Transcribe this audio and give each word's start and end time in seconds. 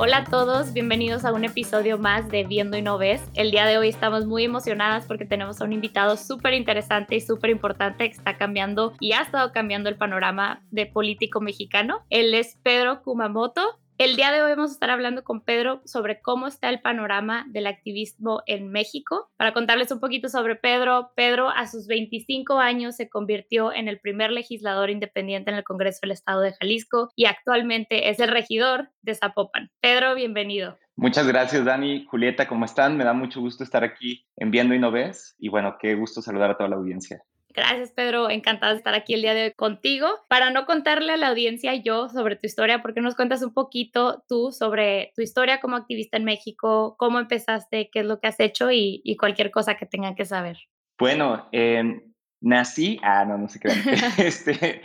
Hola 0.00 0.18
a 0.18 0.24
todos, 0.24 0.72
bienvenidos 0.72 1.24
a 1.24 1.32
un 1.32 1.44
episodio 1.44 1.98
más 1.98 2.28
de 2.28 2.44
Viendo 2.44 2.76
y 2.76 2.82
No 2.82 2.98
Ves. 2.98 3.20
El 3.34 3.50
día 3.50 3.66
de 3.66 3.78
hoy 3.78 3.88
estamos 3.88 4.26
muy 4.26 4.44
emocionadas 4.44 5.06
porque 5.06 5.24
tenemos 5.24 5.60
a 5.60 5.64
un 5.64 5.72
invitado 5.72 6.16
súper 6.16 6.54
interesante 6.54 7.16
y 7.16 7.20
súper 7.20 7.50
importante 7.50 8.08
que 8.08 8.16
está 8.16 8.36
cambiando 8.36 8.92
y 9.00 9.10
ha 9.10 9.22
estado 9.22 9.50
cambiando 9.50 9.88
el 9.88 9.96
panorama 9.96 10.62
de 10.70 10.86
político 10.86 11.40
mexicano. 11.40 12.04
Él 12.10 12.32
es 12.34 12.56
Pedro 12.62 13.02
Kumamoto. 13.02 13.80
El 13.98 14.14
día 14.14 14.30
de 14.30 14.40
hoy 14.44 14.50
vamos 14.50 14.70
a 14.70 14.74
estar 14.74 14.90
hablando 14.90 15.24
con 15.24 15.40
Pedro 15.40 15.82
sobre 15.84 16.20
cómo 16.22 16.46
está 16.46 16.68
el 16.68 16.80
panorama 16.80 17.44
del 17.48 17.66
activismo 17.66 18.42
en 18.46 18.70
México. 18.70 19.28
Para 19.36 19.52
contarles 19.52 19.90
un 19.90 19.98
poquito 19.98 20.28
sobre 20.28 20.54
Pedro, 20.54 21.10
Pedro 21.16 21.48
a 21.48 21.66
sus 21.66 21.88
25 21.88 22.60
años 22.60 22.94
se 22.94 23.08
convirtió 23.08 23.72
en 23.72 23.88
el 23.88 23.98
primer 23.98 24.30
legislador 24.30 24.90
independiente 24.90 25.50
en 25.50 25.56
el 25.56 25.64
Congreso 25.64 25.98
del 26.02 26.12
Estado 26.12 26.42
de 26.42 26.52
Jalisco 26.52 27.10
y 27.16 27.24
actualmente 27.24 28.08
es 28.08 28.20
el 28.20 28.28
regidor 28.28 28.88
de 29.02 29.16
Zapopan. 29.16 29.68
Pedro, 29.80 30.14
bienvenido. 30.14 30.78
Muchas 30.94 31.26
gracias, 31.26 31.64
Dani. 31.64 32.04
Julieta, 32.04 32.46
¿cómo 32.46 32.66
están? 32.66 32.96
Me 32.96 33.02
da 33.02 33.14
mucho 33.14 33.40
gusto 33.40 33.64
estar 33.64 33.82
aquí 33.82 34.28
en 34.36 34.52
Viendo 34.52 34.76
y 34.76 34.78
No 34.78 34.92
Ves. 34.92 35.34
Y 35.40 35.48
bueno, 35.48 35.76
qué 35.80 35.96
gusto 35.96 36.22
saludar 36.22 36.52
a 36.52 36.56
toda 36.56 36.70
la 36.70 36.76
audiencia. 36.76 37.24
Gracias, 37.58 37.90
Pedro. 37.90 38.30
Encantada 38.30 38.70
de 38.70 38.78
estar 38.78 38.94
aquí 38.94 39.14
el 39.14 39.22
día 39.22 39.34
de 39.34 39.44
hoy 39.46 39.52
contigo. 39.54 40.06
Para 40.28 40.50
no 40.50 40.64
contarle 40.64 41.12
a 41.12 41.16
la 41.16 41.26
audiencia 41.26 41.74
yo 41.74 42.08
sobre 42.08 42.36
tu 42.36 42.46
historia, 42.46 42.82
¿por 42.82 42.94
qué 42.94 43.00
nos 43.00 43.16
cuentas 43.16 43.42
un 43.42 43.52
poquito 43.52 44.22
tú 44.28 44.52
sobre 44.52 45.12
tu 45.16 45.22
historia 45.22 45.60
como 45.60 45.74
activista 45.74 46.18
en 46.18 46.24
México? 46.24 46.94
¿Cómo 46.98 47.18
empezaste? 47.18 47.90
¿Qué 47.92 48.00
es 48.00 48.06
lo 48.06 48.20
que 48.20 48.28
has 48.28 48.38
hecho? 48.38 48.70
Y, 48.70 49.16
cualquier 49.18 49.50
cosa 49.50 49.74
que 49.74 49.86
tengan 49.86 50.14
que 50.14 50.24
saber. 50.24 50.56
Bueno, 51.00 51.48
em, 51.50 52.00
nací, 52.40 53.00
ah, 53.02 53.24
no, 53.24 53.36
no 53.36 53.48
sé 53.48 53.58
qué. 53.58 53.68
este, 54.24 54.82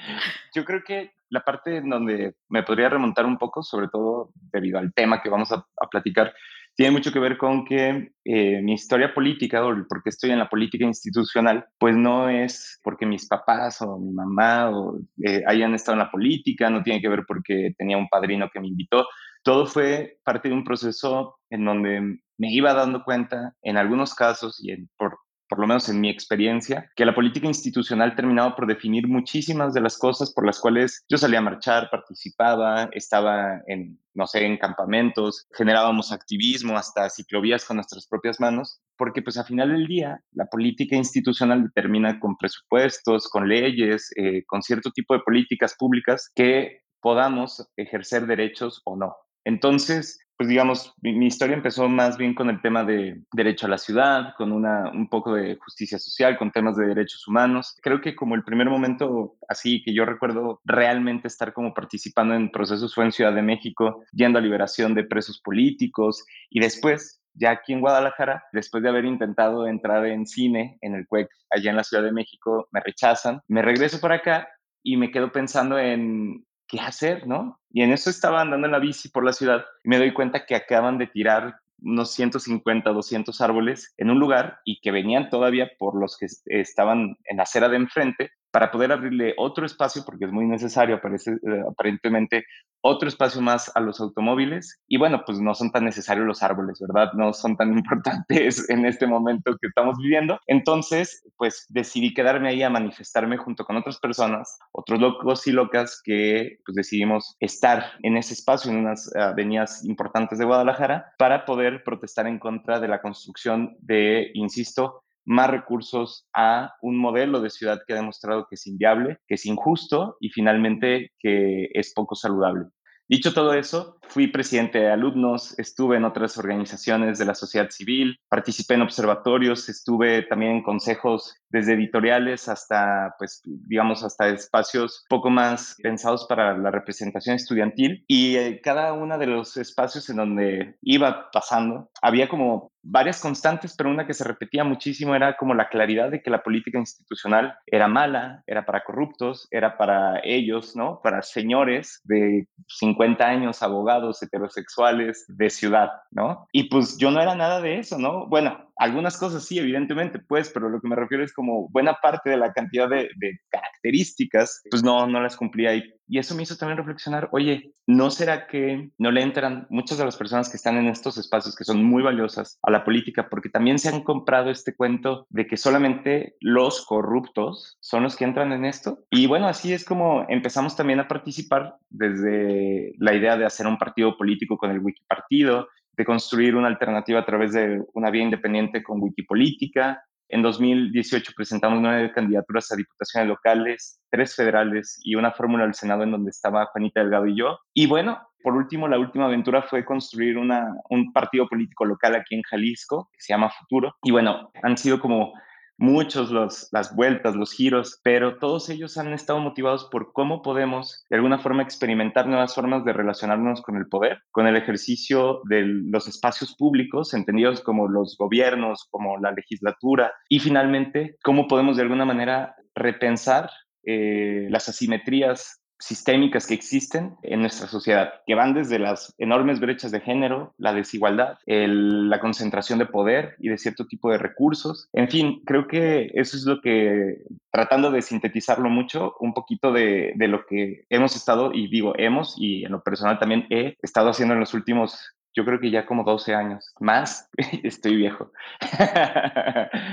yo 0.56 0.66
creo 0.66 0.82
que 0.84 1.12
la 1.30 1.42
parte 1.42 1.78
en 1.78 1.90
donde 1.90 2.34
me 2.50 2.64
podría 2.64 2.90
remontar 2.90 3.28
un 3.28 3.38
poco, 3.38 3.62
sobre 3.62 3.88
todo 3.88 4.32
debido 4.52 4.80
al 4.80 4.92
tema 4.96 5.22
que 5.22 5.30
vamos 5.30 5.52
a, 5.52 5.64
a 5.80 5.88
platicar, 5.92 6.34
tiene 6.76 6.92
mucho 6.92 7.12
que 7.12 7.20
ver 7.20 7.38
con 7.38 7.66
que 7.66 8.12
eh, 8.26 8.62
mi 8.62 8.74
historia 8.74 9.14
política, 9.14 9.66
o 9.66 9.76
porque 9.88 10.10
estoy 10.10 10.32
en 10.32 10.40
la 10.40 10.50
política 10.50 10.86
institucional, 10.86 11.66
pues 11.78 11.96
no 11.96 12.30
es 12.30 12.80
porque 12.84 13.06
mis 13.06 13.28
papás 13.28 13.82
o 13.82 14.00
mi 14.00 14.12
mamá 14.12 14.72
o, 14.72 15.00
eh, 15.24 15.44
hayan 15.48 15.76
estado 15.76 15.94
en 15.94 16.06
la 16.06 16.12
política, 16.12 16.70
no 16.70 16.82
tiene 16.82 17.02
que 17.02 17.10
ver 17.10 17.26
porque 17.28 17.74
tenía 17.78 17.98
un 17.98 18.10
padrino 18.10 18.50
que 18.52 18.60
me 18.60 18.68
invitó. 18.68 19.08
Todo 19.44 19.68
fue 19.68 20.18
parte 20.24 20.50
de 20.50 20.56
un 20.56 20.64
proceso 20.64 21.38
en 21.50 21.66
donde 21.66 22.20
me 22.38 22.52
iba 22.52 22.74
dando 22.74 23.04
cuenta, 23.04 23.54
en 23.62 23.78
algunos 23.78 24.16
casos 24.16 24.60
y 24.64 24.72
en, 24.72 24.90
por 24.98 25.20
por 25.54 25.59
lo 25.59 25.68
menos 25.68 25.88
en 25.88 26.02
mi 26.02 26.09
experiencia, 26.09 26.90
que 26.96 27.06
la 27.06 27.14
política 27.14 27.46
institucional 27.46 28.16
terminaba 28.16 28.56
por 28.56 28.66
definir 28.66 29.08
muchísimas 29.08 29.76
de 29.76 29.82
las 29.82 30.00
cosas 30.00 30.34
por 30.34 30.48
las 30.48 30.59
cuales 30.59 31.06
yo 31.08 31.20
salía 31.20 31.38
a 31.38 31.44
marchar, 31.44 31.92
participaba, 31.92 32.90
estaba 32.92 33.62
en, 33.68 34.00
no 34.16 34.26
sé, 34.26 34.48
en 34.48 34.58
campamentos, 34.58 35.46
generábamos 35.56 36.12
activismo, 36.12 36.76
hasta 36.76 37.08
ciclovías 37.08 37.66
con 37.66 37.78
nuestras 37.78 38.08
propias 38.08 38.40
manos, 38.40 38.81
porque 38.97 39.22
pues 39.22 39.38
a 39.38 39.44
final 39.44 39.69
del 39.69 39.86
día 39.86 40.24
la 40.31 40.47
política 40.47 40.96
institucional 40.96 41.62
determina 41.62 42.20
con 42.20 42.35
presupuestos, 42.35 43.30
con 43.30 43.47
leyes, 43.47 44.09
eh, 44.16 44.44
con 44.47 44.64
cierto 44.64 44.90
tipo 44.90 45.14
de 45.14 45.20
políticas 45.20 45.75
públicas 45.78 46.31
que 46.34 46.81
podamos 47.00 47.70
ejercer 47.78 48.25
derechos 48.25 48.81
o 48.85 48.96
no. 48.96 49.16
Entonces, 49.46 50.18
pues 50.38 50.50
digamos, 50.50 50.94
mi, 51.02 51.28
historia 51.28 51.56
empezó 51.56 51.88
más 51.88 52.18
bien 52.18 52.34
con 52.34 52.50
el 52.50 52.62
tema 52.62 52.84
de 52.84 53.22
derecho 53.34 53.68
a 53.68 53.70
la 53.70 53.78
ciudad, 53.78 54.34
con 54.38 54.52
una, 54.52 54.90
un 54.92 55.08
poco 55.08 55.36
de 55.36 55.58
justicia 55.58 56.00
social, 56.00 56.38
con 56.38 56.52
temas 56.52 56.76
de 56.76 56.88
derechos 56.88 57.28
humanos. 57.28 57.78
Creo 57.82 58.02
que 58.02 58.16
como 58.16 58.36
el 58.36 58.44
primer 58.44 58.70
momento 58.70 59.36
así 59.48 59.84
que 59.84 59.94
yo 59.94 60.06
recuerdo 60.06 60.60
realmente 60.66 61.28
estar 61.28 61.54
como 61.54 61.74
participando 61.74 62.34
en 62.34 62.52
procesos 62.52 62.96
fue 62.96 63.06
en 63.06 63.12
Ciudad 63.12 63.34
de 63.34 63.42
México, 63.42 64.04
yendo 64.12 64.40
a 64.40 64.42
liberación 64.42 64.96
de 64.96 65.04
presos 65.04 65.40
políticos 65.40 66.26
y 66.50 66.60
después 66.60 67.22
ya 67.36 67.52
aquí 67.52 67.74
en 67.74 67.82
Guadalajara, 67.82 68.44
después 68.54 68.84
de 68.84 68.90
haber 68.90 69.06
intentado 69.06 69.68
entrar 69.68 70.06
en 70.06 70.26
cine 70.26 70.78
en 70.82 70.96
el 70.96 71.08
CUEC 71.08 71.30
allá 71.50 71.70
en 71.70 71.78
la 71.78 71.84
Ciudad 71.84 72.04
de 72.04 72.12
México, 72.12 72.68
me 72.72 72.80
rechazan. 72.80 73.42
Me 73.48 73.62
regreso 73.62 74.00
por 74.00 74.12
acá 74.12 74.48
y 74.84 74.98
me 74.98 75.12
quedo 75.12 75.32
pensando 75.32 75.80
en 75.80 76.46
qué 76.73 76.81
hacer, 76.81 77.28
¿no? 77.28 77.59
Y 77.69 77.84
en 77.84 77.91
eso 77.91 78.09
estaba 78.09 78.41
andando 78.41 78.66
en 78.66 78.72
la 78.72 78.79
bici 78.79 79.09
por 79.09 79.23
la 79.23 79.31
ciudad 79.31 79.63
y 79.84 79.89
me 79.89 80.00
doy 80.00 80.11
cuenta 80.11 80.47
que 80.47 80.56
acaban 80.56 80.97
de 80.97 81.06
tirar 81.06 81.59
unos 81.79 82.11
150, 82.13 82.89
200 82.89 83.41
árboles 83.41 83.94
en 83.97 84.09
un 84.09 84.19
lugar 84.19 84.57
y 84.66 84.81
que 84.81 84.89
venían 84.89 85.29
todavía 85.29 85.69
por 85.78 86.00
los 86.00 86.17
que 86.17 86.25
estaban 86.45 87.16
en 87.25 87.38
la 87.38 87.44
acera 87.44 87.69
de 87.69 87.75
enfrente 87.75 88.31
para 88.53 88.69
poder 88.69 88.91
abrirle 88.91 89.34
otro 89.38 89.66
espacio, 89.66 90.03
porque 90.06 90.25
es 90.25 90.31
muy 90.31 90.46
necesario, 90.46 90.97
aparece, 90.97 91.31
eh, 91.31 91.64
aparentemente, 91.68 92.46
otro 92.81 93.09
espacio 93.09 93.41
más 93.41 93.72
a 93.74 93.80
los 93.80 94.00
automóviles. 94.00 94.80
Y 94.88 94.97
bueno, 94.97 95.24
pues 95.25 95.40
no 95.40 95.56
son 95.56 95.72
tan 95.72 95.86
necesarios 95.86 96.28
los 96.28 96.44
árboles, 96.44 96.78
¿verdad? 96.80 97.14
No 97.14 97.34
son 97.34 97.58
tan 97.58 97.74
importantes 97.80 98.69
en 98.69 98.86
este 98.86 99.08
momento 99.08 99.58
que 99.59 99.68
estamos 99.69 99.97
viviendo. 99.97 100.40
Entonces, 100.46 101.24
pues 101.36 101.66
decidí 101.69 102.14
quedarme 102.14 102.50
ahí 102.50 102.62
a 102.62 102.69
manifestarme 102.69 103.38
junto 103.38 103.66
con 103.66 103.75
otras 103.75 104.00
personas, 104.00 104.59
otros 104.72 105.00
locos 105.00 105.47
y 105.47 105.52
locas 105.52 106.00
que 106.03 106.59
pues 106.64 106.75
decidimos 106.75 107.35
estar 107.40 107.94
en 108.03 108.18
ese 108.18 108.35
espacio, 108.35 108.70
en 108.70 108.78
unas 108.78 109.12
avenidas 109.16 109.84
importantes 109.84 110.38
de 110.38 110.46
Guadalajara, 110.46 111.14
para 111.18 111.46
poder 111.46 111.84
protestar 111.84 112.28
en 112.28 112.38
contra 112.38 112.80
de 112.80 112.88
la 112.88 113.02
construcción 113.02 113.75
de, 113.80 114.30
insisto, 114.35 115.03
más 115.25 115.50
recursos 115.50 116.28
a 116.34 116.73
un 116.81 116.97
modelo 116.97 117.41
de 117.41 117.50
ciudad 117.50 117.81
que 117.85 117.94
ha 117.94 117.97
demostrado 117.97 118.47
que 118.50 118.56
es 118.56 118.67
inviable, 118.67 119.17
que 119.28 119.35
es 119.35 119.45
injusto 119.45 120.17
y 120.19 120.29
finalmente 120.29 121.11
que 121.19 121.69
es 121.73 121.94
poco 121.94 122.16
saludable. 122.16 122.66
Dicho 123.09 123.34
todo 123.34 123.53
eso, 123.53 124.00
fui 124.07 124.28
presidente 124.28 124.79
de 124.79 124.89
alumnos, 124.89 125.59
estuve 125.59 125.97
en 125.97 126.06
otras 126.06 126.38
organizaciones 126.38 127.19
de 127.19 127.25
la 127.25 127.35
sociedad 127.35 127.69
civil, 127.69 128.17
participé 128.29 128.75
en 128.75 128.81
observatorios, 128.81 129.67
estuve 129.69 130.23
también 130.23 130.53
en 130.53 130.63
consejos 130.63 131.35
desde 131.50 131.73
editoriales 131.73 132.50
hasta, 132.50 133.13
pues, 133.19 133.41
digamos, 133.44 134.03
hasta 134.03 134.29
espacios 134.29 135.05
poco 135.09 135.29
más 135.29 135.75
pensados 135.84 136.25
para 136.28 136.57
la 136.57 136.72
representación 136.72 137.35
estudiantil. 137.35 138.05
Y 138.07 138.38
eh, 138.38 138.61
cada 138.63 138.94
uno 138.94 139.17
de 139.17 139.28
los 139.28 139.57
espacios 139.57 140.09
en 140.09 140.16
donde 140.16 140.78
iba 140.81 141.29
pasando, 141.31 141.91
había 142.01 142.29
como 142.29 142.72
varias 142.84 143.22
constantes, 143.22 143.76
pero 143.78 143.90
una 143.90 144.06
que 144.06 144.14
se 144.14 144.24
repetía 144.24 144.64
muchísimo 144.64 145.16
era 145.16 145.38
como 145.38 145.56
la 145.56 145.70
claridad 145.70 146.12
de 146.12 146.22
que 146.22 146.30
la 146.30 146.44
política 146.44 146.78
institucional 146.78 147.58
era 147.66 147.88
mala, 147.88 148.44
era 148.46 148.66
para 148.66 148.84
corruptos, 148.84 149.48
era 149.52 149.78
para 149.78 150.20
ellos, 150.24 150.76
¿no? 150.76 151.00
Para 151.02 151.22
señores 151.22 152.02
de 152.04 152.48
50 152.68 153.26
años, 153.26 153.64
abogados 153.64 154.22
heterosexuales 154.22 155.26
de 155.28 155.50
ciudad, 155.50 155.90
¿no? 156.12 156.48
Y 156.52 156.70
pues 156.70 156.98
yo 156.98 157.10
no 157.10 157.22
era 157.22 157.36
nada 157.36 157.62
de 157.62 157.80
eso, 157.80 157.98
¿no? 157.98 158.28
Bueno, 158.28 158.70
algunas 158.76 159.18
cosas 159.18 159.46
sí, 159.46 159.60
evidentemente, 159.60 160.20
pues, 160.20 160.50
pero 160.54 160.70
lo 160.70 160.82
que 160.82 160.88
me 160.88 160.96
refiero 160.96 161.24
es 161.24 161.34
como 161.34 161.70
buena 161.70 161.96
parte 162.02 162.30
de 162.30 162.38
la 162.38 162.54
cantidad 162.54 162.90
de, 162.90 163.10
características, 163.50 164.62
pues 164.70 164.84
no, 164.84 165.08
no 165.08 165.22
las 165.22 165.38
cumplía. 165.38 165.76
Y, 165.76 165.84
y 166.14 166.20
eso 166.20 166.36
me 166.36 166.44
hizo 166.44 166.56
también 166.56 166.78
reflexionar, 166.78 167.28
oye, 167.32 167.72
¿no 167.88 168.12
será 168.12 168.46
que 168.46 168.92
no 169.00 169.10
le 169.10 169.24
entran 169.24 169.66
muchas 169.72 169.98
de 169.98 170.06
las 170.06 170.16
personas 170.16 170.48
que 170.48 170.58
están 170.58 170.78
en 170.78 170.86
estos 170.86 171.18
espacios 171.18 171.56
que 171.56 171.64
son 171.64 171.84
muy 171.84 172.04
valiosas 172.04 172.60
a 172.62 172.70
la 172.70 172.84
política 172.84 173.30
porque 173.30 173.50
también 173.50 173.80
se 173.80 173.90
han 173.90 174.04
comprado 174.04 174.52
este 174.52 174.76
cuento 174.76 175.26
de 175.32 175.48
que 175.48 175.58
solamente 175.58 176.36
los 176.40 176.86
corruptos 176.86 177.80
son 177.80 178.04
los 178.04 178.16
que 178.16 178.26
entran 178.26 178.52
en 178.52 178.64
esto? 178.64 179.00
Y 179.10 179.26
bueno, 179.26 179.48
así 179.48 179.74
es 179.74 179.84
como 179.84 180.28
empezamos 180.30 180.76
también 180.76 181.00
a 181.00 181.08
participar 181.08 181.78
desde 181.90 182.94
la 183.00 183.16
idea 183.16 183.36
de 183.36 183.48
hacer 183.48 183.66
un 183.66 183.80
partido 183.80 184.16
político 184.16 184.56
con 184.56 184.70
el 184.70 184.82
Wikipartido, 184.82 185.68
de 185.98 186.06
construir 186.06 186.56
una 186.56 186.68
alternativa 186.68 187.22
a 187.22 187.26
través 187.26 187.54
de 187.54 187.82
una 187.94 188.12
vía 188.12 188.22
independiente 188.22 188.84
con 188.84 189.02
Wikipolítica. 189.02 190.04
En 190.29 190.41
2018 190.41 191.34
presentamos 191.35 191.81
nueve 191.81 192.11
candidaturas 192.11 192.72
a 192.72 192.75
diputaciones 192.75 193.29
locales, 193.29 194.02
tres 194.09 194.35
federales 194.35 194.99
y 195.03 195.16
una 195.16 195.31
fórmula 195.31 195.64
al 195.66 195.75
Senado 195.75 196.03
en 196.03 196.11
donde 196.11 196.31
estaba 196.31 196.66
Juanita 196.67 197.02
Delgado 197.02 197.28
y 197.28 197.37
yo. 197.37 197.59
Y 197.73 197.87
bueno, 197.87 198.20
por 198.41 198.55
último, 198.55 198.87
la 198.87 198.99
última 198.99 199.25
aventura 199.25 199.61
fue 199.61 199.85
construir 199.85 200.37
un 200.37 201.14
partido 201.14 201.47
político 201.47 201.85
local 201.85 202.16
aquí 202.16 202.35
en 202.35 202.41
Jalisco 202.41 203.09
que 203.14 203.22
se 203.22 203.34
llama 203.34 203.49
Futuro. 203.49 203.96
Y 204.03 204.11
bueno, 204.11 204.52
han 204.61 204.78
sido 204.78 204.99
como 204.99 205.34
muchos 205.78 206.31
los, 206.31 206.70
las 206.72 206.96
vueltas, 206.96 207.35
los 207.35 207.52
giros, 207.52 207.99
pero 208.03 208.37
todos 208.37 208.70
ellos 208.70 208.97
han 208.97 209.14
estado 209.14 209.40
motivados 209.40 209.87
por 209.91 210.14
cómo 210.14 210.41
podemos 210.41 211.05
de 211.09 211.17
alguna 211.17 211.40
forma 211.40 211.64
experimentar 211.64 212.28
nuevas 212.28 212.55
formas 212.55 212.85
de 212.85 212.93
relacionarnos 212.93 213.61
con 213.61 213.78
el 213.78 213.87
poder, 213.87 214.22
con 214.31 214.47
el 214.47 214.55
ejercicio 214.55 215.41
de 215.46 215.64
los 215.66 216.08
espacios 216.08 216.55
públicos, 216.55 217.14
entendidos 217.14 217.61
como 217.61 217.87
los 217.87 218.16
gobiernos, 218.17 218.87
como 218.91 219.17
la 219.17 219.31
legislatura, 219.31 220.14
y 220.29 220.40
finalmente 220.40 221.17
cómo 221.23 221.47
podemos 221.47 221.78
de 221.78 221.84
alguna 221.84 222.05
manera 222.05 222.55
repensar 222.76 223.49
eh, 223.85 224.47
las 224.49 224.69
asimetrías 224.69 225.63
sistémicas 225.84 226.47
que 226.47 226.53
existen 226.53 227.16
en 227.24 227.41
nuestra 227.41 227.68
sociedad, 227.68 228.14
que 228.26 228.35
van 228.35 228.53
desde 228.53 228.80
las 228.80 229.14
enormes 229.18 229.59
brechas 229.59 229.91
de 229.91 230.00
género, 230.00 230.53
la 230.58 230.74
desigualdad, 230.74 231.38
la 231.46 232.20
concentración 232.20 232.80
de 232.80 232.85
poder 232.85 233.35
y 233.40 233.50
de 233.50 233.58
cierto 233.58 233.85
tipo 233.85 234.09
de 234.09 234.18
recursos. 234.18 234.88
En 234.94 235.09
fin, 235.09 235.41
creo 235.46 235.68
que 235.68 236.09
eso 236.14 236.38
es 236.38 236.46
lo 236.46 236.62
que, 236.62 237.18
tratando 237.52 237.91
de 237.91 238.02
sintetizarlo 238.02 238.70
mucho, 238.70 239.16
un 239.20 239.34
poquito 239.34 239.74
de, 239.74 240.14
de 240.16 240.28
lo 240.30 240.46
que 240.46 240.85
hemos 240.90 241.16
estado, 241.18 241.52
y 241.53 241.68
digo 241.68 241.94
hemos, 241.97 242.36
y 242.38 242.64
en 242.64 242.72
lo 242.72 242.82
personal 242.82 243.20
también 243.20 243.46
he 243.50 243.76
estado 243.82 244.09
haciendo 244.09 244.36
en 244.36 244.40
los 244.40 244.53
últimos 244.53 245.14
yo 245.34 245.46
creo 245.46 245.59
que 245.59 245.72
ya 245.72 245.85
como 245.85 246.03
12 246.03 246.34
años. 246.34 246.74
Más, 246.80 247.30
estoy 247.64 247.96
viejo. 247.96 248.32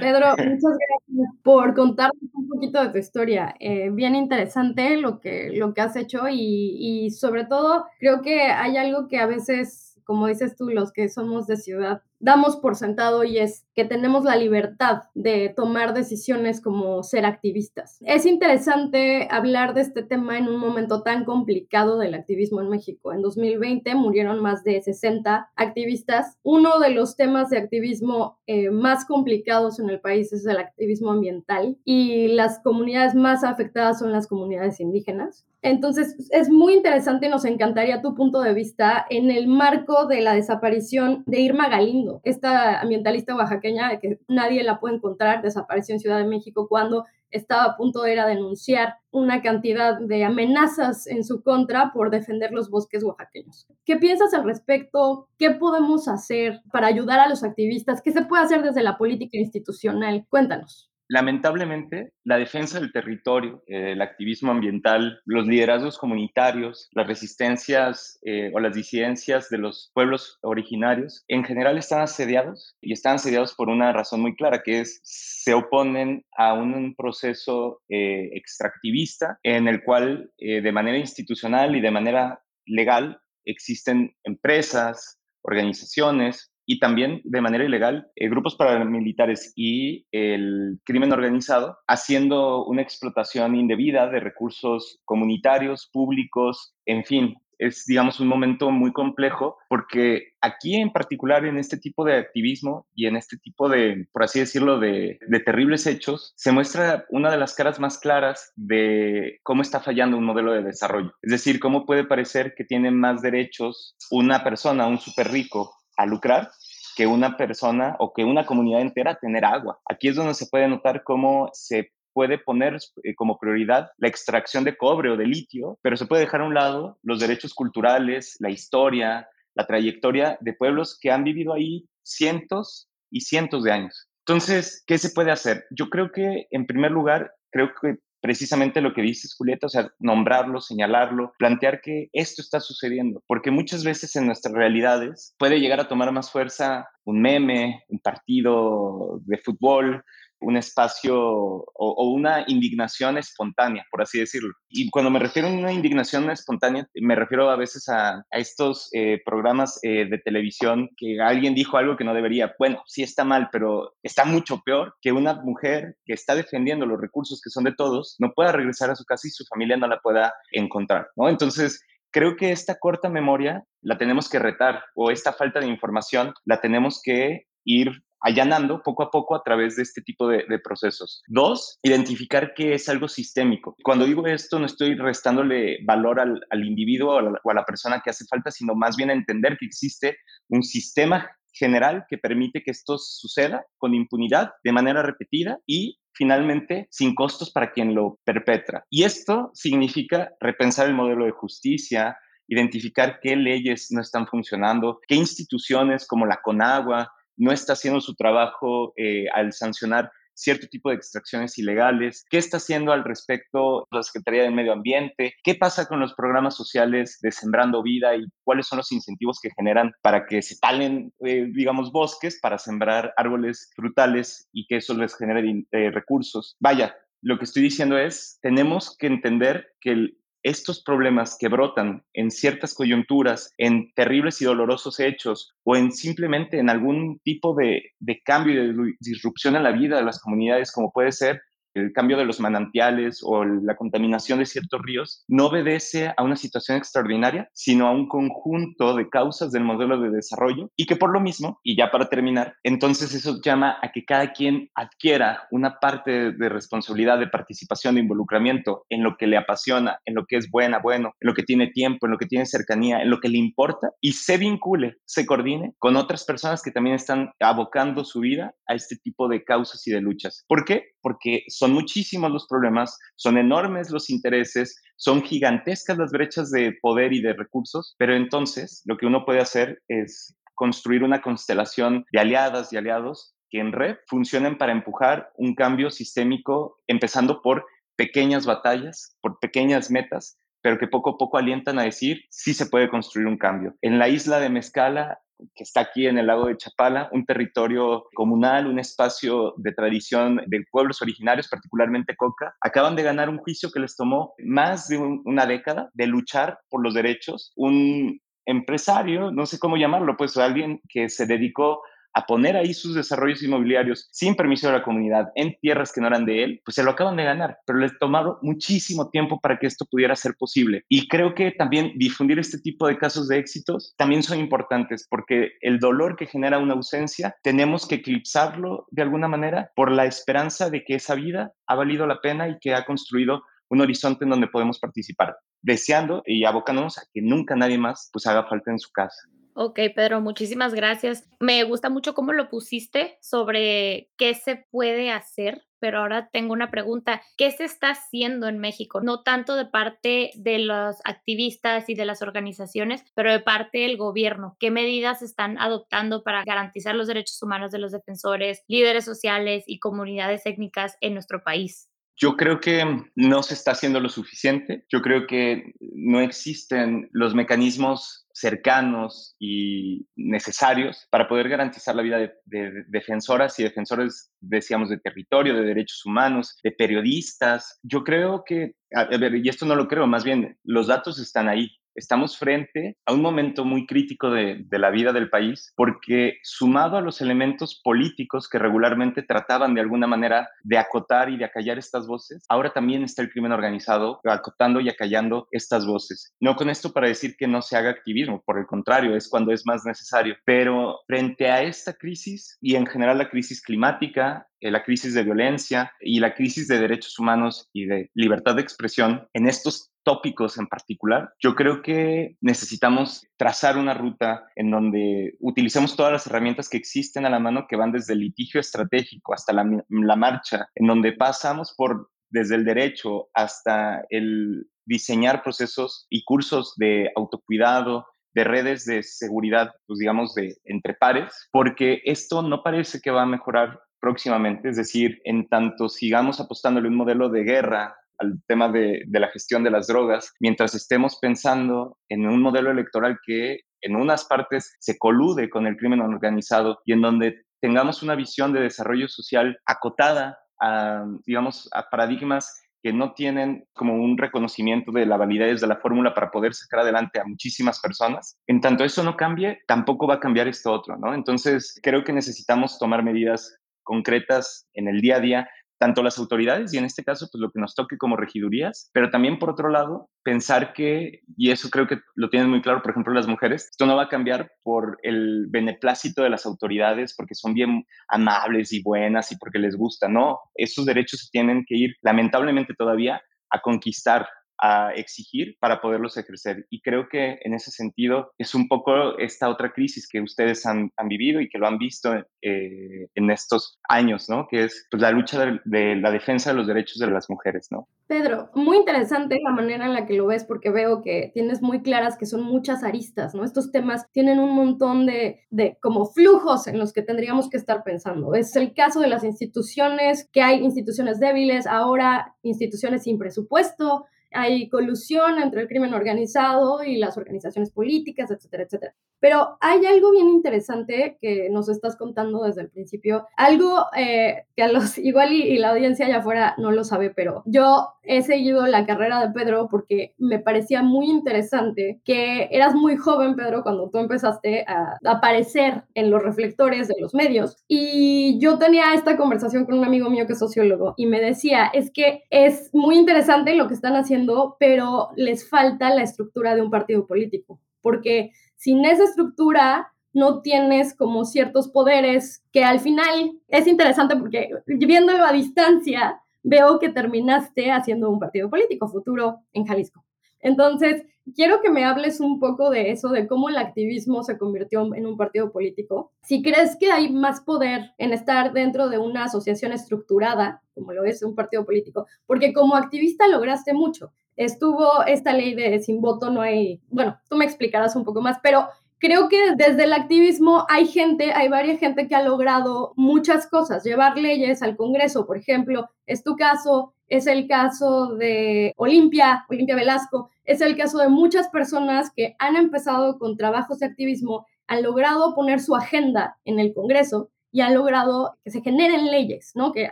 Pedro, 0.01 0.27
muchas 0.37 0.77
gracias 0.79 1.35
por 1.43 1.75
contarnos 1.75 2.23
un 2.35 2.49
poquito 2.49 2.83
de 2.83 2.91
tu 2.91 2.99
historia. 2.99 3.55
Eh, 3.59 3.91
bien 3.91 4.15
interesante 4.15 4.97
lo 4.97 5.21
que, 5.21 5.51
lo 5.55 5.73
que 5.73 5.81
has 5.81 5.97
hecho 5.97 6.29
y, 6.29 7.07
y 7.07 7.11
sobre 7.11 7.47
todo 7.47 7.87
creo 7.99 8.21
que 8.23 8.43
hay 8.43 8.77
algo 8.77 9.09
que 9.09 9.19
a 9.19 9.27
veces, 9.27 9.99
como 10.05 10.27
dices 10.27 10.57
tú, 10.57 10.69
los 10.69 10.93
que 10.93 11.09
somos 11.09 11.47
de 11.47 11.57
ciudad, 11.57 12.03
damos 12.21 12.57
por 12.57 12.77
sentado 12.77 13.25
y 13.25 13.39
es 13.39 13.67
que 13.75 13.85
tenemos 13.85 14.25
la 14.25 14.37
libertad 14.37 15.05
de 15.15 15.53
tomar 15.57 15.95
decisiones 15.95 16.61
como 16.61 17.03
ser 17.03 17.25
activistas. 17.25 17.99
Es 18.03 18.27
interesante 18.27 19.27
hablar 19.31 19.75
de 19.75 19.81
este 19.81 20.03
tema 20.03 20.39
en 20.39 20.47
un 20.47 20.59
momento 20.59 21.03
tan 21.03 21.25
complicado 21.25 21.99
del 21.99 22.15
activismo 22.15 22.61
en 22.61 22.69
México. 22.69 23.13
En 23.13 23.23
2020 23.23 23.95
murieron 23.95 24.41
más 24.41 24.63
de 24.65 24.81
60 24.81 25.51
activistas. 25.57 26.37
Uno 26.43 26.79
de 26.79 26.91
los 26.91 27.17
temas 27.17 27.49
de 27.49 27.59
activismo 27.59 28.39
eh, 28.47 28.71
más 28.71 29.07
complicados 29.07 29.81
en 29.81 29.89
el 29.89 30.01
país 30.01 30.33
es 30.33 30.47
el 30.47 30.59
activismo 30.59 31.11
ambiental 31.11 31.79
y 31.85 32.29
las 32.29 32.61
comunidades 32.61 33.15
más 33.15 33.45
afectadas 33.45 33.99
son 33.99 34.13
las 34.13 34.27
comunidades 34.27 34.79
indígenas. 34.81 35.47
Entonces, 35.63 36.17
es 36.31 36.49
muy 36.49 36.73
interesante 36.73 37.27
y 37.27 37.29
nos 37.29 37.45
encantaría 37.45 38.01
tu 38.01 38.15
punto 38.15 38.41
de 38.41 38.55
vista 38.55 39.05
en 39.11 39.31
el 39.31 39.47
marco 39.47 40.07
de 40.07 40.23
la 40.23 40.35
desaparición 40.35 41.23
de 41.27 41.41
Irma 41.41 41.69
Galindo 41.69 42.10
esta 42.25 42.81
ambientalista 42.81 43.37
oaxaqueña 43.37 43.99
que 43.99 44.19
nadie 44.29 44.63
la 44.63 44.81
puede 44.81 44.97
encontrar, 44.97 45.43
desapareció 45.43 45.95
en 45.95 46.01
Ciudad 46.01 46.19
de 46.19 46.27
México 46.27 46.67
cuando 46.69 47.05
estaba 47.31 47.65
a 47.65 47.77
punto 47.77 48.03
de 48.03 48.13
ir 48.13 48.21
a 48.21 48.27
denunciar 48.27 48.97
una 49.11 49.43
cantidad 49.43 49.99
de 49.99 50.25
amenazas 50.25 51.07
en 51.07 51.25
su 51.25 51.43
contra 51.43 51.93
por 51.93 52.11
defender 52.11 52.51
los 52.53 52.71
bosques 52.71 53.05
oaxaqueños. 53.05 53.67
¿Qué 53.85 53.97
piensas 53.97 54.35
al 54.35 54.45
respecto? 54.45 55.29
¿Qué 55.39 55.53
podemos 55.53 56.09
hacer 56.09 56.61
para 56.73 56.89
ayudar 56.89 57.21
a 57.21 57.29
los 57.29 57.45
activistas? 57.45 58.03
¿Qué 58.03 58.13
se 58.13 58.23
puede 58.23 58.45
hacer 58.45 58.63
desde 58.63 58.83
la 58.83 58.99
política 58.99 59.39
institucional? 59.39 60.27
Cuéntanos. 60.29 60.91
Lamentablemente, 61.13 62.13
la 62.23 62.39
defensa 62.39 62.79
del 62.79 62.93
territorio, 62.93 63.65
eh, 63.67 63.95
el 63.95 64.01
activismo 64.01 64.53
ambiental, 64.53 65.21
los 65.25 65.45
liderazgos 65.45 65.99
comunitarios, 65.99 66.89
las 66.93 67.09
resistencias 67.09 68.21
eh, 68.23 68.53
o 68.55 68.61
las 68.61 68.77
disidencias 68.77 69.51
de 69.51 69.59
los 69.59 69.91
pueblos 69.93 70.39
originarios, 70.43 71.25
en 71.27 71.43
general 71.43 71.79
están 71.79 72.03
asediados 72.03 72.77
y 72.81 72.93
están 72.93 73.17
asediados 73.17 73.55
por 73.57 73.71
una 73.71 73.93
razón 73.93 74.21
muy 74.21 74.37
clara, 74.37 74.63
que 74.63 74.83
es 74.83 75.01
se 75.03 75.53
oponen 75.53 76.25
a 76.37 76.53
un 76.53 76.95
proceso 76.95 77.83
eh, 77.89 78.31
extractivista 78.35 79.41
en 79.43 79.67
el 79.67 79.83
cual 79.83 80.31
de 80.39 80.73
manera 80.73 80.97
institucional 80.97 81.75
y 81.75 81.81
de 81.81 81.91
manera 81.91 82.41
legal 82.67 83.21
existen 83.45 84.15
empresas, 84.23 85.19
organizaciones, 85.43 86.53
y 86.71 86.79
también 86.79 87.21
de 87.25 87.41
manera 87.41 87.65
ilegal 87.65 88.13
eh, 88.15 88.29
grupos 88.29 88.55
paramilitares 88.55 89.53
y 89.57 90.07
el 90.13 90.79
crimen 90.85 91.13
organizado 91.13 91.77
haciendo 91.89 92.65
una 92.65 92.81
explotación 92.81 93.57
indebida 93.57 94.09
de 94.09 94.21
recursos 94.21 95.01
comunitarios, 95.05 95.91
públicos, 95.93 96.77
en 96.87 97.05
fin. 97.05 97.35
Es, 97.59 97.85
digamos, 97.87 98.21
un 98.21 98.29
momento 98.29 98.71
muy 98.71 98.93
complejo 98.93 99.59
porque 99.69 100.29
aquí 100.41 100.77
en 100.77 100.93
particular 100.93 101.45
en 101.45 101.59
este 101.59 101.77
tipo 101.77 102.05
de 102.05 102.15
activismo 102.15 102.87
y 102.95 103.07
en 103.07 103.17
este 103.17 103.37
tipo 103.37 103.69
de, 103.69 104.07
por 104.13 104.23
así 104.23 104.39
decirlo, 104.39 104.79
de, 104.79 105.19
de 105.27 105.41
terribles 105.41 105.87
hechos, 105.87 106.33
se 106.37 106.53
muestra 106.53 107.05
una 107.11 107.31
de 107.31 107.37
las 107.37 107.55
caras 107.55 107.81
más 107.81 107.99
claras 107.99 108.53
de 108.57 109.41
cómo 109.43 109.61
está 109.61 109.81
fallando 109.81 110.17
un 110.17 110.25
modelo 110.25 110.53
de 110.53 110.63
desarrollo. 110.63 111.13
Es 111.21 111.33
decir, 111.33 111.59
cómo 111.59 111.85
puede 111.85 112.05
parecer 112.05 112.55
que 112.57 112.65
tiene 112.65 112.93
más 112.93 113.21
derechos 113.21 113.97
una 114.11 114.43
persona, 114.43 114.87
un 114.87 114.99
súper 114.99 115.31
rico, 115.31 115.75
a 116.01 116.07
lucrar 116.07 116.51
que 116.97 117.07
una 117.07 117.37
persona 117.37 117.97
o 117.99 118.13
que 118.13 118.25
una 118.25 118.47
comunidad 118.47 118.81
entera 118.81 119.19
tener 119.19 119.45
agua. 119.45 119.79
Aquí 119.89 120.09
es 120.09 120.17
donde 120.17 120.35
se 120.35 120.47
puede 120.47 120.69
notar 120.69 121.03
cómo 121.05 121.51
se 121.53 121.93
puede 122.13 122.39
poner 122.39 122.79
eh, 123.05 123.15
como 123.15 123.39
prioridad 123.39 123.91
la 123.99 124.09
extracción 124.09 124.65
de 124.65 124.77
cobre 124.77 125.11
o 125.11 125.17
de 125.17 125.27
litio, 125.27 125.79
pero 125.83 125.97
se 125.97 126.07
puede 126.07 126.23
dejar 126.23 126.41
a 126.41 126.45
un 126.45 126.55
lado 126.55 126.99
los 127.03 127.21
derechos 127.21 127.55
culturales, 127.55 128.37
la 128.41 128.51
historia, 128.51 129.29
la 129.55 129.67
trayectoria 129.67 130.37
de 130.41 130.53
pueblos 130.55 130.99
que 131.01 131.11
han 131.11 131.25
vivido 131.25 131.53
ahí 131.53 131.87
cientos 132.03 132.89
y 133.11 133.21
cientos 133.21 133.63
de 133.65 133.73
años. 133.73 134.09
Entonces, 134.27 134.83
¿qué 134.87 134.99
se 134.99 135.11
puede 135.11 135.31
hacer? 135.31 135.65
Yo 135.71 135.89
creo 135.89 136.11
que, 136.13 136.47
en 136.51 136.67
primer 136.67 136.91
lugar, 136.91 137.33
creo 137.51 137.71
que 137.81 137.99
precisamente 138.21 138.81
lo 138.81 138.93
que 138.93 139.03
dices, 139.03 139.35
Julieta, 139.35 139.67
o 139.67 139.71
sea, 139.71 139.91
nombrarlo, 139.99 140.61
señalarlo, 140.61 141.33
plantear 141.39 141.81
que 141.81 142.09
esto 142.13 142.43
está 142.43 142.61
sucediendo, 142.61 143.23
porque 143.27 143.51
muchas 143.51 143.85
veces 143.85 144.15
en 144.17 144.27
nuestras 144.27 144.55
realidades 144.55 145.35
puede 145.39 145.61
llegar 145.61 145.81
a 145.81 145.89
tomar 145.89 146.13
más 146.13 146.31
fuerza 146.31 146.89
un 147.05 147.21
meme, 147.21 147.85
un 147.89 147.99
partido 147.99 149.21
de 149.25 149.39
fútbol, 149.39 150.05
un 150.41 150.57
espacio 150.57 151.17
o, 151.17 152.11
una 152.11 152.45
indignación 152.47 153.19
espontánea, 153.19 153.87
por 153.91 154.03
así 154.03 154.19
decirlo. 154.19 154.53
Y 154.69 154.91
cuando 154.91 155.11
me 155.11 155.19
refiero 155.19 155.49
a 155.49 155.53
una 155.53 155.73
indignación 155.73 156.31
espontánea, 156.31 156.89
me 156.95 157.15
refiero 157.15 157.51
a 157.51 157.57
veces 157.57 157.89
a, 157.89 158.25
estos 158.31 158.89
eh, 158.93 159.21
programas 159.25 159.79
eh, 159.83 160.07
de 160.09 160.19
televisión 160.19 160.89
que 160.97 161.21
alguien 161.21 161.55
dijo 161.55 161.77
algo 161.77 161.97
que 161.97 162.05
no 162.05 162.15
debería. 162.15 162.55
Bueno, 162.59 162.83
sí 162.87 163.03
está 163.03 163.25
mal, 163.25 163.49
pero 163.53 163.95
está 164.03 164.25
mucho 164.25 164.61
peor 164.65 164.95
que 165.01 165.13
una 165.13 165.35
mujer 165.35 165.97
que 166.05 166.15
está 166.15 166.35
defendiendo 166.35 166.87
los 166.87 167.01
recursos 167.01 167.41
que 167.43 167.51
son 167.51 167.65
de 167.65 167.75
todos 167.75 168.17
no 168.19 168.33
pueda 168.33 168.53
regresar 168.53 168.91
a 168.91 168.97
su 168.97 169.05
casa 169.05 169.29
y 169.29 169.31
su 169.31 169.45
familia 169.45 169.77
no 169.77 169.87
la 169.87 170.01
pueda 170.01 170.33
encontrar, 170.53 171.09
¿no? 171.17 171.29
Entonces, 171.29 171.83
creo 172.11 172.37
que 172.37 172.53
esta 172.53 172.79
corta 172.79 173.09
memoria 173.09 173.65
la 173.83 173.99
tenemos 173.99 174.29
que 174.29 174.39
retar 174.39 174.85
o 174.95 175.11
esta 175.11 175.33
falta 175.33 175.61
de 175.61 175.67
información 175.67 176.35
la 176.45 176.61
tenemos 176.61 177.01
que 177.03 177.47
ir 177.65 178.03
allanando 178.21 178.83
poco 178.83 179.03
a 179.03 179.11
poco 179.11 179.35
a 179.35 179.43
través 179.43 179.77
de 179.77 179.83
este 179.83 180.03
tipo 180.03 180.29
de, 180.29 180.45
procesos. 180.63 181.23
Dos, 181.27 181.79
identificar 181.83 182.53
que 182.55 182.75
es 182.75 182.89
algo 182.89 183.09
sistémico. 183.09 183.75
Cuando 183.83 184.05
digo 184.05 184.27
esto, 184.27 184.59
no 184.59 184.67
estoy 184.67 184.95
restándole 184.95 185.79
valor 185.85 186.21
al, 186.21 186.65
individuo 186.65 187.15
o 187.15 187.51
a, 187.51 187.55
la, 187.55 187.65
persona 187.65 188.01
que 188.05 188.11
hace 188.11 188.27
falta, 188.27 188.51
sino 188.51 188.75
más 188.75 188.97
bien 188.97 189.11
entender 189.11 189.57
que 189.59 189.67
existe 189.67 190.19
un 190.49 190.63
sistema 190.63 191.31
general 191.53 192.05
que 192.09 192.19
permite 192.19 192.63
que 192.63 192.71
esto 192.71 192.99
suceda 192.99 193.65
con 193.79 193.95
impunidad, 193.95 194.53
de 194.63 194.73
manera 194.73 195.03
repetida 195.03 195.59
y 195.67 195.99
finalmente 196.13 196.87
sin 196.91 197.15
costos 197.15 197.51
para 197.51 197.73
quien 197.73 197.95
lo 197.95 198.19
perpetra. 198.25 198.85
Y 198.91 199.05
esto 199.05 199.51
significa 199.55 200.33
repensar 200.41 200.87
el 200.87 200.95
modelo 200.95 201.25
de 201.25 201.33
justicia, 201.33 202.17
identificar 202.49 203.21
qué 203.23 203.37
leyes 203.37 203.89
no 203.91 204.01
están 204.01 204.27
funcionando, 204.27 205.01
qué 205.07 205.15
instituciones 205.15 206.07
como 206.07 206.27
la 206.27 206.41
CONAGUA, 206.43 207.11
no 207.41 207.53
está 207.53 207.73
haciendo 207.73 208.01
su 208.01 208.15
trabajo 208.15 208.93
eh, 208.97 209.27
al 209.33 209.53
sancionar 209.53 210.11
cierto 210.35 210.67
tipo 210.69 210.89
de 210.91 210.97
extracciones 210.97 211.59
ilegales, 211.59 212.25
qué 212.31 212.39
está 212.39 212.57
haciendo 212.57 212.93
al 212.93 213.05
respecto 213.05 213.87
la 213.91 214.03
Secretaría 214.03 214.43
del 214.43 214.55
Medio 214.55 214.73
Ambiente, 214.73 215.35
qué 215.43 215.55
pasa 215.55 215.87
con 215.87 216.01
los 216.01 216.15
programas 216.15 216.57
sociales 216.57 217.19
de 217.21 217.31
Sembrando 217.31 217.83
Vida 217.83 218.17
y 218.17 218.25
cuáles 218.43 218.67
son 218.67 218.79
los 218.79 218.91
incentivos 218.93 219.39
que 219.41 219.51
generan 219.51 219.93
para 220.03 220.27
que 220.27 220.41
se 220.41 220.59
talen, 220.59 221.13
eh, 221.21 221.47
digamos, 221.53 221.93
bosques 221.93 222.39
para 222.41 222.59
sembrar 222.59 223.13
árboles 223.17 223.71
frutales 223.77 224.49
y 224.53 224.67
que 224.67 224.77
eso 224.77 224.95
les 224.95 225.15
genere 225.15 225.65
eh, 225.73 225.91
recursos. 225.91 226.57
Vaya, 226.59 226.97
lo 227.23 227.39
que 227.39 227.45
estoy 227.45 227.63
diciendo 227.63 227.99
es, 227.99 228.39
tenemos 228.41 228.97
que 228.97 229.09
entender 229.09 229.75
que 229.81 229.91
el, 229.93 230.20
estos 230.43 230.83
problemas 230.83 231.37
que 231.39 231.49
brotan 231.49 232.05
en 232.13 232.31
ciertas 232.31 232.75
coyunturas, 232.75 233.53
en 233.59 233.93
terribles 233.95 234.41
y 234.41 234.47
dolorosos 234.47 235.01
hechos 235.01 235.55
o 235.65 235.77
en 235.77 235.93
simplemente 235.93 236.59
en 236.59 236.71
algún 236.71 237.19
tipo 237.25 237.55
de, 237.55 237.93
cambio 238.25 238.65
y 238.65 238.67
de 238.69 238.95
disrupción 239.01 239.57
en 239.57 239.63
la 239.63 239.73
vida 239.73 239.97
de 239.97 240.05
las 240.05 240.21
comunidades, 240.21 240.73
como 240.73 240.93
puede 240.93 241.13
ser 241.13 241.43
el 241.75 241.93
cambio 241.93 242.17
de 242.17 242.25
los 242.25 242.41
manantiales 242.41 243.21
o 243.23 243.45
la 243.45 243.77
contaminación 243.77 244.39
de 244.39 244.47
ciertos 244.47 244.81
ríos 244.83 245.25
no 245.29 245.47
obedece 245.47 246.13
a 246.17 246.23
una 246.23 246.37
situación 246.37 246.79
extraordinaria, 246.79 247.49
sino 247.53 247.87
a 247.87 247.93
un 247.93 248.09
conjunto 248.09 248.95
de 248.97 249.09
causas 249.09 249.53
del 249.53 249.65
modelo 249.65 250.01
de 250.01 250.11
desarrollo 250.11 250.71
y 250.77 250.87
que 250.87 250.97
por 250.97 251.13
lo 251.13 251.21
mismo, 251.21 251.61
y 251.63 251.77
ya 251.77 251.91
para 251.91 252.09
terminar, 252.09 252.55
entonces 252.63 253.15
eso 253.15 253.41
llama 253.43 253.79
a 253.83 253.93
que 253.93 254.05
cada 254.05 254.33
quien 254.33 254.69
adquiera 254.75 255.47
una 255.51 255.79
parte 255.79 256.33
de 256.33 256.49
responsabilidad, 256.49 257.19
de 257.19 257.29
participación, 257.29 257.95
de 257.95 258.03
involucramiento 258.03 258.85
en 258.89 259.03
lo 259.03 259.17
que 259.17 259.27
le 259.27 259.37
apasiona, 259.37 259.99
en 260.05 260.15
lo 260.15 260.25
que 260.27 260.37
es 260.37 260.51
buena, 260.51 260.79
bueno, 260.79 261.13
en 261.21 261.29
lo 261.29 261.35
que 261.35 261.43
tiene 261.43 261.69
tiempo, 261.69 262.07
en 262.07 262.13
lo 262.13 262.19
que 262.19 262.27
tiene 262.27 262.47
cercanía, 262.47 263.03
en 263.03 263.11
lo 263.11 263.21
que 263.21 263.29
le 263.29 263.39
importa 263.39 263.91
y 264.01 264.13
se 264.13 264.37
vincule, 264.39 264.97
se 265.05 265.27
coordine 265.27 265.75
con 265.79 265.97
otras 265.97 266.25
personas 266.25 266.63
que 266.63 266.71
también 266.71 266.97
están 266.97 267.31
abocando 267.41 268.05
su 268.05 268.21
vida 268.21 268.55
a 268.67 268.75
este 268.75 268.97
tipo 268.97 269.29
de 269.29 269.45
causas 269.45 269.87
y 269.87 269.93
de 269.93 270.01
luchas. 270.01 270.45
¿Por 270.49 270.65
qué? 270.65 270.93
Porque 271.03 271.45
son 271.49 271.73
muchísimos 271.73 272.31
los 272.31 272.47
problemas, 272.47 272.99
son 273.17 273.39
enormes 273.39 273.91
los 273.91 274.11
intereses, 274.11 274.81
son 274.97 275.23
gigantescas 275.23 275.99
las 275.99 276.13
brechas 276.13 276.51
de 276.51 276.75
poder 276.83 277.13
y 277.13 277.23
de 277.23 277.33
recursos, 277.33 277.95
pero 277.99 278.15
entonces 278.15 278.83
lo 278.85 278.97
que 278.97 279.07
uno 279.07 279.25
puede 279.25 279.41
hacer 279.41 279.83
es 279.89 280.37
construir 280.55 281.03
una 281.03 281.23
constelación 281.23 282.05
de 282.13 282.21
aliadas 282.21 282.73
y 282.73 282.77
aliados 282.77 283.35
que 283.49 283.61
en 283.61 283.73
red 283.73 283.97
funcionen 284.07 284.59
para 284.59 284.73
empujar 284.73 285.31
un 285.37 285.55
cambio 285.55 285.91
sistémico, 285.91 286.79
empezando 286.87 287.43
por 287.43 287.65
pequeñas 287.97 288.47
batallas, 288.47 289.17
por 289.21 289.39
pequeñas 289.41 289.91
metas, 289.91 290.39
pero 290.63 290.79
que 290.79 290.87
poco 290.87 291.11
a 291.11 291.19
poco 291.19 291.39
alientan 291.39 291.79
a 291.79 291.85
decir 291.85 292.23
sí 292.31 292.55
se 292.55 292.67
puede 292.67 292.89
construir 292.89 293.27
un 293.27 293.39
cambio. 293.39 293.75
En 293.83 293.99
la 293.99 294.09
isla 294.09 294.39
de 294.39 294.51
Mezcala 294.51 295.21
que 295.55 295.65
está 295.65 295.81
aquí 295.81 296.07
en 296.07 296.19
el 296.19 296.27
lago 296.27 296.47
de 296.47 296.57
Chapala, 296.57 297.09
un 297.13 297.25
territorio 297.25 298.05
comunal, 298.15 298.67
un 298.67 298.79
espacio 298.79 299.55
de 299.57 299.73
tradición 299.73 300.43
de 300.47 300.65
pueblos 300.71 301.03
originarios, 301.03 301.49
particularmente 301.49 302.17
Coca, 302.17 302.55
acaban 302.61 302.97
de 302.97 303.03
ganar 303.03 303.29
un 303.29 303.39
juicio 303.39 303.71
que 303.71 303.81
les 303.81 303.97
tomó 303.97 304.35
más 304.39 304.89
de 304.89 304.99
una 304.99 305.47
década 305.47 305.91
de 305.95 306.07
luchar 306.07 306.59
por 306.69 306.83
los 306.83 306.95
derechos. 306.95 307.53
Un 307.57 308.21
empresario, 308.47 309.31
no 309.31 309.47
sé 309.47 309.59
cómo 309.59 309.77
llamarlo, 309.77 310.17
pues 310.17 310.37
alguien 310.37 310.81
que 310.89 311.09
se 311.09 311.27
dedicó 311.27 311.83
a 312.15 312.27
poner 312.27 312.57
ahí 312.57 312.75
sus 312.75 312.95
desarrollos 312.95 313.43
inmobiliarios 313.43 314.09
sin 314.11 314.35
permiso 314.35 314.67
de 314.67 314.75
la 314.75 314.83
comunidad 314.83 315.29
en 315.35 315.57
tierras 315.61 315.93
que 315.93 316.01
no 316.01 316.09
eran 316.09 316.25
de 316.25 316.45
él, 316.45 316.61
pues 316.65 316.75
se 316.75 316.83
lo 316.83 316.91
acaban 316.91 317.17
de 317.17 317.25
ganar, 317.25 317.59
pero 317.67 317.79
les 317.79 317.99
tomaron 317.99 318.37
muchísimo 318.43 319.11
tiempo 319.11 319.41
para 319.41 319.59
que 319.59 319.67
esto 319.67 319.87
pudiera 319.91 320.17
ser 320.17 320.35
posible. 320.39 320.85
Y 320.89 321.09
creo 321.09 321.35
que 321.35 321.53
también 321.53 321.93
difundir 321.97 322.39
este 322.39 322.59
tipo 322.59 322.87
de 322.87 322.99
casos 322.99 323.29
de 323.29 323.39
éxitos 323.39 323.95
también 323.97 324.23
son 324.23 324.39
importantes 324.39 325.07
porque 325.09 325.53
el 325.61 325.79
dolor 325.79 326.17
que 326.17 326.27
genera 326.27 326.59
una 326.59 326.75
ausencia 326.75 327.37
tenemos 327.43 327.87
que 327.87 327.97
eclipsarlo 327.97 328.87
de 328.91 329.03
alguna 329.03 329.29
manera 329.29 329.71
por 329.75 329.91
la 329.91 330.07
esperanza 330.07 330.71
de 330.71 330.85
que 330.85 330.97
esa 330.97 331.15
vida 331.15 331.53
ha 331.67 331.75
valido 331.75 332.07
la 332.07 332.21
pena 332.21 332.49
y 332.49 332.59
que 332.61 332.75
ha 332.75 332.85
construido 332.85 333.43
un 333.69 333.81
horizonte 333.81 334.25
en 334.25 334.31
donde 334.31 334.49
podemos 334.49 334.79
participar, 334.81 335.37
deseando 335.63 336.23
y 336.27 336.45
abocándonos 336.45 336.99
a 336.99 337.03
que 337.13 337.23
nunca 337.23 337.55
nadie 337.55 337.79
más 337.79 338.11
pues 338.13 338.27
haga 338.27 338.47
falta 338.49 338.73
en 338.73 338.79
su 338.79 338.91
casa. 338.91 339.21
Ok, 339.63 339.79
Pedro, 339.95 340.23
muchísimas 340.23 340.73
gracias. 340.73 341.29
Me 341.39 341.65
gusta 341.65 341.91
mucho 341.91 342.15
cómo 342.15 342.33
lo 342.33 342.49
pusiste 342.49 343.19
sobre 343.21 344.11
qué 344.17 344.33
se 344.33 344.57
puede 344.71 345.11
hacer, 345.11 345.67
pero 345.79 345.99
ahora 345.99 346.31
tengo 346.33 346.55
una 346.55 346.71
pregunta. 346.71 347.21
¿Qué 347.37 347.51
se 347.51 347.65
está 347.65 347.91
haciendo 347.91 348.49
en 348.49 348.59
México? 348.59 349.03
No 349.03 349.23
tanto 349.23 349.57
de 349.57 349.67
parte 349.67 350.31
de 350.35 350.61
los 350.61 350.97
activistas 351.05 351.91
y 351.91 351.95
de 351.95 352.07
las 352.07 352.23
organizaciones, 352.23 353.05
pero 353.15 353.33
de 353.33 353.41
parte 353.41 353.81
del 353.81 353.99
gobierno. 353.99 354.57
¿Qué 354.59 354.71
medidas 354.71 355.21
están 355.21 355.59
adoptando 355.59 356.23
para 356.23 356.43
garantizar 356.43 356.95
los 356.95 357.07
derechos 357.07 357.43
humanos 357.43 357.71
de 357.71 357.81
los 357.81 357.93
defensores, 357.93 358.63
líderes 358.67 359.05
sociales 359.05 359.65
y 359.67 359.79
comunidades 359.79 360.47
étnicas 360.47 360.97
en 361.03 361.13
nuestro 361.13 361.45
país? 361.45 361.90
Yo 362.21 362.37
creo 362.37 362.61
que 362.61 362.85
no 363.17 363.43
se 363.43 363.55
está 363.55 363.71
haciendo 363.71 363.99
lo 363.99 364.11
suficiente. 364.11 364.85
Yo 364.91 365.01
creo 365.01 365.27
que 365.27 365.73
no 365.81 366.21
existen 366.21 367.09
los 367.13 367.35
mecanismos 367.35 368.27
cercanos 368.35 369.37
y 369.39 370.07
necesarios 370.17 371.07
para 371.11 371.29
poder 371.29 371.49
garantizar 371.49 371.97
la 371.97 372.03
vida 372.03 372.19
de, 372.45 372.85
defensoras 372.89 373.59
y 373.59 373.63
defensores, 373.63 374.31
decíamos, 374.41 374.91
de 374.91 374.99
territorio, 374.99 375.55
de 375.55 375.63
derechos 375.63 376.05
humanos, 376.05 376.59
de 376.63 376.73
periodistas. 376.73 377.79
Yo 377.83 378.05
creo 378.05 378.45
que, 378.45 378.75
a 378.95 379.05
ver, 379.05 379.37
y 379.37 379.49
esto 379.49 379.65
no 379.65 379.75
lo 379.75 379.89
creo, 379.89 380.07
más 380.07 380.23
bien 380.23 380.59
los 380.63 380.89
datos 380.89 381.19
están 381.19 381.49
ahí 381.49 381.71
estamos 382.01 382.39
frente 382.39 382.97
a 383.07 383.13
un 383.13 383.23
momento 383.23 383.65
muy 383.65 383.87
crítico 383.87 384.31
de, 384.31 384.65
la 384.71 384.91
vida 384.91 385.13
del 385.13 385.29
país, 385.29 385.73
porque 385.77 386.39
sumado 386.43 386.97
a 386.97 387.03
los 387.03 387.21
elementos 387.21 387.81
políticos 387.85 388.49
que 388.49 388.59
regularmente 388.59 389.23
trataban 389.23 389.75
de 389.75 389.83
alguna 389.83 390.07
manera 390.07 390.49
de 390.63 390.79
acotar 390.79 391.29
y 391.29 391.37
de 391.37 391.45
acallar 391.45 391.79
estas 391.79 392.07
voces, 392.07 392.43
ahora 392.49 392.73
también 392.73 393.05
está 393.05 393.21
el 393.23 393.31
crimen 393.31 393.53
organizado 393.53 394.21
acotando 394.25 394.81
y 394.81 394.89
acallando 394.89 395.47
estas 395.51 395.87
voces. 395.87 396.33
No 396.41 396.57
con 396.57 396.71
esto 396.71 396.93
para 396.93 397.09
decir 397.09 397.37
que 397.37 397.47
no 397.47 397.61
se 397.61 397.77
haga 397.77 397.91
activismo, 397.91 398.43
por 398.45 398.59
el 398.59 398.67
contrario, 398.67 399.15
es 399.15 399.29
cuando 399.29 399.53
es 399.53 399.67
más 399.67 399.85
necesario, 399.85 400.37
pero 400.45 401.01
frente 401.07 401.51
a 401.51 401.63
esta 401.63 401.93
crisis 401.93 402.57
y 402.61 402.77
en 402.77 402.87
general 402.87 403.19
la 403.19 403.29
crisis 403.29 403.61
climática, 403.63 404.49
eh, 404.61 404.71
la 404.71 404.83
crisis 404.83 405.15
de 405.15 405.23
violencia 405.23 405.93
y 406.01 406.21
la 406.21 406.35
crisis 406.35 406.69
de 406.69 406.79
derechos 406.79 407.19
humanos 407.19 407.69
y 407.73 407.87
de 407.87 408.11
libertad 408.15 408.57
de 408.57 408.63
expresión, 408.63 409.27
en 409.33 409.47
estos 409.47 409.90
tópicos 410.05 410.59
en 410.59 410.67
particular, 410.67 411.33
yo 411.39 411.55
creo 411.55 411.83
que 411.83 412.37
necesitamos 412.41 413.27
trazar 413.37 413.79
una 413.79 413.95
ruta 413.95 414.45
en 414.57 414.71
donde 414.71 415.37
utilicemos 415.41 415.97
todas 415.97 416.13
las 416.13 416.27
herramientas 416.27 416.69
que 416.69 416.77
existen 416.77 417.27
a 417.27 417.31
la 417.31 417.39
mano, 417.39 417.67
que 417.69 417.77
van 417.77 417.93
desde 417.93 418.15
el 418.15 418.21
litigio 418.21 418.61
estratégico 418.61 419.35
hasta 419.35 419.53
la, 419.53 419.65
la 419.89 420.17
marcha, 420.17 420.69
en 420.75 420.87
donde 420.87 421.13
pasamos 421.13 421.75
por 421.77 422.11
desde 422.31 422.55
el 422.55 422.65
derecho 422.65 423.29
hasta 423.35 424.05
el 424.09 424.67
diseñar 424.87 425.43
procesos 425.43 426.07
y 426.09 426.25
cursos 426.25 426.75
de 426.77 427.11
autocuidado, 427.17 428.07
de 428.35 428.45
redes 428.45 428.85
de 428.85 429.03
seguridad, 429.03 429.73
pues 429.87 429.99
digamos, 429.99 430.35
de 430.35 430.57
entre 430.65 430.95
pares, 430.95 431.49
porque 431.51 432.01
esto 432.05 432.43
no 432.43 432.63
parece 432.63 433.01
que 433.01 433.11
va 433.11 433.23
a 433.23 433.27
mejorar 433.27 433.81
próximamente, 434.01 434.71
es 434.71 434.77
decir, 434.77 435.21
en 435.25 435.49
tanto 435.49 435.89
sigamos 435.89 436.41
apostándole 436.41 436.89
un 436.89 436.97
modelo 436.97 437.29
de 437.29 437.43
guerra 437.43 437.95
al 438.21 438.41
tema 438.47 438.69
de, 438.69 439.05
la 439.11 439.29
gestión 439.29 439.65
de 439.65 439.71
las 439.71 439.87
drogas, 439.87 440.33
mientras 440.41 440.75
estemos 440.75 441.19
pensando 441.21 441.99
en 442.09 442.27
un 442.27 442.41
modelo 442.41 442.71
electoral 442.71 443.19
que 443.25 443.61
en 443.83 443.97
unas 443.97 444.25
partes 444.27 444.77
se 444.79 444.99
colude 444.99 445.49
con 445.49 445.67
el 445.67 445.77
crimen 445.77 446.01
organizado 446.01 446.81
y 446.85 446.93
en 446.93 447.01
donde 447.01 447.43
tengamos 447.61 448.03
una 448.03 448.15
visión 448.15 448.53
de 448.53 448.61
desarrollo 448.61 449.09
social 449.09 449.59
acotada 449.67 450.39
a, 450.61 451.05
digamos, 451.27 451.69
a 451.73 451.89
paradigmas 451.89 452.63
que 452.83 452.93
no 452.93 453.13
tienen 453.13 453.67
como 453.75 453.95
un 453.95 454.17
reconocimiento 454.17 454.91
de 454.93 455.05
la 455.07 455.17
validez 455.17 455.61
de 455.61 455.67
la 455.67 455.77
fórmula 455.77 456.15
para 456.15 456.31
poder 456.31 456.55
sacar 456.55 456.81
adelante 456.81 457.21
a 457.21 457.25
muchísimas 457.25 457.81
personas. 457.81 458.39
En 458.47 458.61
tanto 458.61 458.85
eso 458.85 459.03
no 459.03 459.17
cambie, 459.17 459.61
tampoco 459.67 460.07
va 460.07 460.15
a 460.15 460.21
cambiar 460.21 460.49
esto 460.49 460.73
otro, 460.73 460.97
¿no? 460.97 461.15
Entonces, 461.15 461.79
creo 461.83 462.05
que 462.05 462.13
necesitamos 462.13 462.79
tomar 462.79 463.03
medidas 463.03 463.61
concretas 463.83 464.69
en 464.75 464.89
el 464.89 465.01
día 465.01 465.17
a 465.17 465.21
día, 465.21 465.51
tanto 465.81 466.03
las 466.03 466.19
autoridades 466.19 466.75
y 466.75 466.79
en 466.79 466.85
este 466.85 467.03
caso 467.03 467.27
pues 467.33 467.41
lo 467.41 467.51
que 467.51 467.59
nos 467.59 467.75
toque 467.75 467.97
como 467.97 468.17
regidurías, 468.17 468.91
pero 468.93 469.11
también 469.11 469.39
por 469.39 469.49
otro 469.49 469.71
lado 469.71 470.11
pensar 470.23 470.75
que, 470.75 471.23
y 471.39 471.51
eso 471.51 471.71
creo 471.71 471.87
que 471.87 472.01
lo 472.15 472.29
tienen 472.29 472.51
muy 472.51 472.61
claro, 472.61 472.83
por 472.83 472.91
ejemplo 472.91 473.15
las 473.15 473.27
mujeres, 473.27 473.69
esto 473.71 473.87
no 473.87 473.97
va 473.97 474.05
a 474.05 474.09
cambiar 474.09 474.53
por 474.63 474.99
el 475.03 475.47
beneplácito 475.49 476.23
de 476.23 476.29
las 476.29 476.45
autoridades 476.45 477.15
porque 477.17 477.35
son 477.35 477.55
bien 477.55 477.87
amables 478.09 478.75
y 478.75 478.83
buenas 478.83 479.33
y 479.33 479.37
porque 479.39 479.59
les 479.59 479.75
gusta, 479.75 480.07
no, 480.07 480.39
esos 480.55 480.85
derechos 480.85 481.21
se 481.21 481.31
tienen 481.31 481.65
que 481.67 481.77
ir 481.77 481.97
lamentablemente 482.03 482.75
todavía 482.75 483.23
a 483.49 483.61
conquistar 483.61 484.29
a 484.61 484.93
exigir 484.95 485.57
para 485.59 485.81
poderlos 485.81 486.17
ejercer. 486.17 486.67
Y 486.71 486.83
creo 486.83 487.09
que 487.09 487.39
en 487.43 487.55
ese 487.55 487.71
sentido 487.71 488.33
es 488.39 488.55
un 488.55 488.69
poco 488.69 489.19
esta 489.19 489.49
otra 489.49 489.73
crisis 489.73 490.07
que 490.09 490.21
ustedes 490.21 490.67
han, 490.67 490.91
vivido 491.09 491.41
y 491.41 491.49
que 491.49 491.59
lo 491.59 491.67
han 491.67 491.79
visto 491.79 492.15
eh, 492.43 493.09
en 493.15 493.31
estos 493.31 493.81
años, 493.89 494.29
¿no? 494.29 494.47
Que 494.49 494.65
es 494.65 494.87
pues, 494.91 495.01
la 495.01 495.11
lucha 495.11 495.61
de, 495.65 495.97
la 495.97 496.11
defensa 496.11 496.51
de 496.51 496.57
los 496.57 496.67
derechos 496.67 496.99
de 496.99 497.11
las 497.11 497.29
mujeres, 497.29 497.69
¿no? 497.71 497.89
Pedro, 498.07 498.51
muy 498.55 498.77
interesante 498.77 499.39
la 499.43 499.51
manera 499.51 499.87
en 499.87 499.95
la 499.95 500.07
que 500.07 500.15
lo 500.15 500.27
ves 500.27 500.45
porque 500.45 500.71
veo 500.71 501.03
que 501.03 501.31
tienes 501.33 501.63
muy 501.63 501.83
claras 501.83 502.19
que 502.19 502.27
son 502.27 502.43
muchas 502.43 502.85
aristas, 502.85 503.35
¿no? 503.35 503.45
Estos 503.45 503.73
temas 503.73 504.11
tienen 504.13 504.39
un 504.39 504.55
montón 504.55 505.07
de, 505.07 505.41
de 505.51 505.79
como 505.81 506.07
flujos 506.07 506.67
en 506.67 506.79
los 506.79 506.93
que 506.93 507.03
tendríamos 507.03 507.49
que 507.49 507.57
estar 507.57 507.83
pensando. 507.83 508.35
Es 508.35 508.55
el 508.57 508.75
caso 508.75 509.01
de 509.01 509.09
las 509.09 509.25
instituciones, 509.25 510.29
que 510.33 510.43
hay 510.43 510.63
instituciones 510.63 511.19
débiles, 511.19 511.67
ahora 511.67 512.35
instituciones 512.43 513.05
sin 513.05 513.19
presupuesto, 513.19 514.07
hay 514.33 514.69
colusión 514.69 515.39
entre 515.39 515.63
el 515.63 515.69
crimen 515.69 515.95
organizado 515.95 516.83
y 516.83 516.97
las 516.97 517.17
organizaciones 517.17 517.71
políticas, 517.71 518.31
etcétera, 518.31 518.65
etcétera. 518.65 518.95
Pero 519.21 519.59
hay 519.61 519.85
algo 519.85 520.13
bien 520.13 520.29
interesante 520.29 521.19
que 521.21 521.51
nos 521.51 521.69
estás 521.69 521.97
contando 521.97 522.43
desde 522.43 522.63
el 522.63 522.71
principio, 522.71 523.27
algo 523.37 523.85
eh, 523.95 524.45
que 524.57 524.63
a 524.63 524.73
los 524.73 524.97
igual 524.99 525.33
y, 525.33 525.59
la 525.59 525.71
audiencia 525.71 526.07
allá 526.07 526.19
afuera 526.19 526.55
no 526.57 526.73
lo 526.73 526.85
sabe, 526.85 527.11
pero 527.11 527.43
yo 527.45 527.89
he 528.03 528.23
seguido 528.23 528.67
la 528.67 528.87
carrera 528.87 529.21
de 529.21 529.33
Pedro 529.33 529.69
porque 529.71 530.15
me 530.17 530.39
parecía 530.39 530.83
muy 530.83 531.11
interesante 531.11 532.01
que 532.05 532.49
eras 532.51 532.75
muy 532.75 532.97
joven, 532.97 533.37
Pedro, 533.37 533.63
cuando 533.63 533.91
tú 533.91 533.99
empezaste 533.99 534.65
a 534.67 534.99
aparecer 535.05 535.85
en 535.95 536.11
los 536.11 536.23
reflectores 536.23 536.89
de 536.89 536.95
los 536.99 537.15
medios. 537.15 537.57
Y 537.69 538.39
yo 538.41 538.59
tenía 538.59 538.95
esta 538.95 539.19
conversación 539.19 539.67
con 539.67 539.79
un 539.79 539.85
amigo 539.85 540.09
mío 540.09 540.27
que 540.27 540.33
es 540.33 540.39
sociólogo 540.39 540.95
y 540.97 541.07
me 541.07 541.21
decía, 541.21 541.67
es 541.73 541.91
que 541.91 542.25
es 542.31 542.71
muy 542.73 542.97
interesante 542.97 543.55
lo 543.55 543.69
que 543.69 543.75
están 543.75 543.97
haciendo, 543.97 544.20
pero 544.59 545.11
les 545.17 545.49
falta 545.49 545.95
la 545.95 546.03
estructura 546.03 546.55
de 546.55 546.63
un 546.63 546.71
partido 546.71 547.07
político, 547.07 547.61
porque 547.81 548.33
sin 548.57 548.85
esa 548.85 549.05
estructura 549.05 549.93
no 550.13 550.43
tienes 550.43 550.95
como 550.95 551.25
ciertos 551.25 551.69
poderes 551.69 552.45
que 552.53 552.65
al 552.65 552.81
final 552.81 553.39
es 553.49 553.67
interesante 553.67 554.17
porque 554.17 554.51
viéndolo 554.67 555.25
a 555.25 555.33
distancia 555.33 556.21
veo 556.43 556.79
que 556.79 556.89
terminaste 556.89 557.71
haciendo 557.71 558.11
un 558.11 558.19
partido 558.19 558.51
político 558.51 558.89
futuro 558.89 559.41
en 559.53 559.67
Jalisco. 559.67 560.05
Entonces, 560.41 561.05
quiero 561.35 561.61
que 561.61 561.71
me 561.71 561.85
hables 561.85 562.21
un 562.21 562.41
poco 562.41 562.71
de 562.71 562.91
eso, 562.91 563.09
de 563.11 563.27
cómo 563.27 563.49
el 563.49 563.57
activismo 563.57 564.23
se 564.23 564.39
convirtió 564.39 564.95
en 564.95 565.07
un 565.07 565.17
partido 565.17 565.53
político. 565.53 566.13
Si 566.23 566.43
crees 566.43 566.77
que 566.79 566.91
hay 566.91 567.13
más 567.13 567.41
poder 567.41 567.93
en 567.99 568.13
estar 568.13 568.53
dentro 568.53 568.89
de 568.89 568.99
una 568.99 569.25
asociación 569.25 569.73
estructurada, 569.73 570.63
como 570.75 570.93
lo 570.93 571.05
es 571.05 571.23
un 571.23 571.35
partido 571.35 571.65
político, 571.65 572.07
porque 572.27 572.53
como 572.53 572.77
activista 572.77 573.29
lograste 573.29 573.75
mucho 573.75 574.13
estuvo 574.37 575.05
esta 575.07 575.35
ley 575.35 575.55
de 575.55 575.81
sin 575.81 576.01
voto 576.01 576.31
no 576.31 576.41
hay, 576.41 576.81
bueno, 576.89 577.19
tú 577.29 577.37
me 577.37 577.45
explicarás 577.45 577.95
un 577.95 578.05
poco 578.05 578.23
más, 578.23 578.39
pero 578.43 578.69
creo 579.01 579.29
que 579.29 579.55
desde 579.57 579.85
el 579.85 579.93
activismo 579.93 580.67
hay 580.69 580.87
gente, 580.87 581.33
hay 581.33 581.49
varias 581.49 581.81
gente 581.81 582.07
que 582.07 582.15
ha 582.15 582.23
logrado 582.23 582.93
muchas 582.97 583.49
cosas, 583.49 583.83
llevar 583.83 584.17
leyes 584.17 584.63
al 584.63 584.77
Congreso, 584.77 585.27
por 585.27 585.39
ejemplo, 585.39 585.89
es 586.07 586.23
tu 586.23 586.37
caso, 586.37 586.93
es 587.09 587.27
el 587.27 587.49
caso 587.49 588.15
de 588.15 588.73
Olimpia, 588.77 589.47
Olimpia 589.49 589.75
Velasco, 589.75 590.29
es 590.45 590.61
el 590.61 590.77
caso 590.77 590.99
de 590.99 591.09
muchas 591.09 591.49
personas 591.49 592.13
que 592.15 592.37
han 592.39 592.57
empezado 592.57 593.19
con 593.19 593.37
trabajos 593.37 593.81
de 593.81 593.87
activismo, 593.87 594.47
han 594.67 594.83
logrado 594.83 595.35
poner 595.35 595.61
su 595.61 595.75
agenda 595.75 596.37
en 596.45 596.61
el 596.61 596.73
Congreso 596.75 597.31
y 597.53 597.63
ha 597.63 597.71
logrado 597.71 598.39
que 598.45 598.51
se 598.51 598.61
generen 598.61 599.11
leyes, 599.11 599.53
¿no? 599.55 599.73
Que 599.73 599.89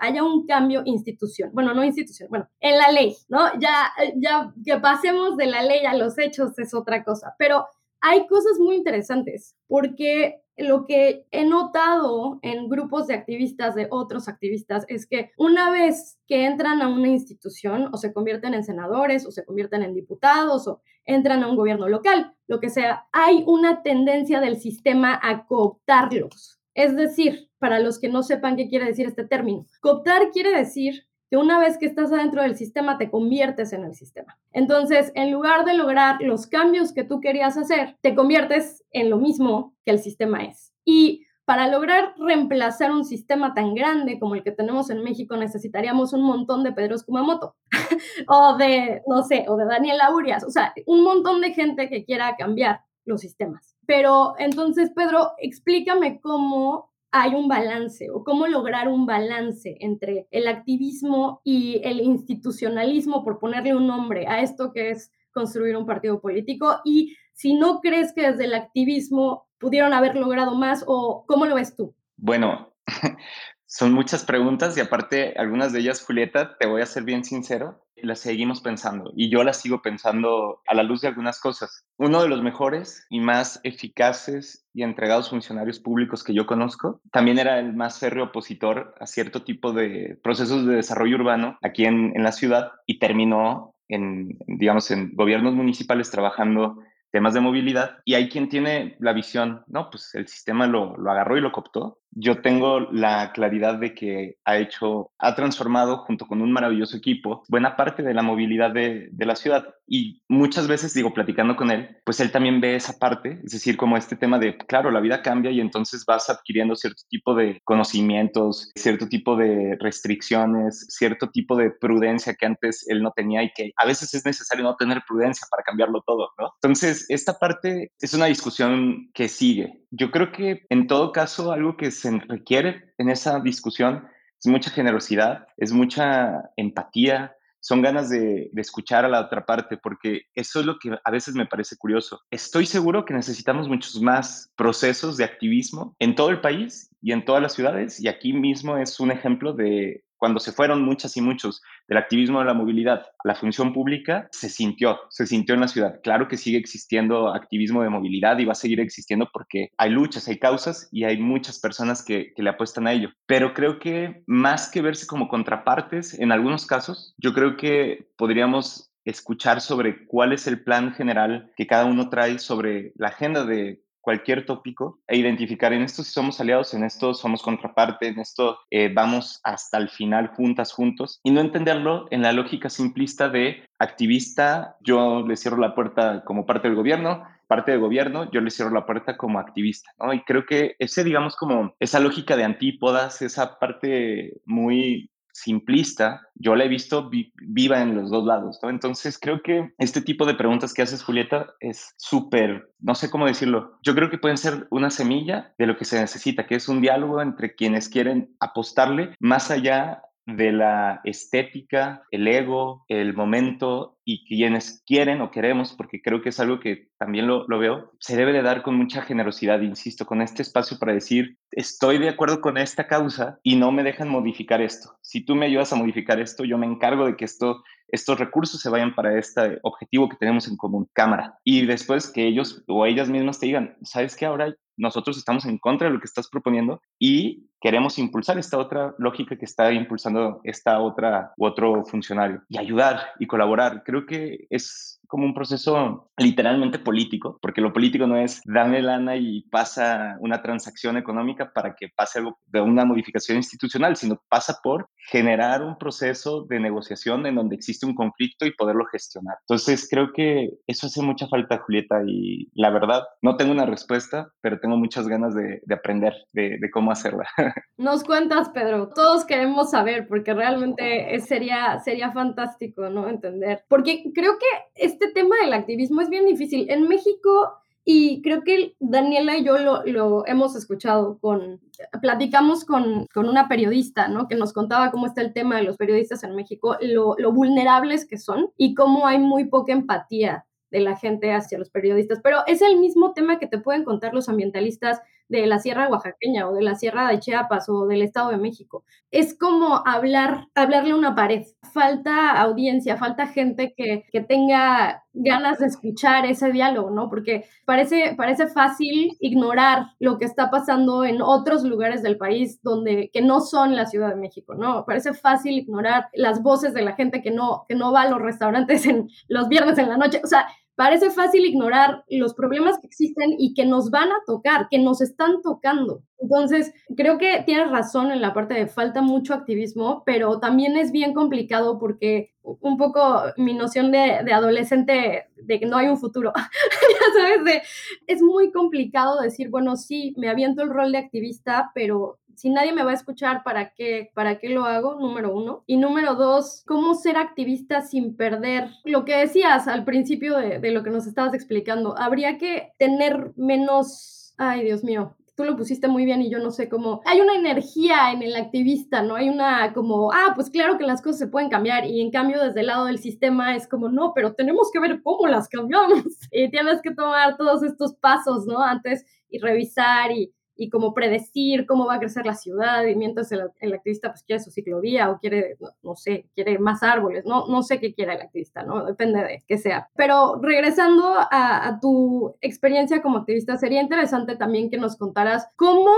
haya 0.01 0.23
un 0.23 0.47
cambio 0.47 0.83
institución, 0.85 1.51
bueno, 1.53 1.75
no 1.75 1.83
institución, 1.83 2.29
bueno, 2.29 2.49
en 2.61 2.77
la 2.79 2.93
ley, 2.93 3.17
¿no? 3.29 3.59
Ya, 3.59 3.91
ya 4.17 4.53
que 4.65 4.77
pasemos 4.79 5.37
de 5.37 5.47
la 5.47 5.63
ley 5.63 5.85
a 5.85 5.95
los 5.95 6.19
hechos 6.19 6.57
es 6.59 6.73
otra 6.73 7.03
cosa, 7.03 7.35
pero 7.37 7.67
hay 8.01 8.27
cosas 8.27 8.59
muy 8.59 8.77
interesantes 8.77 9.57
porque 9.67 10.43
lo 10.59 10.87
que 10.87 11.25
he 11.31 11.45
notado 11.45 12.41
en 12.43 12.69
grupos 12.69 13.07
de 13.07 13.15
activistas, 13.15 13.75
de 13.77 13.87
otros 13.91 14.29
activistas, 14.29 14.85
es 14.89 15.07
que 15.07 15.31
una 15.39 15.71
vez 15.71 16.19
que 16.27 16.47
entran 16.47 16.83
a 16.83 16.89
una 16.89 17.09
institución 17.09 17.89
o 17.93 17.97
se 17.97 18.13
convierten 18.13 18.55
en 18.55 18.65
senadores 18.65 19.25
o 19.25 19.31
se 19.31 19.45
convierten 19.45 19.83
en 19.83 19.95
diputados 19.95 20.67
o 20.67 20.83
entran 21.05 21.43
a 21.43 21.49
un 21.49 21.57
gobierno 21.57 21.89
local, 21.89 22.35
lo 22.49 22.59
que 22.59 22.71
sea, 22.71 23.07
hay 23.13 23.45
una 23.47 23.83
tendencia 23.83 24.41
del 24.41 24.59
sistema 24.59 25.19
a 25.23 25.47
cooptarlos, 25.47 26.61
es 26.75 26.97
decir, 26.97 27.51
para 27.59 27.79
los 27.79 27.99
que 27.99 28.09
no 28.09 28.23
sepan 28.23 28.57
qué 28.57 28.69
quiere 28.69 28.87
decir 28.87 29.07
este 29.07 29.25
término, 29.25 29.65
cooptar 29.81 30.31
quiere 30.33 30.57
decir 30.57 31.08
que 31.31 31.37
una 31.37 31.59
vez 31.59 31.79
que 31.79 31.87
estás 31.87 32.13
adentro 32.13 32.43
del 32.43 32.57
sistema 32.57 32.99
te 32.99 33.11
conviertes 33.11 33.73
en 33.73 33.85
el 33.85 33.95
sistema. 33.95 34.39
Entonces, 34.53 35.13
en 35.15 35.31
lugar 35.31 35.65
de 35.65 35.75
lograr 35.75 36.23
los 36.23 36.47
cambios 36.47 36.93
que 36.93 37.05
tú 37.05 37.21
querías 37.21 37.57
hacer, 37.57 37.97
te 38.01 38.15
conviertes 38.15 38.85
en 38.93 39.11
lo 39.11 39.19
mismo 39.19 39.75
que 39.85 39.91
el 39.91 39.99
sistema 39.99 40.45
es. 40.45 40.73
Y 40.85 41.27
para 41.45 41.67
lograr 41.69 42.15
reemplazar 42.19 42.91
un 42.93 43.07
sistema 43.07 43.55
tan 43.55 43.75
grande 43.75 44.19
como 44.19 44.35
el 44.35 44.43
que 44.43 44.53
tenemos 44.53 44.91
en 44.91 45.03
México, 45.03 45.35
necesitaríamos 45.35 46.13
un 46.13 46.23
montón 46.23 46.63
de 46.63 46.73
Pedros 46.73 47.05
Kumamoto, 47.05 47.57
o 48.29 48.57
de, 48.59 49.03
no 49.07 49.23
sé, 49.23 49.47
o 49.49 49.57
de 49.57 49.65
Daniel 49.65 50.01
Aurias, 50.03 50.45
o 50.45 50.51
sea, 50.51 50.75
un 50.85 51.03
montón 51.03 51.41
de 51.41 51.55
gente 51.55 51.89
que 51.89 52.05
quiera 52.05 52.37
cambiar 52.37 52.83
los 53.07 53.23
sistemas. 53.23 53.77
Pero 53.87 54.35
entonces, 54.39 54.91
Pedro, 54.95 55.33
explícame 55.39 56.21
cómo 56.21 56.93
hay 57.11 57.35
un 57.35 57.49
balance 57.49 58.11
o 58.11 58.23
cómo 58.23 58.47
lograr 58.47 58.89
un 58.89 59.07
balance 59.07 59.77
entre 59.81 60.29
el 60.31 60.47
activismo 60.47 61.41
y 61.45 61.81
el 61.85 62.01
institucionalismo, 62.01 63.25
por 63.25 63.39
ponerle 63.39 63.75
un 63.75 63.87
nombre 63.87 64.27
a 64.27 64.43
esto 64.43 64.73
que 64.73 64.91
es 64.91 65.11
construir 65.33 65.77
un 65.77 65.87
partido 65.87 66.21
político 66.21 66.81
y 66.85 67.17
si 67.33 67.55
no 67.55 67.81
crees 67.81 68.13
que 68.13 68.31
desde 68.31 68.45
el 68.45 68.55
activismo 68.55 69.49
pudieron 69.59 69.93
haber 69.93 70.17
logrado 70.17 70.55
más 70.55 70.85
o 70.87 71.25
cómo 71.27 71.47
lo 71.47 71.55
ves 71.55 71.77
tú. 71.77 71.95
Bueno, 72.17 72.75
son 73.67 73.93
muchas 73.93 74.25
preguntas 74.25 74.77
y 74.77 74.81
aparte 74.81 75.35
algunas 75.37 75.73
de 75.73 75.81
ellas, 75.81 76.05
Julieta, 76.05 76.57
te 76.59 76.67
voy 76.67 76.83
a 76.83 76.87
ser 76.87 77.05
bien 77.05 77.25
sincero, 77.25 77.85
las 78.03 78.21
seguimos 78.21 78.61
pensando 78.61 79.13
y 79.17 79.31
yo 79.31 79.45
las 79.45 79.61
sigo 79.61 79.83
pensando 79.83 80.61
a 80.67 80.75
la 80.75 80.83
luz 80.83 81.01
de 81.01 81.09
algunas 81.09 81.41
cosas. 81.41 81.85
Uno 81.97 82.23
de 82.23 82.29
los 82.29 82.43
mejores 82.43 83.07
y 83.11 83.21
más 83.21 83.61
eficaces 83.65 84.67
y 84.75 84.83
entregados 84.83 85.31
funcionarios 85.31 85.81
públicos 85.81 86.23
que 86.23 86.35
yo 86.35 86.47
conozco 86.47 87.01
también 87.13 87.39
era 87.39 87.59
el 87.59 87.75
más 87.75 87.99
férreo 87.99 88.27
opositor 88.27 88.95
a 89.01 89.07
cierto 89.07 89.43
tipo 89.43 89.73
de 89.73 90.19
procesos 90.23 90.67
de 90.67 90.77
desarrollo 90.77 91.17
urbano 91.17 91.59
aquí 91.63 91.85
en, 91.85 92.13
en 92.15 92.23
la 92.23 92.33
ciudad 92.33 92.73
y 92.87 92.99
terminó 92.99 93.75
en, 93.89 94.39
digamos, 94.47 94.91
en 94.91 95.15
gobiernos 95.15 95.55
municipales 95.55 96.11
trabajando 96.11 96.79
temas 97.11 97.35
de 97.35 97.41
movilidad 97.41 97.99
y 98.05 98.15
hay 98.15 98.29
quien 98.29 98.49
tiene 98.49 98.97
la 99.01 99.13
visión, 99.13 99.65
no, 99.67 99.91
pues 99.91 100.15
el 100.15 100.29
sistema 100.29 100.67
lo, 100.67 100.97
lo 100.97 101.11
agarró 101.11 101.37
y 101.37 101.41
lo 101.41 101.53
cooptó 101.53 102.01
yo 102.11 102.41
tengo 102.41 102.81
la 102.81 103.33
claridad 103.33 103.79
de 103.79 103.95
que 103.95 104.37
ha 104.45 104.59
hecho, 104.59 105.11
ha 105.19 105.35
transformado 105.35 105.99
junto 105.99 106.27
con 106.27 106.43
un 106.43 106.53
maravilloso 106.53 106.97
equipo 106.97 107.43
buena 107.49 107.77
parte 107.77 108.03
de 108.03 108.15
la 108.15 108.23
movilidad 108.23 108.73
de, 108.73 109.09
de, 109.13 109.27
la 109.27 109.37
ciudad. 109.37 109.75
Y 109.87 110.23
muchas 110.29 110.69
veces, 110.69 110.93
digo, 110.95 111.15
platicando 111.15 111.57
con 111.57 111.71
él, 111.71 111.97
pues 112.05 112.21
él 112.21 112.31
también 112.31 112.61
ve 112.61 112.77
esa 112.77 112.99
parte, 112.99 113.41
es 113.45 113.53
decir, 113.53 113.77
como 113.77 113.97
este 113.97 114.17
tema 114.17 114.39
de, 114.39 114.57
claro, 114.57 114.91
la 114.91 115.01
vida 115.01 115.23
cambia 115.23 115.51
y 115.51 115.61
entonces 115.61 116.05
vas 116.07 116.29
adquiriendo 116.29 116.77
cierto 116.77 117.03
tipo 117.09 117.35
de 117.35 117.61
conocimientos, 117.65 118.71
cierto 118.75 119.09
tipo 119.09 119.37
de 119.37 119.77
restricciones, 119.81 120.87
cierto 120.89 121.31
tipo 121.31 121.57
de 121.57 121.71
prudencia 121.71 122.35
que 122.35 122.47
antes 122.47 122.87
él 122.89 123.03
no 123.03 123.13
tenía 123.13 123.43
y 123.43 123.53
que 123.53 123.73
a 123.77 123.87
veces 123.87 124.13
es 124.15 124.25
necesario 124.25 124.65
no 124.65 124.77
tener 124.77 125.03
prudencia 125.07 125.47
para 125.51 125.63
cambiarlo 125.63 126.03
todo, 126.07 126.31
¿no? 126.39 126.53
Entonces, 126.63 127.07
esta 127.09 127.39
parte 127.39 127.93
es 128.01 128.15
una 128.15 128.27
discusión 128.27 129.11
que 129.15 129.29
sigue. 129.29 129.85
Yo 129.91 130.11
creo 130.11 130.33
que 130.33 130.67
en 130.69 130.87
todo 130.87 131.13
caso, 131.13 131.53
algo 131.53 131.77
que 131.77 131.91
se 132.01 132.11
requiere 132.29 132.93
en 132.99 133.11
esa 133.11 133.41
discusión 133.41 134.09
es 134.39 134.47
mucha 134.47 134.71
generosidad, 134.71 135.47
es 135.57 135.73
mucha 135.73 136.51
empatía, 136.57 137.35
son 137.61 137.83
ganas 137.83 138.09
de, 138.09 138.51
escuchar 138.57 139.05
a 139.05 139.09
la 139.09 139.21
otra 139.21 139.45
parte, 139.45 139.77
porque 139.77 140.23
eso 140.35 140.61
es 140.61 140.67
lo 140.67 140.79
que 140.79 140.97
a 141.03 141.11
veces 141.11 141.35
me 141.35 141.47
parece 141.47 141.77
curioso. 141.77 142.21
Estoy 142.31 142.67
seguro 142.67 143.05
que 143.05 143.15
necesitamos 143.15 143.69
muchos 143.69 144.01
más 144.01 144.53
procesos 144.57 145.17
de 145.17 145.25
activismo 145.25 145.97
en 145.99 146.15
todo 146.15 146.31
el 146.31 146.41
país 146.41 146.91
y 147.03 147.13
en 147.13 147.25
todas 147.25 147.43
las 147.43 147.55
ciudades, 147.55 148.01
y 148.01 148.09
aquí 148.09 148.33
mismo 148.33 148.77
es 148.77 149.01
un 149.01 149.11
ejemplo 149.11 149.53
de 149.53 150.05
cuando 150.19 150.41
se 150.41 150.53
fueron 150.53 150.83
muchas 150.83 151.17
y 151.17 151.21
muchos 151.21 151.63
del 151.87 151.99
activismo 151.99 152.41
de 152.41 152.47
la 152.47 152.55
movilidad 152.55 153.01
a 153.01 153.29
la 153.29 153.35
función 153.35 153.73
pública, 153.73 154.29
se 154.33 154.49
sintió, 154.49 154.99
se 155.11 155.27
sintió 155.27 155.55
en 155.55 155.63
la 155.63 155.69
ciudad. 155.69 156.01
Claro 156.03 156.29
que 156.29 156.37
sigue 156.37 156.59
existiendo 156.59 157.33
activismo 157.33 157.83
de 157.83 157.89
movilidad 157.89 158.39
y 158.39 158.45
va 158.45 158.53
a 158.53 158.57
seguir 158.57 158.81
existiendo 158.81 159.29
porque 159.33 159.71
hay 159.79 159.91
luchas, 159.91 160.29
hay 160.29 160.39
causas 160.39 160.89
y 160.93 161.05
hay 161.05 161.19
muchas 161.19 161.59
personas 161.61 162.05
que, 162.05 162.33
que 162.35 162.43
le 162.43 162.51
apuestan 162.51 162.87
a 162.87 162.93
ello. 162.93 163.11
Pero 163.27 163.55
creo 163.55 163.79
que 163.79 164.23
más 164.27 164.71
que 164.71 164.83
verse 164.83 165.07
como 165.07 165.29
contrapartes, 165.29 166.19
en 166.19 166.33
algunos 166.33 166.67
casos, 166.67 167.15
yo 167.19 167.33
creo 167.33 167.57
que 167.57 168.09
podríamos 168.17 168.91
escuchar 169.05 169.61
sobre 169.61 170.07
cuál 170.07 170.33
es 170.33 170.47
el 170.47 170.63
plan 170.63 170.93
general 170.93 171.51
que 171.57 171.67
cada 171.67 171.87
uno 171.87 172.11
trae 172.11 172.39
sobre 172.39 172.93
la 172.97 173.09
agenda 173.09 173.45
de 173.45 173.81
cualquier 174.01 174.47
tópico 174.47 175.01
e 175.07 175.17
identificar 175.17 175.73
en 175.73 175.83
esto 175.83 176.03
si 176.03 176.13
somos 176.13 176.41
aliados, 176.41 176.75
en 176.75 176.85
esto 176.85 177.15
somos 177.15 177.43
contraparte, 177.43 178.09
en 178.09 178.21
esto 178.21 178.59
eh, 178.71 178.93
vamos 178.93 179.41
hasta 179.45 179.79
el 179.79 179.89
final 179.89 180.29
juntas, 180.29 180.73
juntos, 180.73 181.21
y 181.23 181.31
no 181.31 181.41
entenderlo 181.41 182.07
en 182.11 182.23
la 182.23 182.33
lógica 182.33 182.71
simplista 182.71 183.29
de 183.29 183.65
activista, 183.79 184.77
yo 184.81 185.27
le 185.27 185.37
cierro 185.37 185.59
la 185.59 185.75
puerta 185.75 186.25
como 186.25 186.47
parte 186.47 186.69
del 186.69 186.77
gobierno, 186.77 187.25
parte 187.47 187.73
del 187.73 187.81
gobierno, 187.81 188.31
yo 188.31 188.41
le 188.41 188.51
cierro 188.51 188.71
la 188.71 188.87
puerta 188.87 189.17
como 189.17 189.39
activista, 189.39 189.91
¿no? 189.99 190.13
Y 190.13 190.23
creo 190.23 190.45
que 190.45 190.77
ese, 190.79 191.03
digamos, 191.03 191.35
como 191.35 191.75
esa 191.81 191.99
lógica 191.99 192.37
de 192.37 192.45
antípodas, 192.45 193.23
esa 193.23 193.59
parte 193.59 194.41
muy 194.45 195.11
simplista, 195.43 196.23
yo 196.35 196.57
la 196.57 196.65
he 196.65 196.69
visto 196.69 197.11
viva 197.43 197.83
en 197.83 197.95
los 197.95 198.11
dos 198.11 198.25
lados. 198.25 198.59
Entonces 198.63 199.19
creo 199.21 199.43
que 199.43 199.73
este 199.79 200.01
tipo 200.01 200.27
de 200.27 200.35
preguntas 200.35 200.75
que 200.75 200.83
haces, 200.83 201.03
Julieta, 201.03 201.55
es 201.61 201.95
súper, 201.97 202.71
no 202.81 202.95
sé 202.95 203.11
cómo 203.11 203.27
decirlo, 203.27 203.79
yo 203.83 203.95
creo 203.95 204.11
que 204.11 204.19
pueden 204.19 204.39
ser 204.39 204.67
una 204.71 204.91
semilla 204.91 205.55
de 205.59 205.67
lo 205.67 205.77
que 205.77 205.85
se 205.85 206.01
necesita, 206.01 206.47
que 206.47 206.57
es 206.57 206.69
un 206.69 206.81
diálogo 206.81 207.23
entre 207.23 207.55
quienes 207.55 207.89
quieren 207.89 208.35
apostarle 208.41 209.15
más 209.21 209.51
allá 209.51 210.03
de 210.29 210.53
la 210.53 211.01
estética, 211.05 212.03
el 212.11 212.29
ego, 212.29 212.85
el 212.89 213.15
momento 213.15 213.97
y 214.05 214.27
quienes 214.27 214.83
quieren 214.87 215.23
o 215.23 215.31
queremos, 215.31 215.73
porque 215.73 216.03
creo 216.03 216.21
que 216.21 216.29
es 216.29 216.39
algo 216.39 216.61
que 216.61 216.89
también 216.99 217.27
lo, 217.27 217.47
lo, 217.49 217.59
veo, 217.59 217.93
se 217.99 218.15
debe 218.15 218.33
de 218.33 218.43
dar 218.43 218.63
con 218.63 218.75
mucha 218.75 219.01
generosidad, 219.01 219.61
insisto, 219.63 220.05
con 220.05 220.21
este 220.21 220.43
espacio 220.43 220.79
para 220.79 220.93
decir, 220.93 221.39
estoy 221.51 221.99
de 221.99 222.11
acuerdo 222.11 222.43
con 222.43 222.59
esta 222.59 222.87
causa 222.87 223.39
y 223.43 223.57
no 223.57 223.73
me 223.73 223.83
dejan 223.83 224.11
modificar 224.11 224.61
esto. 224.61 224.99
Si 225.01 225.25
tú 225.25 225.35
me 225.35 225.47
ayudas 225.47 225.73
a 225.73 225.77
modificar 225.77 226.21
esto, 226.21 226.45
yo 226.45 226.59
me 226.59 226.67
encargo 226.67 227.07
de 227.07 227.17
que 227.17 227.25
esto, 227.25 227.63
estos 227.89 228.19
recursos 228.19 228.61
se 228.61 228.69
vayan 228.69 228.95
para 228.95 229.19
este 229.19 229.59
objetivo 229.63 230.11
que 230.11 230.17
tenemos 230.17 230.47
en 230.47 230.59
común, 230.59 230.91
cámara. 230.93 231.39
Y 231.43 231.65
después 231.65 232.11
que 232.11 232.27
ellos 232.27 232.63
o 232.67 232.85
ellas 232.85 233.09
mismas 233.09 233.41
te 233.41 233.47
digan, 233.47 233.79
¿sabes 233.83 234.15
qué? 234.15 234.27
Ahora 234.27 234.55
nosotros 234.77 235.17
estamos 235.17 235.45
en 235.47 235.59
contra 235.59 235.89
de 235.89 235.95
lo 235.95 236.01
que 236.01 236.07
estás 236.07 236.29
proponiendo 236.29 236.81
y 236.99 237.48
queremos 237.61 237.99
impulsar 237.99 238.39
esta 238.39 238.59
otra 238.59 238.95
lógica 238.99 239.37
que 239.37 239.45
está 239.45 239.73
impulsando 239.73 240.41
esta 240.45 240.81
otra 240.81 241.33
u 241.37 241.47
otro 241.47 241.85
funcionario 241.85 242.43
y 242.49 242.59
ayudar 242.59 243.01
y 243.19 243.27
colaborar. 243.27 243.83
Creo 243.85 244.07
que 244.07 244.47
es 244.51 245.01
como 245.09 245.25
un 245.25 245.35
proceso 245.35 246.11
literalmente 246.19 246.79
político, 246.79 247.39
porque 247.41 247.61
lo 247.61 247.73
político 247.73 248.07
no 248.07 248.17
es 248.19 248.43
dame 248.45 248.83
lana 248.83 249.17
y 249.17 249.43
pasa 249.51 250.17
una 250.21 250.43
transacción 250.43 250.97
económica 250.97 251.51
para 251.53 251.75
que 251.75 251.89
pase 251.89 252.19
algo 252.19 252.39
de 252.47 252.61
una 252.61 252.85
modificación 252.85 253.39
institucional, 253.39 253.97
sino 253.97 254.23
pasa 254.29 254.59
por 254.63 254.91
generar 255.11 255.63
un 255.63 255.79
proceso 255.79 256.45
de 256.45 256.61
negociación 256.61 257.25
en 257.27 257.37
donde 257.37 257.57
existe 257.57 257.87
un 257.87 257.95
conflicto 257.95 258.45
y 258.45 258.55
poderlo 258.55 258.85
gestionar. 258.87 259.37
Entonces 259.41 259.89
creo 259.91 260.13
que 260.13 260.51
eso 260.67 260.87
hace 260.87 261.01
mucha 261.01 261.27
falta, 261.27 261.59
Julieta, 261.59 262.03
y 262.07 262.51
la 262.55 262.71
verdad 262.71 263.05
no 263.23 263.37
tengo 263.37 263.53
una 263.53 263.65
respuesta, 263.65 264.31
pero 264.43 264.61
tengo 264.61 264.77
muchas 264.77 265.09
ganas 265.09 265.35
de, 265.35 265.63
de 265.65 265.75
aprender 265.75 266.15
de, 266.35 266.59
de 266.61 266.71
cómo 266.71 266.93
hacerla. 266.93 267.27
Nos 267.77 268.05
cuentas, 268.05 268.49
Pedro. 268.51 268.91
Todos 268.95 269.25
queremos 269.25 269.71
saber 269.71 270.09
porque 270.09 270.35
realmente 270.35 271.19
sería, 271.21 271.79
sería 271.81 272.13
fantástico, 272.13 272.89
¿no? 272.91 273.09
Entender. 273.09 273.65
Porque 273.69 274.05
creo 274.15 274.39
que 274.39 274.47
este 274.75 275.13
tema 275.13 275.37
del 275.43 275.53
activismo 275.53 276.01
es 276.01 276.11
bien 276.11 276.27
difícil. 276.27 276.71
En 276.71 276.89
México, 276.89 277.59
y 277.85 278.21
creo 278.21 278.43
que 278.45 278.75
Daniela 278.81 279.39
y 279.39 279.45
yo 279.45 279.57
lo, 279.57 279.83
lo 279.85 280.27
hemos 280.27 280.55
escuchado 280.57 281.19
con, 281.21 281.61
platicamos 282.03 282.65
con, 282.65 283.07
con, 283.15 283.29
una 283.29 283.49
periodista, 283.49 284.09
¿no? 284.09 284.29
Que 284.29 284.35
nos 284.35 284.53
contaba 284.53 284.91
cómo 284.91 285.07
está 285.07 285.23
el 285.23 285.33
tema 285.33 285.57
de 285.57 285.63
los 285.63 285.79
periodistas 285.79 286.23
en 286.23 286.35
México, 286.35 286.77
lo, 286.83 287.15
lo 287.17 287.33
vulnerables 287.33 288.07
que 288.07 288.19
son 288.19 288.51
y 288.59 288.75
cómo 288.75 289.07
hay 289.07 289.19
muy 289.19 289.47
poca 289.47 289.73
empatía 289.73 290.45
de 290.71 290.81
la 290.81 290.97
gente 290.97 291.33
hacia 291.33 291.59
los 291.59 291.71
periodistas. 291.71 292.21
Pero 292.23 292.41
es 292.47 292.61
el 292.61 292.79
mismo 292.79 293.15
tema 293.15 293.39
que 293.39 293.47
te 293.47 293.59
pueden 293.59 293.85
contar 293.85 294.13
los 294.13 294.29
ambientalistas 294.29 295.01
de 295.29 295.47
la 295.47 295.59
Sierra 295.59 295.89
Oaxaqueña 295.89 296.49
o 296.49 296.55
de 296.55 296.63
la 296.63 296.75
Sierra 296.75 297.09
de 297.09 297.21
Chiapas 297.21 297.69
o 297.69 297.87
del 297.87 298.03
Estado 298.03 298.31
de 298.31 298.39
México. 298.39 298.85
Es 299.11 299.37
como 299.39 299.83
hablar, 299.87 300.49
hablarle 300.55 300.93
a 300.93 300.97
una 300.97 301.15
pared. 301.15 301.45
Falta 301.73 302.41
audiencia, 302.41 302.97
falta 302.97 303.27
gente 303.27 303.75
que, 303.77 304.05
que 304.11 304.21
tenga 304.21 305.05
ganas 305.13 305.59
de 305.59 305.67
escuchar 305.67 306.27
ese 306.27 306.53
diálogo, 306.53 306.91
¿no? 306.91 307.09
Porque 307.09 307.45
parece, 307.65 308.15
parece 308.17 308.47
fácil 308.47 309.17
ignorar 309.21 309.87
lo 309.99 310.19
que 310.19 310.25
está 310.25 310.51
pasando 310.51 311.05
en 311.05 311.21
otros 311.23 311.65
lugares 311.65 312.03
del 312.03 312.17
país 312.17 312.61
donde, 312.63 313.11
que 313.13 313.21
no 313.21 313.41
son 313.41 313.75
la 313.75 313.87
Ciudad 313.87 314.11
de 314.11 314.21
México, 314.21 314.55
¿no? 314.55 314.85
Parece 314.87 315.15
fácil 315.15 315.59
ignorar 315.59 316.09
las 316.15 316.43
voces 316.43 316.75
de 316.75 316.83
la 316.83 316.95
gente 316.95 317.23
que 317.23 317.31
no, 317.31 317.65
que 317.69 317.75
no 317.75 317.93
va 317.93 318.03
a 318.03 318.11
los 318.11 318.21
restaurantes 318.21 318.87
en 318.87 319.09
los 319.29 319.49
viernes 319.49 319.79
en 319.79 319.89
la 319.89 319.97
noche. 319.97 320.21
O 320.25 320.27
sea, 320.27 320.47
parece 320.79 321.11
fácil 321.11 321.45
ignorar 321.45 322.05
los 322.09 322.35
problemas 322.35 322.79
que 322.79 322.87
existen 322.87 323.35
y 323.37 323.53
que 323.53 323.67
nos 323.67 323.91
van 323.91 324.13
a 324.13 324.23
tocar, 324.25 324.69
que 324.71 324.79
nos 324.79 325.01
están 325.01 325.43
tocando. 325.43 326.05
Entonces, 326.21 326.73
creo 326.97 327.19
que 327.19 327.43
tienes 327.45 327.69
razón 327.69 328.13
en 328.13 328.21
la 328.21 328.33
parte 328.33 328.55
de 328.55 328.69
falta 328.69 329.03
mucho 329.03 329.35
activismo, 329.35 330.05
pero 330.07 330.39
también 330.39 330.77
es 330.77 330.93
bien 330.93 331.15
complicado 331.15 331.81
porque 331.81 332.31
un 332.43 332.77
poco 332.77 333.25
mi 333.37 333.55
noción 333.55 333.91
de, 333.91 334.21
de 334.25 334.33
adolescente 334.33 335.27
de 335.35 335.59
que 335.59 335.67
no 335.67 335.79
hay 335.79 335.89
un 335.89 335.99
futuro, 335.99 336.33
ya 336.37 337.21
sabes, 337.23 337.45
de, 337.45 337.63
es 338.07 338.23
muy 338.23 338.53
complicado 338.53 339.21
decir, 339.21 339.49
bueno, 339.51 339.75
sí, 339.75 340.15
me 340.17 340.29
aviento 340.29 340.63
el 340.63 340.71
rol 340.71 340.93
de 340.93 340.99
activista, 340.99 341.73
pero 341.75 342.21
si 342.39 342.51
nadie 342.51 342.73
me 342.73 342.85
va 342.85 342.93
a 342.93 342.95
escuchar, 342.95 343.43
¿para 343.43 343.75
qué, 343.75 344.11
¿para 344.15 344.39
qué 344.39 344.49
lo 344.49 344.65
hago? 344.65 344.95
Número 344.95 345.35
uno. 345.35 345.65
Y 345.67 345.77
número 345.77 346.15
dos, 346.15 346.63
¿cómo 346.67 346.95
ser 346.95 347.17
activista 347.17 347.83
sin 347.83 348.17
perder 348.17 348.71
lo 348.85 349.05
que 349.05 349.17
decías 349.17 349.67
al 349.67 349.85
principio 349.85 350.37
de, 350.37 350.61
de 350.61 350.71
lo 350.71 350.83
que 350.85 350.91
nos 350.91 351.07
estabas 351.07 351.35
explicando? 351.35 351.99
Habría 351.99 352.39
que 352.39 352.73
tener 352.79 353.33
menos, 353.37 354.35
ay 354.39 354.65
Dios 354.65 354.85
mío, 354.85 355.17
tú 355.39 355.45
lo 355.45 355.57
pusiste 355.57 355.87
muy 355.87 356.05
bien 356.05 356.21
y 356.21 356.31
yo 356.31 356.41
no 356.41 356.51
sé 356.51 356.69
cómo. 356.69 357.01
Hay 357.05 357.21
una 357.21 357.37
energía 357.37 358.11
en 358.11 358.23
el 358.25 358.35
activista, 358.35 359.03
¿no? 359.03 359.15
Hay 359.15 359.29
una 359.29 359.73
como, 359.73 360.11
ah, 360.13 360.33
pues 360.35 360.51
claro 360.51 360.77
que 360.79 360.85
las 360.85 361.01
cosas 361.01 361.21
se 361.21 361.27
pueden 361.29 361.49
cambiar 361.49 361.87
y 361.87 362.01
en 362.01 362.11
cambio 362.11 362.43
desde 362.43 362.61
el 362.61 362.67
lado 362.67 362.87
del 362.87 362.99
sistema 362.99 363.55
es 363.55 363.69
como, 363.69 363.89
no, 363.89 364.13
pero 364.15 364.35
tenemos 364.35 364.71
que 364.73 364.81
ver 364.81 365.01
cómo 365.01 365.29
las 365.29 365.49
cambiamos 365.49 366.03
y 366.33 366.51
tienes 366.51 366.83
que 366.83 366.93
tomar 366.93 367.37
todos 367.37 367.63
estos 367.63 367.95
pasos, 367.95 368.47
¿no? 368.47 368.61
Antes 368.61 369.07
y 369.31 369.39
revisar 369.39 370.11
y, 370.11 370.35
y 370.61 370.71
como 370.71 370.93
predecir 370.93 371.67
cómo 371.67 371.87
va 371.87 371.95
a 371.95 371.99
crecer 372.01 372.27
la 372.27 372.35
ciudad, 372.35 372.85
y 372.85 372.97
mientras 372.97 373.31
el, 373.31 373.73
activista 373.73 374.11
pues 374.11 374.25
quiere 374.25 374.43
su 374.43 374.51
ciclovía 374.51 375.09
o 375.09 375.19
quiere, 375.21 375.57
no, 375.83 375.95
sé, 375.95 376.27
quiere 376.35 376.59
más 376.59 376.83
árboles, 376.83 377.25
no, 377.25 377.47
no 377.47 377.63
sé 377.63 377.79
qué 377.79 377.95
quiere 377.95 378.15
el 378.15 378.21
activista, 378.21 378.65
¿no? 378.65 378.85
Depende 378.85 379.23
de 379.23 379.45
qué 379.47 379.57
sea. 379.57 379.89
Pero 379.95 380.41
regresando 380.43 381.15
a, 381.17 381.69
a 381.69 381.79
tu 381.81 382.35
experiencia 382.41 383.01
como 383.01 383.19
activista, 383.19 383.57
sería 383.57 383.81
interesante 383.81 384.35
también 384.35 384.69
que 384.69 384.79
nos 384.79 384.97
contaras 384.97 385.47
cómo 385.55 385.93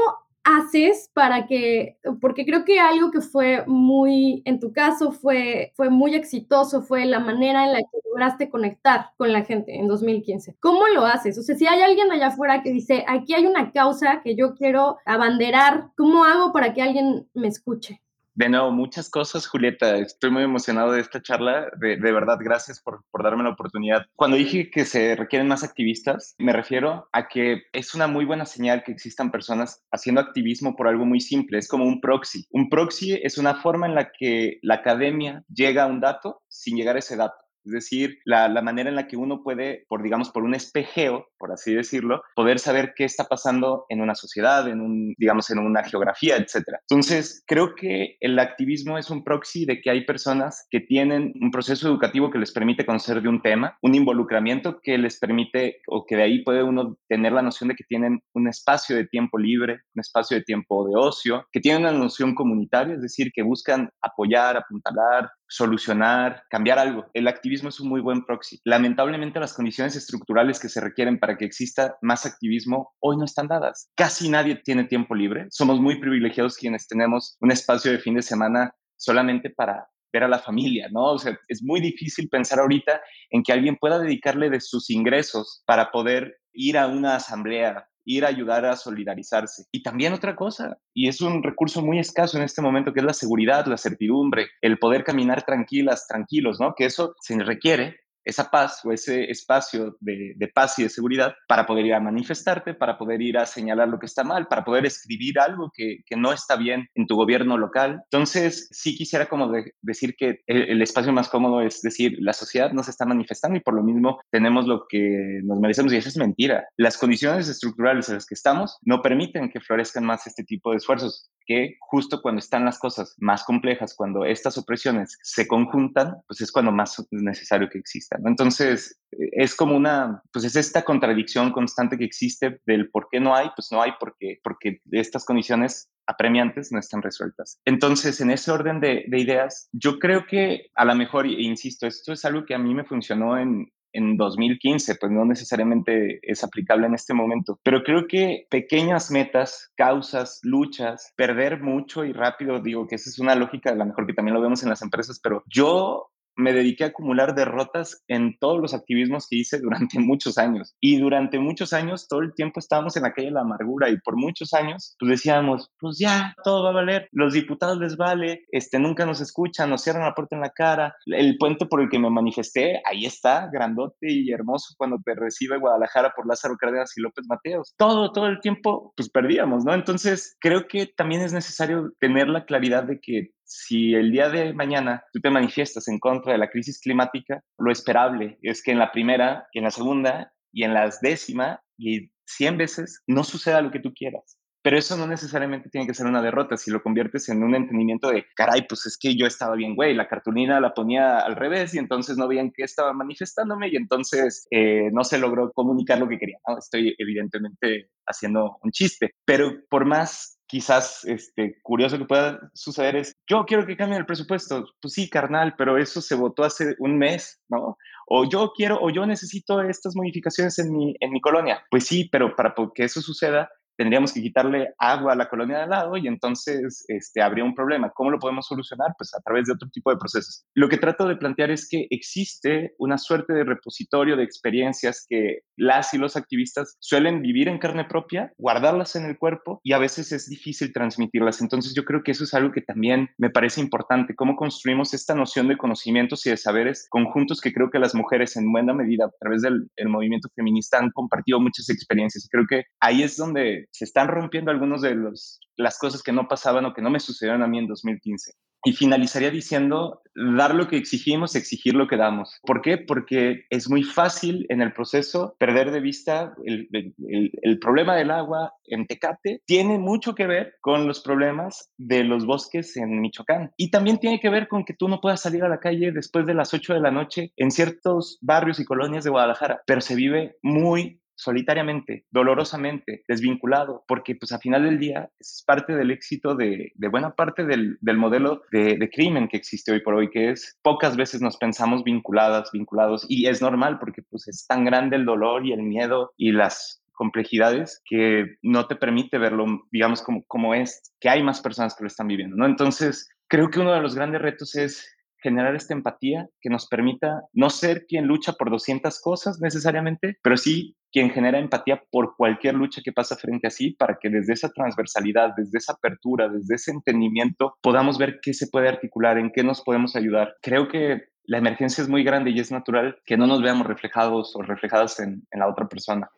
haces 0.45 1.11
para 1.13 1.47
que, 1.47 1.99
porque 2.21 2.45
creo 2.45 2.65
que 2.65 2.81
algo 2.81 3.11
que 3.11 3.21
fue 3.21 3.65
muy, 3.67 4.43
en 4.45 4.59
tu 4.61 4.73
caso, 4.73 5.13
fue, 5.13 5.73
fue 5.75 5.91
muy 5.91 6.15
exitoso, 6.15 6.83
fue 6.83 7.05
la 7.05 7.21
manera 7.21 7.65
en 7.65 7.73
la 7.73 7.79
que 7.81 7.99
lograste 8.09 8.51
conectar 8.51 9.11
con 9.17 9.33
la 9.33 9.45
gente 9.45 9.77
en 9.77 9.89
2015. 9.89 10.57
¿Cómo 10.61 10.87
lo 10.89 11.07
haces? 11.07 11.39
O 11.39 11.43
sea, 11.43 11.57
si 11.57 11.67
hay 11.67 11.83
alguien 11.83 12.11
allá 12.11 12.29
afuera 12.29 12.63
que 12.63 12.73
dice, 12.73 13.05
aquí 13.07 13.35
hay 13.35 13.47
una 13.47 13.73
causa 13.73 14.23
que 14.23 14.37
yo 14.37 14.55
quiero 14.55 14.99
abanderar, 15.05 15.91
¿cómo 15.97 16.25
hago 16.25 16.53
para 16.53 16.75
que 16.75 16.83
alguien 16.83 17.29
me 17.35 17.49
escuche? 17.49 18.01
De 18.41 18.49
nuevo, 18.49 18.73
muchas 18.73 19.11
cosas, 19.11 19.47
Julieta. 19.47 19.99
Estoy 19.99 20.31
muy 20.31 20.43
emocionado 20.45 20.93
de 20.93 21.03
esta 21.03 21.21
charla. 21.21 21.67
De, 21.79 21.99
de 21.99 22.11
verdad, 22.11 22.39
gracias 22.41 22.81
por, 22.81 23.05
por, 23.11 23.23
darme 23.23 23.43
la 23.43 23.51
oportunidad. 23.51 24.07
Cuando 24.17 24.39
dije 24.39 24.71
que 24.71 24.87
se 24.87 25.15
requieren 25.15 25.47
más 25.47 25.63
activistas, 25.63 26.37
me 26.39 26.55
refiero 26.55 27.07
a 27.13 27.29
que 27.29 27.65
es 27.75 27.95
una 27.95 28.07
muy 28.07 28.25
buena 28.25 28.47
señal 28.47 28.83
que 28.83 28.93
existan 28.93 29.31
personas 29.31 29.85
haciendo 29.93 30.23
activismo 30.23 30.75
por 30.75 30.89
algo 30.89 31.05
muy 31.05 31.21
simple. 31.21 31.59
Es 31.59 31.69
como 31.69 31.85
un 31.85 32.01
proxy. 32.01 32.47
Un 32.51 32.71
proxy 32.71 33.21
es 33.23 33.37
una 33.37 33.57
forma 33.57 33.87
en 33.87 33.95
la 33.95 34.11
que 34.11 34.59
la 34.63 34.77
academia 34.77 35.45
llega 35.55 35.83
a 35.83 35.89
un 35.89 36.01
dato 36.01 36.41
sin 36.49 36.79
llegar 36.79 36.97
a 36.97 37.01
ese 37.01 37.17
dato. 37.17 37.37
Es 37.71 37.75
decir, 37.75 38.19
la, 38.25 38.49
manera 38.63 38.89
en 38.91 38.97
la 38.97 39.07
que 39.07 39.17
uno 39.17 39.45
puede, 39.45 39.85
por 39.89 40.03
digamos, 40.03 40.31
por 40.31 40.43
un 40.43 40.57
espejeo, 40.57 41.29
por 41.39 41.53
así 41.53 41.73
decirlo, 41.73 42.21
poder 42.35 42.59
saber 42.59 42.95
qué 42.97 43.05
está 43.05 43.25
pasando 43.25 43.87
en 43.89 44.01
una 44.01 44.17
sociedad, 44.17 44.69
en 44.69 44.81
un, 44.81 45.15
digamos, 45.19 45.51
en 45.51 45.61
una 45.61 45.85
geografía, 45.85 46.37
etcétera. 46.37 46.81
Entonces, 46.89 47.45
creo 47.47 47.77
que 47.77 48.17
el 48.19 48.39
activismo 48.41 48.99
es 48.99 49.09
un 49.09 49.23
proxy 49.23 49.67
de 49.67 49.81
que 49.81 49.91
hay 49.91 50.05
personas 50.05 50.67
que 50.69 50.81
tienen 50.81 51.33
un 51.41 51.53
proceso 51.53 51.87
educativo 51.87 52.31
que 52.31 52.39
les 52.39 52.51
permite 52.51 52.85
conocer 52.85 53.23
de 53.23 53.29
un 53.29 53.41
tema, 53.41 53.79
un 53.83 53.95
involucramiento 53.95 54.81
que 54.83 54.99
les 54.99 55.21
permite, 55.21 55.81
o 55.87 56.05
que 56.05 56.17
de 56.17 56.25
ahí 56.25 56.43
puede 56.43 56.65
uno 56.65 56.99
tener 57.09 57.33
la 57.33 57.43
noción 57.43 57.69
de 57.69 57.77
que 57.77 57.85
tienen 57.85 58.21
un 58.35 58.49
espacio 58.49 58.97
de 58.97 59.07
tiempo 59.07 59.39
libre, 59.39 59.75
un 59.95 60.01
espacio 60.01 60.37
de 60.37 60.43
tiempo 60.43 60.89
de 60.89 60.95
ocio, 60.97 61.47
que 61.53 61.61
tienen 61.61 61.83
una 61.83 61.93
noción 61.93 62.35
comunitaria, 62.35 62.95
es 62.95 63.03
decir, 63.03 63.31
que 63.33 63.43
buscan 63.43 63.91
apoyar, 64.03 64.57
apuntalar, 64.57 65.31
solucionar, 65.51 66.45
cambiar 66.49 66.79
algo. 66.79 67.07
El 67.13 67.29
activismo 67.29 67.69
es 67.69 67.81
un 67.81 67.89
muy 67.89 68.01
buen 68.01 68.25
proxy. 68.25 68.61
Lamentablemente 68.65 69.41
las 69.41 69.53
condiciones 69.53 69.97
estructurales 69.97 70.61
que 70.61 70.69
se 70.69 70.81
requieren 70.81 71.19
para 71.19 71.37
que 71.37 71.45
exista 71.45 71.97
más 72.01 72.25
activismo 72.25 72.95
hoy 73.01 73.17
no 73.17 73.25
están 73.25 73.49
dadas. 73.49 73.91
Casi 73.97 74.29
nadie 74.29 74.57
tiene 74.65 74.85
tiempo 74.85 75.15
libre. 75.15 75.47
Somos 75.51 75.81
muy 75.81 76.01
privilegiados 76.01 76.57
quienes 76.57 76.87
tenemos 76.87 77.37
un 77.41 77.51
espacio 77.51 77.91
de 77.91 77.99
fin 77.99 78.15
de 78.15 78.23
semana 78.23 78.73
solamente 78.97 79.51
para 79.51 79.89
ver 80.13 80.25
a 80.25 80.29
la 80.29 80.39
familia, 80.39 80.89
¿no? 80.91 81.13
O 81.13 81.19
sea, 81.19 81.39
es 81.49 81.63
muy 81.63 81.81
difícil 81.81 82.29
pensar 82.29 82.59
ahorita 82.61 83.01
en 83.31 83.43
que 83.43 83.53
alguien 83.53 83.77
pueda 83.77 83.99
dedicarle 83.99 84.51
de 84.51 84.61
sus 84.61 84.91
ingresos 84.91 85.63
para 85.67 85.91
poder 85.91 86.39
ir 86.53 86.79
a 86.79 86.89
una 86.89 87.17
asamblea, 87.17 87.89
ir 88.05 88.25
a 88.25 88.29
ayudar 88.29 88.65
a 88.65 88.77
solidarizarse. 88.77 89.65
Y 89.71 89.83
también 89.83 90.13
otra 90.13 90.37
cosa, 90.37 90.79
y 90.95 91.09
es 91.09 91.21
un 91.21 91.43
recurso 91.43 91.83
muy 91.83 91.99
escaso 91.99 92.37
en 92.37 92.45
este 92.45 92.63
momento, 92.63 92.93
que 92.93 93.01
es 93.01 93.07
la 93.07 93.13
seguridad, 93.13 93.67
la 93.67 93.77
certidumbre, 93.77 94.49
el 94.61 94.79
poder 94.79 95.05
caminar 95.05 95.45
tranquilas, 95.45 96.07
tranquilos, 96.07 96.59
¿no? 96.61 96.75
Que 96.75 96.87
eso 96.87 97.15
se 97.21 97.39
requiere 97.39 98.01
esa 98.25 98.51
paz 98.51 98.85
o 98.85 98.93
ese 98.93 99.31
espacio 99.31 99.97
de, 100.01 100.35
de, 100.37 100.49
paz 100.49 100.79
y 100.79 100.83
de 100.83 100.89
seguridad 100.89 101.35
para 101.49 101.67
poder 101.67 101.87
ir 101.87 101.95
a 101.95 102.01
manifestarte, 102.01 102.75
para 102.75 102.99
poder 102.99 103.23
ir 103.23 103.39
a 103.39 103.47
señalar 103.47 103.89
lo 103.89 103.99
que 103.99 104.07
está 104.07 104.25
mal, 104.25 104.47
para 104.49 104.65
poder 104.65 104.87
escribir 104.87 105.39
algo 105.39 105.71
que, 105.75 106.03
que 106.07 106.17
no 106.17 106.33
está 106.33 106.57
bien 106.57 106.89
en 106.95 107.07
tu 107.07 107.17
gobierno 107.17 107.57
local. 107.57 108.03
Entonces, 108.05 108.69
sí 108.71 108.97
quisiera 108.97 109.27
como 109.27 109.53
decir 109.81 110.17
que 110.17 110.43
el, 110.47 110.71
el, 110.71 110.83
espacio 110.83 111.13
más 111.13 111.29
cómodo 111.29 111.61
es 111.61 111.83
decir, 111.83 112.17
la 112.21 112.33
sociedad 112.33 112.73
no 112.73 112.83
se 112.83 112.91
está 112.91 113.05
manifestando 113.05 113.57
y 113.57 113.61
por 113.61 113.75
lo 113.75 113.83
mismo 113.83 114.21
tenemos 114.31 114.67
lo 114.67 114.87
que 114.89 115.41
nos 115.45 115.61
merecemos 115.61 115.93
y 115.93 115.97
eso 115.97 116.09
es 116.09 116.17
mentira. 116.17 116.67
Las 116.77 116.99
condiciones 116.99 117.49
estructurales 117.49 118.09
en 118.09 118.17
las 118.17 118.27
que 118.27 118.35
estamos 118.35 118.79
no 118.83 119.03
permiten 119.03 119.51
que 119.51 119.61
florezcan 119.61 120.05
más 120.05 120.27
este 120.27 120.45
tipo 120.45 120.71
de 120.71 120.79
esfuerzos 120.79 121.31
que 121.47 121.77
justo 121.81 122.23
cuando 122.23 122.39
están 122.39 122.65
las 122.65 122.79
cosas 122.79 123.17
más 123.19 123.45
complejas, 123.45 123.95
cuando 123.95 124.25
estas 124.25 124.57
opresiones 124.57 125.19
se 125.23 125.49
conjuntan, 125.49 126.15
pues 126.29 126.41
es 126.41 126.53
cuando 126.53 126.71
más 126.71 126.99
es 126.99 127.07
necesario 127.11 127.69
que 127.69 127.79
Entonces, 128.25 129.01
es 129.13 129.55
como 129.55 129.77
una, 129.77 130.23
pues 130.33 130.45
es 130.45 130.57
esta 130.57 130.83
contradicción 130.83 131.53
constante 131.53 131.99
que 131.99 132.05
existe 132.05 132.61
del 132.67 132.91
por 132.91 133.09
qué 133.11 133.21
no 133.21 133.35
hay, 133.35 133.49
pues 133.55 133.69
no 133.71 133.83
hay 133.83 133.93
porque, 133.99 134.39
porque 134.43 134.81
estas 134.91 135.25
condiciones 135.25 135.91
apremiantes 136.07 136.73
no 136.73 136.79
están 136.79 137.03
resueltas. 137.03 137.61
Entonces, 137.65 138.21
en 138.21 138.31
ese 138.31 138.51
orden 138.51 138.81
de, 138.81 139.05
de 139.09 139.21
ideas, 139.21 139.69
yo 139.73 139.99
creo 139.99 140.27
que 140.27 140.71
a 140.75 140.85
lo 140.85 140.95
mejor, 140.95 141.27
e 141.27 141.43
insisto, 141.43 141.87
esto 141.87 142.13
es 142.13 142.25
algo 142.25 142.45
que 142.45 142.55
a 142.55 142.59
mí 142.59 142.75
me 142.75 142.85
funcionó 142.85 143.39
en, 143.39 143.71
en 143.93 144.17
2015, 144.17 144.97
pues 144.97 145.13
no 145.13 145.25
necesariamente 145.25 146.21
es 146.23 146.45
aplicable 146.45 146.87
en 146.87 146.95
este 146.95 147.15
momento. 147.15 147.61
Pero 147.63 147.83
creo 147.83 148.07
que 148.07 148.47
pequeñas 148.51 149.11
metas, 149.11 149.73
causas, 149.77 150.41
luchas, 150.43 151.13
perder 151.17 151.61
mucho 151.61 152.05
y 152.05 152.13
rápido, 152.13 152.61
digo 152.61 152.87
que 152.87 152.97
esa 152.97 153.11
es 153.11 153.19
una 153.19 153.35
lógica, 153.35 153.71
a 153.71 153.75
lo 153.75 153.87
mejor 153.87 154.07
que 154.07 154.15
también 154.15 154.35
lo 154.35 154.43
vemos 154.43 154.63
en 154.63 154.69
las 154.69 154.83
empresas, 154.83 155.21
pero 155.23 155.43
yo 155.47 156.10
me 156.37 156.53
dediqué 156.53 156.85
a 156.85 156.89
acumular 156.89 157.35
derrotas 157.35 158.03
en 158.09 158.39
todos 158.39 158.61
los 158.61 158.75
activismos 158.75 159.27
que 159.29 159.37
hice 159.37 159.59
durante 159.61 159.99
muchos 160.01 160.39
años. 160.39 160.75
Y 160.81 160.99
durante 160.99 161.39
muchos 161.39 161.73
años, 161.73 162.09
todo 162.09 162.21
el 162.21 162.35
tiempo 162.35 162.61
estábamos 162.61 162.97
en 162.97 163.03
la 163.03 163.13
calle 163.13 163.29
de 163.29 163.35
la 163.35 163.43
amargura 163.43 163.91
y 163.91 163.99
por 164.01 164.17
muchos 164.17 164.53
años, 164.53 164.97
pues 164.99 165.11
decíamos, 165.11 165.71
pues 165.79 165.99
ya, 165.99 166.35
todo 166.45 166.65
va 166.65 166.71
a 166.71 166.75
valer, 166.75 167.09
los 167.13 167.33
diputados 167.33 167.79
les 167.79 167.97
vale, 167.97 168.45
este, 168.51 168.79
nunca 168.79 169.07
nos 169.07 169.21
escuchan, 169.21 169.71
nos 169.71 169.83
cierran 169.83 170.05
la 170.05 170.15
puerta 170.15 170.37
en 170.37 170.43
la 170.43 170.51
cara, 170.51 170.95
el 171.07 171.37
puente 171.39 171.67
por 171.67 171.81
el 171.81 171.89
que 171.89 171.99
me 171.99 172.11
manifesté, 172.11 172.81
ahí 172.85 173.05
está, 173.05 173.49
grandote 173.53 174.11
y 174.13 174.31
hermoso 174.31 174.75
cuando 174.77 174.99
te 175.05 175.15
recibe 175.15 175.59
Guadalajara 175.59 176.13
por 176.15 176.27
Lázaro 176.27 176.57
Cárdenas 176.57 176.97
y 176.97 177.01
López 177.01 177.27
Mateos. 177.29 177.75
Todo, 177.77 178.13
todo 178.13 178.27
el 178.27 178.41
tiempo, 178.41 178.93
pues 178.97 179.11
perdíamos, 179.11 179.65
¿no? 179.65 179.75
Entonces, 179.75 180.37
creo 180.41 180.67
que 180.67 180.87
también 180.87 181.23
es 181.23 181.33
necesario 181.33 181.93
tener 181.99 182.29
la 182.29 182.45
claridad 182.45 182.85
de 182.85 183.01
que 183.01 183.31
si 183.51 183.95
el 183.95 184.13
día 184.13 184.29
de 184.29 184.53
mañana 184.55 185.03
tú 185.13 185.19
te 185.19 185.29
manifiestas 185.29 185.89
en 185.89 185.99
contra 185.99 186.33
de 186.33 186.39
la 186.39 186.51
crisis 186.51 186.79
climática, 186.81 187.43
lo 187.59 187.73
esperable 187.73 188.39
es 188.43 188.63
que 188.63 188.71
en 188.71 188.79
la 188.79 188.93
primera, 188.93 189.49
en 189.53 189.65
la 189.65 189.73
segunda 189.73 190.33
y 190.53 190.63
en 190.63 190.73
la 190.73 190.89
décima 191.03 191.61
y 191.77 192.13
cien 192.25 192.57
veces 192.57 193.03
no 193.09 193.25
suceda 193.25 193.61
lo 193.61 193.73
que 193.73 193.81
tú 193.81 193.93
quieras. 193.93 194.39
Pero 194.63 194.79
eso 194.79 194.97
no 194.97 195.07
necesariamente 195.07 195.69
tiene 195.69 195.87
que 195.87 195.95
ser 195.95 196.07
una 196.07 196.23
derrota. 196.23 196.57
Si 196.57 196.71
lo 196.71 196.83
conviertes 196.83 197.29
en 197.29 197.43
un 197.43 197.57
entendimiento 197.57 198.11
de, 198.11 198.27
caray, 198.37 198.67
pues 198.69 198.87
es 198.87 198.97
que 198.97 199.17
yo 199.17 199.27
estaba 199.27 199.57
bien, 199.57 199.75
güey, 199.75 199.95
la 199.95 200.07
cartulina 200.07 200.61
la 200.61 200.73
ponía 200.73 201.19
al 201.19 201.35
revés 201.35 201.75
y 201.75 201.79
entonces 201.79 202.17
no 202.19 202.29
veían 202.29 202.53
que 202.55 202.63
estaba 202.63 202.93
manifestándome 202.93 203.69
y 203.69 203.77
entonces 203.77 204.47
eh, 204.53 204.91
no 204.93 205.03
se 205.03 205.19
logró 205.19 205.51
comunicar 205.53 205.99
lo 205.99 206.09
que 206.09 206.19
quería. 206.19 206.39
estoy 206.57 206.95
evidentemente 206.99 207.89
haciendo 208.07 208.59
un 208.63 208.71
chiste, 208.71 209.15
pero 209.25 209.61
por 209.69 209.87
más 209.87 210.40
quizás 210.51 211.05
este, 211.05 211.61
curioso 211.63 211.97
que 211.97 212.05
pueda 212.05 212.51
suceder 212.55 212.97
es, 212.97 213.15
yo 213.29 213.45
quiero 213.47 213.65
que 213.65 213.77
cambie 213.77 213.99
el 213.99 214.07
presupuesto. 214.07 214.67
Pues 214.83 214.95
sí, 214.95 215.09
carnal, 215.09 215.55
pero 215.57 215.79
eso 215.79 216.01
se 216.01 216.17
votó 216.17 216.43
hace 216.43 216.75
un 216.81 216.99
mes, 216.99 217.41
¿no? 217.49 217.77
O 218.09 218.29
yo 218.29 218.53
quiero, 218.55 218.81
o 218.81 218.91
yo 218.91 219.07
necesito 219.07 219.61
estas 219.63 219.95
modificaciones 219.95 220.59
en 220.59 220.73
mi, 220.73 220.97
en 220.99 221.13
mi 221.13 221.21
colonia. 221.21 221.65
Pues 221.71 221.87
sí, 221.87 222.09
pero 222.11 222.35
para 222.35 222.53
que 222.75 222.83
eso 222.83 223.01
suceda, 223.01 223.49
tendríamos 223.81 224.13
que 224.13 224.21
quitarle 224.21 224.75
agua 224.77 225.15
a 225.15 225.17
la 225.17 225.31
colonia 225.31 225.57
de 225.57 225.63
al 225.63 225.71
lado 225.71 225.97
y 225.97 226.07
entonces 226.07 226.85
este, 226.89 227.23
habría 227.23 227.45
un 227.45 227.55
problema. 227.55 227.91
¿Cómo 227.95 228.11
lo 228.11 228.19
podemos 228.19 228.47
solucionar? 228.47 228.89
Pues 228.99 229.15
a 229.15 229.23
través 229.23 229.47
de 229.47 229.55
otro 229.55 229.71
tipo 229.71 229.91
de 229.91 229.97
procesos. 229.97 230.45
Lo 230.55 230.69
que 230.69 230.77
trato 230.77 231.09
de 231.09 231.17
plantear 231.17 231.51
es 231.51 231.67
que 231.67 231.87
existe 231.89 232.75
una 232.77 232.99
suerte 232.99 233.33
de 233.33 233.43
repositorio 233.43 234.19
de 234.19 234.25
experiencias 234.25 235.07
que 235.09 235.39
las 235.57 235.95
y 235.95 235.99
los 235.99 236.15
activistas 236.15 236.77
suelen 236.79 237.23
vivir 237.23 237.49
en 237.49 237.57
carne 237.57 237.87
propia, 237.87 238.35
guardarlas 238.37 238.97
en 238.97 239.07
el 239.07 239.17
cuerpo 239.17 239.63
y 239.65 239.73
a 239.73 239.79
veces 239.79 240.13
es 240.13 240.29
difícil 240.29 240.75
transmitirlas. 240.75 241.41
Entonces 241.41 241.73
yo 241.75 241.87
creo 241.87 242.03
que 242.03 242.11
eso 242.11 242.25
es 242.25 242.35
algo 242.35 242.53
que 242.53 242.61
también 242.61 243.09
me 243.17 243.31
parece 243.31 243.63
importante, 243.63 244.15
cómo 244.15 244.37
construimos 244.37 244.93
esta 244.93 245.15
noción 245.15 245.49
de 245.49 245.57
conocimientos 245.57 246.27
y 246.27 246.31
de 246.31 246.37
saberes 246.37 246.87
conjuntos 246.91 247.41
que 247.41 247.55
creo 247.55 247.71
que 247.71 247.79
las 247.79 247.95
mujeres 247.95 248.37
en 248.37 248.53
buena 248.53 248.75
medida 248.75 249.07
a 249.07 249.11
través 249.19 249.41
del 249.41 249.71
movimiento 249.87 250.29
feminista 250.37 250.79
han 250.79 250.91
compartido 250.91 251.41
muchas 251.41 251.71
experiencias. 251.71 252.29
Creo 252.31 252.45
que 252.47 252.65
ahí 252.79 253.03
es 253.03 253.17
donde 253.17 253.69
se 253.71 253.85
están 253.85 254.09
rompiendo 254.09 254.51
algunos 254.51 254.83
de 254.83 254.95
los, 254.95 255.41
las 255.57 255.79
cosas 255.79 256.03
que 256.03 256.13
no 256.13 256.29
pasaban 256.29 256.65
o 256.65 256.75
que 256.75 256.83
no 256.83 256.91
me 256.91 257.01
sucedieron 257.01 257.43
a 257.43 257.47
mí 257.47 257.59
en 257.59 257.67
2015. 257.67 258.33
Y 258.63 258.73
finalizaría 258.75 259.31
diciendo, 259.31 260.03
dar 260.15 260.55
lo 260.55 260.69
que 260.69 260.77
exigimos, 260.77 261.35
exigir 261.35 261.75
lo 261.75 261.89
que 261.89 261.97
damos. 261.97 262.39
¿Por 262.43 262.61
qué? 262.61 262.77
Porque 262.77 263.45
es 263.49 263.71
muy 263.71 263.83
fácil 263.83 264.45
en 264.51 264.61
el 264.61 264.75
proceso 264.75 265.35
perder 265.39 265.71
de 265.71 265.81
vista 265.81 266.35
el, 266.45 266.69
el, 266.73 267.33
el, 267.41 267.59
problema 267.59 267.97
del 267.97 268.11
agua 268.11 268.53
en 268.67 268.87
Tecate. 268.87 269.41
Tiene 269.47 269.79
mucho 269.79 270.15
que 270.15 270.27
ver 270.27 270.57
con 270.61 270.87
los 270.87 271.01
problemas 271.01 271.73
de 271.79 272.05
los 272.05 272.27
bosques 272.27 272.77
en 272.77 273.01
Michoacán. 273.01 273.53
Y 273.57 273.71
también 273.71 273.99
tiene 273.99 274.21
que 274.21 274.29
ver 274.29 274.47
con 274.47 274.67
que 274.67 274.75
tú 274.75 274.89
no 274.89 275.01
puedas 275.01 275.23
salir 275.23 275.43
a 275.43 275.49
la 275.49 275.61
calle 275.61 275.91
después 275.91 276.27
de 276.27 276.35
las 276.35 276.53
8 276.53 276.75
de 276.75 276.81
la 276.81 276.91
noche 276.91 277.33
en 277.37 277.51
ciertos 277.51 278.19
barrios 278.21 278.61
y 278.61 278.67
colonias 278.67 279.05
de 279.05 279.11
Guadalajara, 279.11 279.63
pero 279.67 279.81
se 279.81 279.95
vive 279.95 280.37
muy 280.43 281.00
solitariamente, 281.21 282.07
dolorosamente, 282.11 283.05
desvinculado, 283.07 283.85
porque 283.87 284.15
pues 284.15 284.33
a 284.33 284.39
final 284.39 284.65
del 284.65 284.79
día 284.79 285.11
es 285.21 285.45
parte 285.47 285.75
del 285.75 285.91
éxito 285.91 286.35
de, 286.35 286.73
de 286.75 286.89
buena 286.89 287.15
parte 287.15 287.45
del, 287.45 287.77
del 287.83 287.99
modelo 287.99 288.43
de, 288.51 288.77
de, 288.79 288.91
crimen 288.91 289.29
que 289.29 289.37
existe 289.37 289.71
hoy 289.71 289.81
por 289.81 289.95
hoy, 289.95 290.09
que 290.09 290.31
es 290.31 290.59
pocas 290.63 290.97
veces 290.97 291.21
nos 291.21 291.37
pensamos 291.37 291.85
vinculadas, 291.85 292.51
vinculados, 292.53 293.05
y 293.07 293.27
es 293.27 293.43
normal 293.43 293.79
porque 293.79 294.03
pues 294.03 294.29
es 294.29 294.47
tan 294.47 294.65
grande 294.65 294.97
el 294.97 295.05
dolor 295.05 295.45
y 295.45 295.53
el 295.53 295.63
miedo 295.63 296.15
y 296.17 296.33
las 296.33 296.83
complejidades 296.93 297.83
que 297.85 298.37
no 298.43 298.67
te 298.67 298.77
permite 298.77 299.19
verlo, 299.19 299.67
digamos, 299.71 300.03
como, 300.03 300.25
como 300.25 300.55
es, 300.55 300.93
que 301.01 301.11
hay 301.11 301.23
más 301.23 301.41
personas 301.43 301.75
que 301.75 301.85
lo 301.85 301.89
están 301.89 302.09
viviendo, 302.09 302.37
¿no? 302.37 302.47
Entonces, 302.47 303.11
creo 303.29 303.51
que 303.51 303.61
uno 303.61 303.73
de 303.73 303.81
los 303.81 303.95
grandes 303.95 304.23
retos 304.23 304.57
es 304.57 304.87
generar 305.23 305.55
esta 305.55 305.75
empatía 305.75 306.29
que 306.41 306.51
nos 306.51 306.67
permita 306.67 307.23
no 307.33 307.51
ser 307.51 307.87
quien 307.87 308.07
lucha 308.07 308.33
por 308.33 308.51
200 308.51 309.01
cosas 309.01 309.41
necesariamente, 309.41 310.19
pero 310.23 310.37
sí 310.37 310.77
quien 310.93 311.11
genera 311.11 311.39
empatía 311.39 311.83
por 311.91 312.17
cualquier 312.17 312.55
lucha 312.55 312.83
que 312.85 312.93
pasa 312.93 313.17
frente 313.17 313.47
a 313.47 313.51
sí, 313.51 313.73
para 313.79 313.99
que 314.01 314.11
desde 314.11 314.33
esa 314.33 314.51
transversalidad, 314.51 315.35
desde 315.37 315.59
esa 315.59 315.75
apertura, 315.75 316.29
desde 316.29 316.57
ese 316.57 316.73
entendimiento, 316.73 317.55
podamos 317.63 317.97
ver 317.99 318.19
qué 318.21 318.35
se 318.35 318.49
puede 318.49 318.69
articular, 318.69 319.19
en 319.19 319.31
qué 319.31 319.45
nos 319.45 319.63
podemos 319.63 319.95
ayudar. 319.95 320.35
Creo 320.43 320.69
que 320.69 321.05
la 321.25 321.39
emergencia 321.39 321.83
es 321.83 321.89
muy 321.89 322.03
grande 322.03 322.31
y 322.31 322.41
es 322.41 322.51
natural 322.51 322.99
que 323.07 323.17
no 323.17 323.27
nos 323.27 323.41
veamos 323.41 323.67
reflejados 323.67 324.35
o 324.35 324.43
reflejadas 324.43 324.99
en, 324.99 325.23
en 325.31 325.41
la 325.41 325.49
otra 325.49 325.69
persona. 325.69 326.11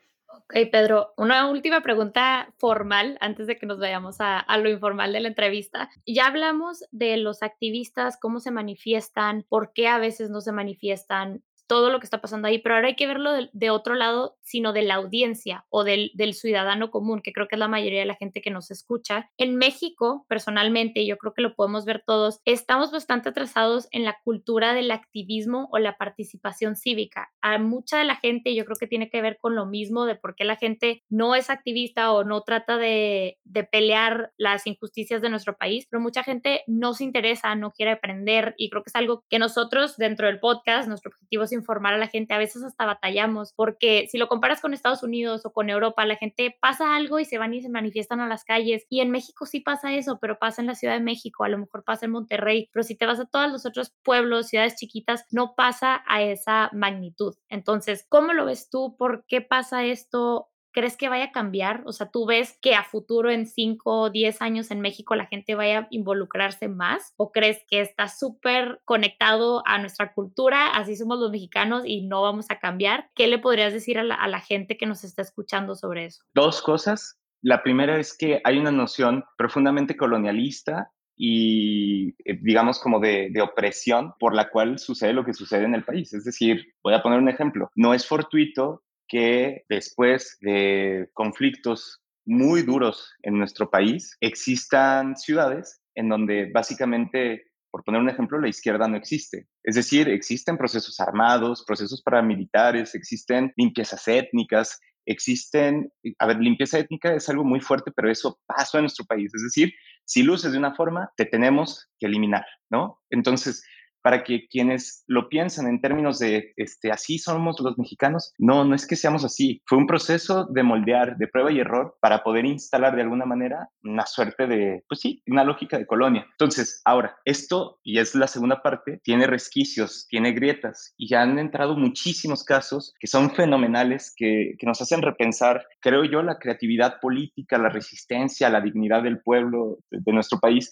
Ok, 0.45 0.71
Pedro, 0.71 1.15
una 1.17 1.49
última 1.49 1.83
pregunta 1.83 2.53
formal 2.59 3.17
antes 3.21 3.47
de 3.47 3.57
que 3.57 3.67
nos 3.67 3.79
vayamos 3.79 4.21
a, 4.21 4.39
a, 4.39 4.59
lo 4.59 4.69
informal 4.69 5.13
de 5.13 5.21
la 5.21 5.29
entrevista. 5.29 5.89
Ya 6.07 6.27
hablamos 6.27 6.85
de 6.91 7.17
los 7.17 7.43
activistas, 7.43 8.19
cómo 8.21 8.41
se 8.41 8.51
manifiestan, 8.51 9.45
por 9.49 9.73
qué 9.73 9.89
a 9.89 9.99
veces 9.99 10.31
no 10.31 10.41
se 10.41 10.53
manifiestan, 10.53 11.43
todo 11.67 11.91
lo 11.91 12.01
que 12.01 12.07
está 12.07 12.21
pasando 12.21 12.49
ahí, 12.49 12.59
pero 12.59 12.75
ahora 12.75 12.89
hay 12.89 12.97
que 12.97 13.07
verlo 13.07 13.33
de, 13.33 13.51
de 13.53 13.71
otro 13.71 13.95
lado, 13.95 14.37
sino 14.41 14.73
de 14.73 14.83
la 14.83 14.95
audiencia 14.95 15.65
o 15.71 15.85
del, 15.85 16.11
del, 16.15 16.35
ciudadano 16.35 16.91
común, 16.91 17.21
que 17.23 17.33
creo 17.33 17.49
que 17.49 17.57
es 17.57 17.61
la 17.61 17.69
mayoría 17.69 18.01
de 18.01 18.07
la 18.07 18.17
gente 18.17 18.43
que 18.43 18.51
nos 18.51 18.71
escucha. 18.71 19.31
En 19.37 19.57
México, 19.57 20.27
personalmente, 20.29 21.07
yo 21.07 21.17
creo 21.19 21.33
que 21.35 21.43
lo 21.43 21.55
podemos 21.55 21.85
ver 21.85 22.03
todos, 22.07 22.41
estamos 22.45 22.91
bastante 22.91 23.29
atrasados 23.29 23.89
en 23.91 24.05
la 24.05 24.19
cultura 24.25 24.75
del 24.75 24.91
activismo 24.91 25.69
o 25.73 25.79
la 25.79 25.97
participación 25.97 26.77
cívica. 26.77 27.31
A 27.41 27.59
mucha 27.59 27.99
de 27.99 28.05
la 28.05 28.17
gente 28.17 28.55
yo 28.55 28.65
creo 28.65 28.77
que 28.77 28.87
tiene 28.87 29.11
que 29.11 29.23
ver 29.23 29.39
con 29.39 29.55
lo 29.55 29.67
mismo 29.67 30.05
de 30.05 30.17
por 30.17 30.35
qué 30.35 30.45
la 30.45 30.57
gente 30.57 31.03
no 31.09 31.35
es 31.35 31.51
activista 31.51 32.13
o 32.13 32.25
no 32.25 32.43
trata 32.43 32.77
de, 32.77 33.39
de 33.45 33.65
pelear 33.65 34.33
las 34.37 34.67
injusticias 34.67 35.23
de 35.23 35.31
nuestro 35.31 35.57
país, 35.57 35.87
pero 35.91 36.01
mucha 36.01 36.23
gente 36.23 36.63
no 36.67 36.95
se 36.95 37.05
interesa, 37.05 37.55
no 37.55 37.73
quiere 37.73 37.93
aprender 37.93 38.55
y 38.59 38.71
creo 38.71 38.83
que 38.83 38.91
es 38.91 38.97
algo 38.97 39.25
que 39.29 39.39
nosotros 39.39 39.97
dentro 39.97 40.27
del 40.27 40.41
podcast, 40.41 40.89
nuestro 40.89 41.11
objetivo 41.11 41.45
es 41.45 41.52
informar 41.53 41.95
a 41.95 41.99
la 41.99 42.09
gente, 42.09 42.35
a 42.35 42.39
veces 42.39 42.63
hasta 42.65 42.87
batallamos, 42.87 43.53
porque 43.55 44.07
si 44.11 44.19
lo 44.19 44.29
comparas 44.29 44.61
con 44.61 44.75
Estados 44.75 45.03
Unidos 45.03 45.45
o 45.45 45.53
con 45.53 45.71
Europa, 45.71 46.05
la 46.07 46.17
gente 46.17 46.57
pasa 46.61 46.97
algo 46.97 47.19
y 47.19 47.25
se 47.25 47.39
van 47.39 47.55
y 47.55 47.63
se 47.63 47.69
manifiestan 47.69 48.21
a 48.21 48.29
las 48.29 48.45
calles. 48.45 48.87
Y 48.89 49.01
en 49.01 49.11
México 49.11 49.47
sí 49.47 49.61
pasa 49.61 49.93
eso, 49.95 50.19
pero 50.21 50.39
pasa 50.39 50.61
en 50.61 50.67
la 50.67 50.75
Ciudad 50.75 50.95
de 50.95 51.01
México, 51.01 51.45
a 51.45 51.49
lo 51.49 51.59
mejor 51.59 51.85
pasa 51.85 52.07
en 52.07 52.13
Monterrey, 52.13 52.69
pero 52.73 52.83
si 52.83 52.97
te 52.97 53.07
vas 53.07 53.21
a 53.21 53.27
todos 53.27 53.51
los 53.51 53.67
otros 53.67 53.93
pueblos, 54.03 54.49
ciudades 54.49 54.77
chiquitas, 54.77 55.27
no 55.31 55.55
pasa 55.55 56.03
a 56.07 56.23
esa 56.23 56.71
magnitud. 56.73 57.35
Entonces, 57.49 58.07
¿cómo 58.09 58.33
lo 58.33 58.45
ves 58.45 58.71
tú? 58.71 58.97
¿Por 58.97 59.25
qué 59.27 59.41
pasa 59.41 59.85
esto? 59.85 60.52
¿Crees 60.73 60.97
que 60.97 61.09
vaya 61.09 61.27
a 61.27 61.33
cambiar? 61.33 61.83
O 61.87 61.93
sea, 61.93 62.11
¿tú 62.11 62.27
ves 62.27 62.59
que 62.61 62.75
a 62.75 62.85
futuro 62.85 63.31
en 63.31 63.47
5 63.47 64.01
o 64.01 64.11
10 64.11 64.43
años 64.43 64.71
en 64.71 64.81
México 64.81 65.15
la 65.15 65.27
gente 65.27 65.55
vaya 65.55 65.81
a 65.81 65.87
involucrarse 65.91 66.69
más? 66.69 67.15
¿O 67.17 67.31
crees 67.31 67.61
que 67.69 67.81
está 67.81 68.09
súper 68.09 68.81
conectado 68.85 69.63
a 69.67 69.79
nuestra 69.79 70.13
cultura? 70.13 70.69
Así 70.69 70.97
somos 70.97 71.19
los 71.19 71.31
mexicanos 71.31 71.85
y 71.87 72.03
no 72.03 72.23
vamos 72.23 72.47
a 72.51 72.59
cambiar. 72.59 73.11
¿Qué 73.15 73.27
le 73.27 73.39
podrías 73.39 73.73
decir 73.73 73.99
a 73.99 74.03
la, 74.03 74.15
a 74.15 74.29
la 74.29 74.41
gente 74.41 74.77
que 74.77 74.87
nos 74.87 75.05
está 75.05 75.23
escuchando 75.23 75.75
sobre 75.75 76.07
eso? 76.07 76.23
Dos 76.35 76.63
cosas. 76.63 77.19
La 77.43 77.63
primera 77.63 77.99
es 77.99 78.17
que 78.17 78.41
hay 78.45 78.59
una 78.59 78.71
noción 78.71 79.25
profundamente 79.37 79.97
colonialista 79.97 80.91
y 81.17 82.11
eh, 82.25 82.39
digamos 82.41 82.81
como 82.81 83.01
de, 83.01 83.29
de, 83.31 83.43
opresión 83.43 84.15
por 84.19 84.35
la 84.35 84.49
cual 84.49 84.79
sucede 84.79 85.13
lo 85.13 85.25
que 85.25 85.35
sucede 85.35 85.65
en 85.65 85.75
el 85.75 85.85
país. 85.85 86.13
Es 86.15 86.25
decir, 86.25 86.75
voy 86.83 86.95
a 86.95 87.03
poner 87.03 87.19
un 87.19 87.29
ejemplo, 87.29 87.71
no 87.75 87.95
es 87.95 88.07
fortuito 88.07 88.83
que 89.13 89.67
después 89.69 90.39
de 90.41 91.11
conflictos 91.13 92.01
muy 92.25 92.63
duros 92.63 93.13
en 93.23 93.37
nuestro 93.37 93.69
país 93.69 94.17
existan 94.23 95.17
ciudades 95.17 95.83
en 95.95 96.09
donde 96.09 96.51
básicamente, 96.51 97.43
por 97.71 97.85
poner 97.85 98.01
un 98.01 98.09
ejemplo, 98.09 98.41
la 98.41 98.49
izquierda 98.49 98.89
no 98.89 98.97
existe. 98.97 99.49
Es 99.63 99.75
decir, 99.75 100.09
existen 100.09 100.57
procesos 100.57 100.99
armados, 100.99 101.63
procesos 101.67 102.01
paramilitares, 102.01 102.95
existen 102.95 103.53
limpiezas 103.57 104.09
étnicas, 104.09 104.81
existen, 105.05 105.93
a 106.19 106.27
ver, 106.27 106.39
limpieza 106.39 106.79
étnica 106.79 107.15
es 107.15 107.29
algo 107.29 107.45
muy 107.45 107.61
fuerte, 107.61 107.93
pero 107.95 108.11
eso 108.11 108.41
pasó 108.47 108.79
en 108.79 108.85
nuestro 108.85 109.05
país. 109.05 109.31
Es 109.35 109.43
decir, 109.43 109.75
si 110.07 110.23
luces 110.23 110.53
de 110.53 110.59
una 110.59 110.75
forma, 110.75 111.13
te 111.19 111.27
tenemos 111.27 111.91
que 111.99 112.07
eliminar, 112.07 112.47
¿no? 112.71 113.03
Entonces, 113.11 113.63
para 114.03 114.25
que 114.25 114.47
quienes 114.49 115.05
lo 115.07 115.29
piensan 115.29 115.67
en 115.67 115.81
términos 115.81 116.19
de, 116.19 116.53
este, 116.57 116.91
así 116.91 117.19
somos 117.19 117.61
los 117.61 117.79
mexicanos, 117.79 118.33
no, 118.39 118.65
no 118.65 118.75
es 118.75 118.87
que 118.87 118.97
seamos 118.97 119.25
así. 119.25 119.63
Fue 119.67 119.79
un 119.79 119.87
proceso 119.87 120.47
de 120.47 120.63
moldear, 120.63 121.17
de 121.17 121.29
prueba 121.29 121.53
y 121.53 121.61
error, 121.61 121.97
para 122.01 122.23
poder 122.23 122.45
instalar 122.45 122.97
de 122.97 123.03
alguna 123.03 123.25
manera 123.25 123.69
una 123.83 124.07
suerte 124.07 124.47
de, 124.47 124.85
pues 124.89 125.01
sí, 125.01 125.23
una 125.27 125.45
lógica 125.45 125.79
de 125.79 125.87
colonia. 125.87 126.27
Entonces, 126.33 126.83
ahora, 126.85 127.17
esto, 127.25 127.79
y 127.83 127.99
es 127.99 128.15
la 128.15 128.27
segunda 128.27 128.63
parte, 128.63 129.01
tiene 129.05 129.27
resquicios, 129.27 130.07
tiene 130.09 130.33
grietas, 130.33 130.95
y 130.97 131.09
ya 131.09 131.23
han 131.23 131.39
entrado 131.39 131.77
muchísimos 131.77 132.45
casos 132.45 132.95
que 132.99 133.07
son 133.07 133.31
fenomenales, 133.31 134.13
que, 134.17 134.55
que 134.59 134.67
nos 134.67 134.81
hacen 134.81 135.03
repensar, 135.03 135.65
creo 135.81 136.05
yo, 136.05 136.23
la 136.23 136.39
creatividad 136.39 137.01
política, 137.01 137.59
la 137.59 137.69
resistencia, 137.69 138.51
la 138.51 138.61
dignidad 138.61 139.03
del 139.03 139.21
pueblo 139.21 139.79
de, 139.91 140.01
de 140.01 140.13
nuestro 140.13 140.39
país 140.39 140.71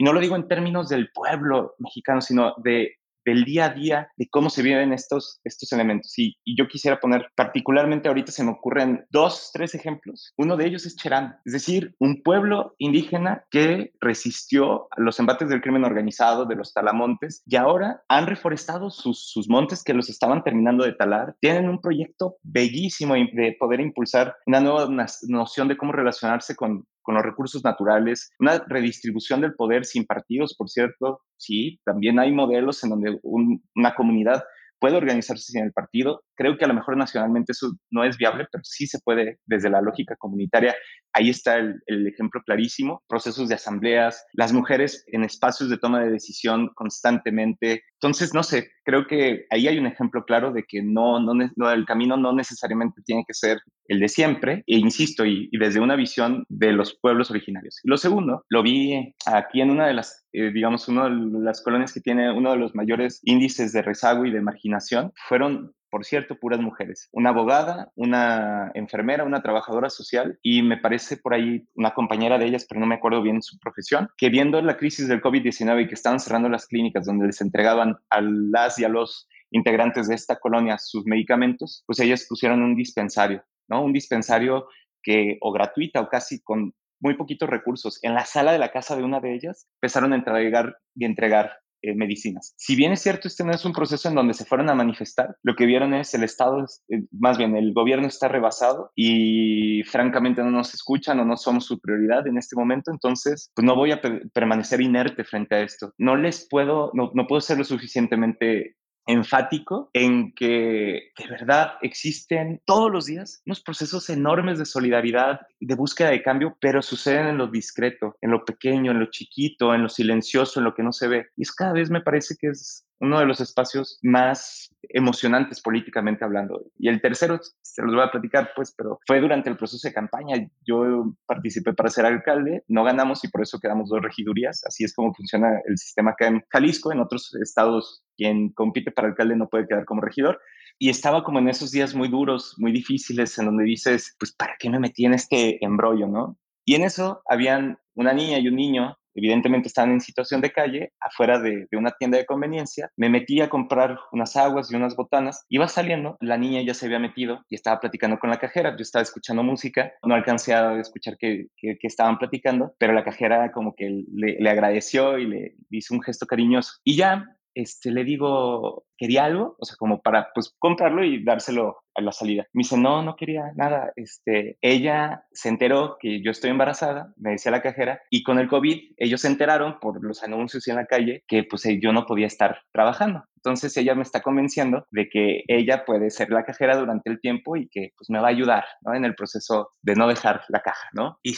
y 0.00 0.02
no 0.02 0.14
lo 0.14 0.20
digo 0.20 0.34
en 0.34 0.48
términos 0.48 0.88
del 0.88 1.10
pueblo 1.12 1.74
mexicano, 1.78 2.22
sino 2.22 2.54
de, 2.64 2.94
del 3.26 3.44
día 3.44 3.66
a 3.66 3.74
día, 3.74 4.08
de 4.16 4.30
cómo 4.30 4.48
se 4.48 4.62
viven 4.62 4.94
estos, 4.94 5.42
estos 5.44 5.70
elementos. 5.74 6.18
Y, 6.18 6.38
y, 6.42 6.56
yo 6.56 6.68
quisiera 6.68 6.98
poner, 6.98 7.28
particularmente 7.36 8.08
ahorita 8.08 8.32
se 8.32 8.42
me 8.42 8.52
ocurren 8.52 9.04
dos, 9.10 9.50
tres 9.52 9.74
ejemplos. 9.74 10.32
Uno 10.38 10.56
de 10.56 10.66
ellos 10.66 10.86
es 10.86 10.96
Cherán, 10.96 11.36
es 11.44 11.52
decir, 11.52 11.94
un 11.98 12.22
pueblo 12.22 12.74
indígena 12.78 13.44
que 13.50 13.92
resistió 14.00 14.88
a 14.90 15.02
los 15.02 15.20
embates 15.20 15.50
del 15.50 15.60
crimen 15.60 15.84
organizado, 15.84 16.46
de 16.46 16.56
los 16.56 16.72
talamontes, 16.72 17.42
y 17.44 17.56
ahora 17.56 18.02
han 18.08 18.26
reforestado 18.26 18.88
sus, 18.88 19.30
sus 19.30 19.50
montes 19.50 19.84
que 19.84 19.92
los 19.92 20.08
estaban 20.08 20.42
terminando 20.42 20.86
de 20.86 20.94
talar. 20.94 21.36
Tienen 21.42 21.68
un 21.68 21.82
proyecto 21.82 22.38
bellísimo 22.42 23.16
de 23.16 23.54
poder 23.60 23.80
impulsar 23.80 24.34
una 24.46 24.60
nueva 24.60 24.88
noción 25.28 25.68
de 25.68 25.76
cómo 25.76 25.92
relacionarse 25.92 26.56
con, 26.56 26.86
con 27.02 27.14
los 27.14 27.24
recursos 27.24 27.64
naturales, 27.64 28.32
una 28.38 28.58
redistribución 28.66 29.40
del 29.40 29.54
poder 29.54 29.84
sin 29.84 30.04
partidos, 30.04 30.54
por 30.56 30.68
cierto, 30.68 31.22
sí, 31.36 31.80
también 31.84 32.18
hay 32.18 32.32
modelos 32.32 32.82
en 32.84 32.90
donde 32.90 33.18
un, 33.22 33.62
una 33.74 33.94
comunidad 33.94 34.44
puede 34.80 34.96
organizarse 34.96 35.52
sin 35.52 35.62
el 35.62 35.72
partido. 35.72 36.24
Creo 36.40 36.56
que 36.56 36.64
a 36.64 36.68
lo 36.68 36.72
mejor 36.72 36.96
nacionalmente 36.96 37.52
eso 37.52 37.76
no 37.90 38.02
es 38.02 38.16
viable, 38.16 38.46
pero 38.50 38.64
sí 38.64 38.86
se 38.86 38.98
puede 39.00 39.40
desde 39.44 39.68
la 39.68 39.82
lógica 39.82 40.16
comunitaria. 40.16 40.74
Ahí 41.12 41.28
está 41.28 41.56
el, 41.56 41.82
el, 41.84 42.06
ejemplo 42.06 42.40
clarísimo, 42.46 43.02
procesos 43.06 43.50
de 43.50 43.56
asambleas, 43.56 44.24
las 44.32 44.50
mujeres 44.50 45.04
en 45.08 45.22
espacios 45.22 45.68
de 45.68 45.76
toma 45.76 46.00
de 46.00 46.10
decisión 46.10 46.70
constantemente. 46.74 47.82
Entonces, 48.00 48.32
no 48.32 48.42
sé, 48.42 48.70
creo 48.84 49.06
que 49.06 49.44
ahí 49.50 49.68
hay 49.68 49.78
un 49.78 49.86
ejemplo 49.86 50.24
claro 50.24 50.50
de 50.50 50.64
que 50.66 50.82
no, 50.82 51.20
no, 51.20 51.34
no 51.56 51.70
el 51.70 51.84
camino 51.84 52.16
no 52.16 52.32
necesariamente 52.32 53.02
tiene 53.04 53.24
que 53.26 53.34
ser 53.34 53.60
el 53.88 54.00
de 54.00 54.08
siempre, 54.08 54.64
e 54.66 54.78
insisto, 54.78 55.26
y, 55.26 55.50
y, 55.52 55.58
desde 55.58 55.80
una 55.80 55.94
visión 55.94 56.46
de 56.48 56.72
los 56.72 56.98
pueblos 56.98 57.30
originarios. 57.30 57.80
Y 57.84 57.90
lo 57.90 57.98
segundo, 57.98 58.46
lo 58.48 58.62
vi 58.62 59.14
aquí 59.26 59.60
en 59.60 59.70
una 59.70 59.88
de 59.88 59.94
las, 59.94 60.26
eh, 60.32 60.50
digamos, 60.52 60.88
una 60.88 61.04
de 61.04 61.44
las 61.44 61.62
colonias 61.62 61.92
que 61.92 62.00
tiene 62.00 62.32
uno 62.32 62.52
de 62.52 62.56
los 62.56 62.74
mayores 62.74 63.20
índices 63.24 63.72
de 63.72 63.82
rezago 63.82 64.24
y 64.24 64.30
de 64.30 64.40
marginación, 64.40 65.12
fueron 65.28 65.74
por 65.90 66.04
cierto, 66.04 66.38
puras 66.38 66.60
mujeres. 66.60 67.08
Una 67.12 67.30
abogada, 67.30 67.90
una 67.96 68.70
enfermera, 68.74 69.24
una 69.24 69.42
trabajadora 69.42 69.90
social 69.90 70.38
y 70.42 70.62
me 70.62 70.76
parece 70.76 71.16
por 71.16 71.34
ahí 71.34 71.66
una 71.74 71.92
compañera 71.94 72.38
de 72.38 72.46
ellas, 72.46 72.66
pero 72.68 72.80
no 72.80 72.86
me 72.86 72.94
acuerdo 72.94 73.22
bien 73.22 73.42
su 73.42 73.58
profesión, 73.58 74.08
que 74.16 74.28
viendo 74.28 74.60
la 74.62 74.76
crisis 74.76 75.08
del 75.08 75.20
COVID-19 75.20 75.84
y 75.84 75.88
que 75.88 75.94
estaban 75.94 76.20
cerrando 76.20 76.48
las 76.48 76.66
clínicas 76.66 77.06
donde 77.06 77.26
les 77.26 77.40
entregaban 77.40 77.96
a 78.08 78.20
las 78.20 78.78
y 78.78 78.84
a 78.84 78.88
los 78.88 79.28
integrantes 79.50 80.08
de 80.08 80.14
esta 80.14 80.36
colonia 80.36 80.78
sus 80.78 81.04
medicamentos, 81.06 81.82
pues 81.86 81.98
ellas 81.98 82.26
pusieron 82.28 82.62
un 82.62 82.76
dispensario, 82.76 83.44
¿no? 83.68 83.82
Un 83.82 83.92
dispensario 83.92 84.68
que 85.02 85.38
o 85.40 85.52
gratuita 85.52 86.00
o 86.00 86.08
casi 86.08 86.40
con 86.40 86.72
muy 87.00 87.14
poquitos 87.14 87.48
recursos. 87.48 87.98
En 88.02 88.14
la 88.14 88.26
sala 88.26 88.52
de 88.52 88.58
la 88.58 88.70
casa 88.70 88.94
de 88.96 89.02
una 89.02 89.20
de 89.20 89.34
ellas 89.34 89.66
empezaron 89.80 90.12
a 90.12 90.16
entregar 90.16 90.76
y 90.94 91.04
entregar 91.04 91.58
eh, 91.82 91.94
medicinas. 91.94 92.54
Si 92.56 92.76
bien 92.76 92.92
es 92.92 93.00
cierto, 93.00 93.28
este 93.28 93.44
no 93.44 93.52
es 93.52 93.64
un 93.64 93.72
proceso 93.72 94.08
en 94.08 94.14
donde 94.14 94.34
se 94.34 94.44
fueron 94.44 94.70
a 94.70 94.74
manifestar, 94.74 95.36
lo 95.42 95.54
que 95.54 95.66
vieron 95.66 95.94
es 95.94 96.12
el 96.14 96.24
Estado, 96.24 96.64
eh, 96.88 97.02
más 97.12 97.38
bien 97.38 97.56
el 97.56 97.72
gobierno 97.72 98.06
está 98.06 98.28
rebasado 98.28 98.92
y 98.94 99.82
francamente 99.84 100.42
no 100.42 100.50
nos 100.50 100.74
escuchan 100.74 101.20
o 101.20 101.24
no 101.24 101.36
somos 101.36 101.66
su 101.66 101.80
prioridad 101.80 102.26
en 102.26 102.38
este 102.38 102.56
momento, 102.56 102.90
entonces 102.90 103.50
pues 103.54 103.64
no 103.64 103.74
voy 103.74 103.92
a 103.92 104.00
permanecer 104.32 104.80
inerte 104.80 105.24
frente 105.24 105.54
a 105.54 105.62
esto. 105.62 105.92
No 105.98 106.16
les 106.16 106.46
puedo, 106.48 106.90
no, 106.94 107.10
no 107.14 107.26
puedo 107.26 107.40
ser 107.40 107.58
lo 107.58 107.64
suficientemente 107.64 108.76
enfático 109.10 109.90
en 109.92 110.32
que 110.34 111.12
de 111.18 111.26
verdad 111.28 111.72
existen 111.82 112.60
todos 112.64 112.90
los 112.90 113.06
días 113.06 113.42
unos 113.46 113.60
procesos 113.60 114.08
enormes 114.10 114.58
de 114.58 114.66
solidaridad, 114.66 115.40
de 115.60 115.74
búsqueda 115.74 116.10
de 116.10 116.22
cambio, 116.22 116.56
pero 116.60 116.82
suceden 116.82 117.26
en 117.28 117.38
lo 117.38 117.46
discreto, 117.46 118.16
en 118.20 118.30
lo 118.30 118.44
pequeño, 118.44 118.92
en 118.92 119.00
lo 119.00 119.10
chiquito, 119.10 119.74
en 119.74 119.82
lo 119.82 119.88
silencioso, 119.88 120.60
en 120.60 120.64
lo 120.64 120.74
que 120.74 120.82
no 120.82 120.92
se 120.92 121.08
ve. 121.08 121.26
Y 121.36 121.42
eso 121.42 121.52
cada 121.56 121.72
vez 121.72 121.90
me 121.90 122.00
parece 122.00 122.36
que 122.38 122.48
es 122.48 122.86
uno 123.00 123.18
de 123.18 123.26
los 123.26 123.40
espacios 123.40 123.98
más 124.02 124.74
emocionantes 124.82 125.60
políticamente 125.60 126.24
hablando. 126.24 126.62
Y 126.78 126.88
el 126.88 127.00
tercero, 127.00 127.40
se 127.62 127.82
los 127.82 127.94
voy 127.94 128.04
a 128.04 128.10
platicar, 128.10 128.50
pues, 128.54 128.74
pero 128.76 128.98
fue 129.06 129.20
durante 129.20 129.48
el 129.48 129.56
proceso 129.56 129.88
de 129.88 129.94
campaña. 129.94 130.36
Yo 130.66 131.14
participé 131.26 131.72
para 131.72 131.88
ser 131.88 132.04
alcalde, 132.04 132.62
no 132.68 132.84
ganamos 132.84 133.24
y 133.24 133.28
por 133.28 133.42
eso 133.42 133.58
quedamos 133.58 133.88
dos 133.88 134.02
regidurías. 134.02 134.62
Así 134.66 134.84
es 134.84 134.94
como 134.94 135.14
funciona 135.14 135.60
el 135.66 135.78
sistema 135.78 136.10
acá 136.10 136.28
en 136.28 136.44
Jalisco. 136.50 136.92
En 136.92 137.00
otros 137.00 137.34
estados, 137.42 138.04
quien 138.16 138.50
compite 138.52 138.90
para 138.90 139.08
alcalde 139.08 139.36
no 139.36 139.48
puede 139.48 139.66
quedar 139.66 139.86
como 139.86 140.02
regidor. 140.02 140.38
Y 140.78 140.90
estaba 140.90 141.24
como 141.24 141.38
en 141.38 141.48
esos 141.48 141.70
días 141.70 141.94
muy 141.94 142.08
duros, 142.08 142.54
muy 142.58 142.72
difíciles, 142.72 143.38
en 143.38 143.46
donde 143.46 143.64
dices, 143.64 144.14
pues, 144.18 144.32
¿para 144.32 144.56
qué 144.58 144.68
me 144.68 144.78
metí 144.78 145.06
en 145.06 145.14
este 145.14 145.64
embrollo, 145.64 146.06
no? 146.06 146.38
Y 146.66 146.74
en 146.74 146.82
eso 146.82 147.22
habían 147.28 147.78
una 147.94 148.12
niña 148.12 148.38
y 148.38 148.48
un 148.48 148.56
niño 148.56 148.96
evidentemente 149.14 149.68
estaban 149.68 149.92
en 149.92 150.00
situación 150.00 150.40
de 150.40 150.52
calle, 150.52 150.92
afuera 151.00 151.38
de, 151.38 151.66
de, 151.70 151.76
una 151.76 151.92
tienda 151.92 152.18
de 152.18 152.26
conveniencia. 152.26 152.90
Me 152.96 153.08
metí 153.08 153.40
a 153.40 153.48
comprar 153.48 153.98
unas 154.12 154.36
aguas 154.36 154.70
y 154.70 154.76
unas 154.76 154.96
botanas. 154.96 155.44
Iba 155.48 155.68
saliendo, 155.68 156.16
la 156.20 156.36
niña 156.36 156.62
ya 156.62 156.74
se 156.74 156.86
había 156.86 156.98
metido 156.98 157.44
y 157.48 157.54
estaba 157.54 157.80
platicando 157.80 158.18
con 158.18 158.30
la 158.30 158.38
cajera. 158.38 158.76
Yo 158.76 158.82
estaba 158.82 159.02
escuchando 159.02 159.42
música, 159.42 159.92
no 160.02 160.14
alcancé 160.14 160.54
a 160.54 160.78
escuchar 160.78 161.16
qué, 161.18 161.46
qué, 161.56 161.76
qué 161.80 161.86
estaban 161.86 162.18
platicando, 162.18 162.74
pero 162.78 162.92
la 162.92 163.04
cajera 163.04 163.52
como 163.52 163.74
que 163.74 164.04
le, 164.12 164.36
le 164.38 164.50
agradeció 164.50 165.18
y 165.18 165.26
le 165.26 165.54
hizo 165.70 165.94
un 165.94 166.02
gesto 166.02 166.26
cariñoso. 166.26 166.74
Y 166.84 166.96
ya 166.96 167.24
este, 167.54 167.90
le 167.90 168.04
digo, 168.04 168.84
¿quería 168.96 169.24
algo? 169.24 169.56
O 169.58 169.64
sea, 169.64 169.76
como 169.78 170.00
para, 170.00 170.28
pues, 170.34 170.54
comprarlo 170.58 171.04
y 171.04 171.24
dárselo 171.24 171.78
a 171.94 172.02
la 172.02 172.12
salida. 172.12 172.46
Me 172.52 172.60
dice, 172.60 172.76
no, 172.78 173.02
no 173.02 173.16
quería 173.16 173.52
nada. 173.56 173.92
Este, 173.96 174.58
ella 174.60 175.24
se 175.32 175.48
enteró 175.48 175.96
que 175.98 176.22
yo 176.22 176.30
estoy 176.30 176.50
embarazada, 176.50 177.12
me 177.16 177.32
decía 177.32 177.52
la 177.52 177.62
cajera, 177.62 178.00
y 178.10 178.22
con 178.22 178.38
el 178.38 178.48
COVID 178.48 178.94
ellos 178.96 179.20
se 179.22 179.28
enteraron 179.28 179.80
por 179.80 180.04
los 180.04 180.22
anuncios 180.22 180.66
en 180.68 180.76
la 180.76 180.86
calle 180.86 181.24
que, 181.26 181.44
pues, 181.44 181.64
yo 181.80 181.92
no 181.92 182.06
podía 182.06 182.26
estar 182.26 182.60
trabajando. 182.72 183.24
Entonces 183.36 183.76
ella 183.76 183.94
me 183.94 184.02
está 184.02 184.20
convenciendo 184.20 184.86
de 184.90 185.08
que 185.08 185.44
ella 185.48 185.84
puede 185.86 186.10
ser 186.10 186.30
la 186.30 186.44
cajera 186.44 186.76
durante 186.76 187.10
el 187.10 187.20
tiempo 187.20 187.56
y 187.56 187.68
que, 187.68 187.92
pues, 187.96 188.10
me 188.10 188.20
va 188.20 188.28
a 188.28 188.30
ayudar. 188.30 188.64
En 188.92 189.04
el 189.04 189.14
proceso 189.14 189.70
de 189.82 189.94
no 189.94 190.08
dejar 190.08 190.42
la 190.48 190.60
caja, 190.60 190.88
¿no? 190.92 191.18
Y 191.22 191.34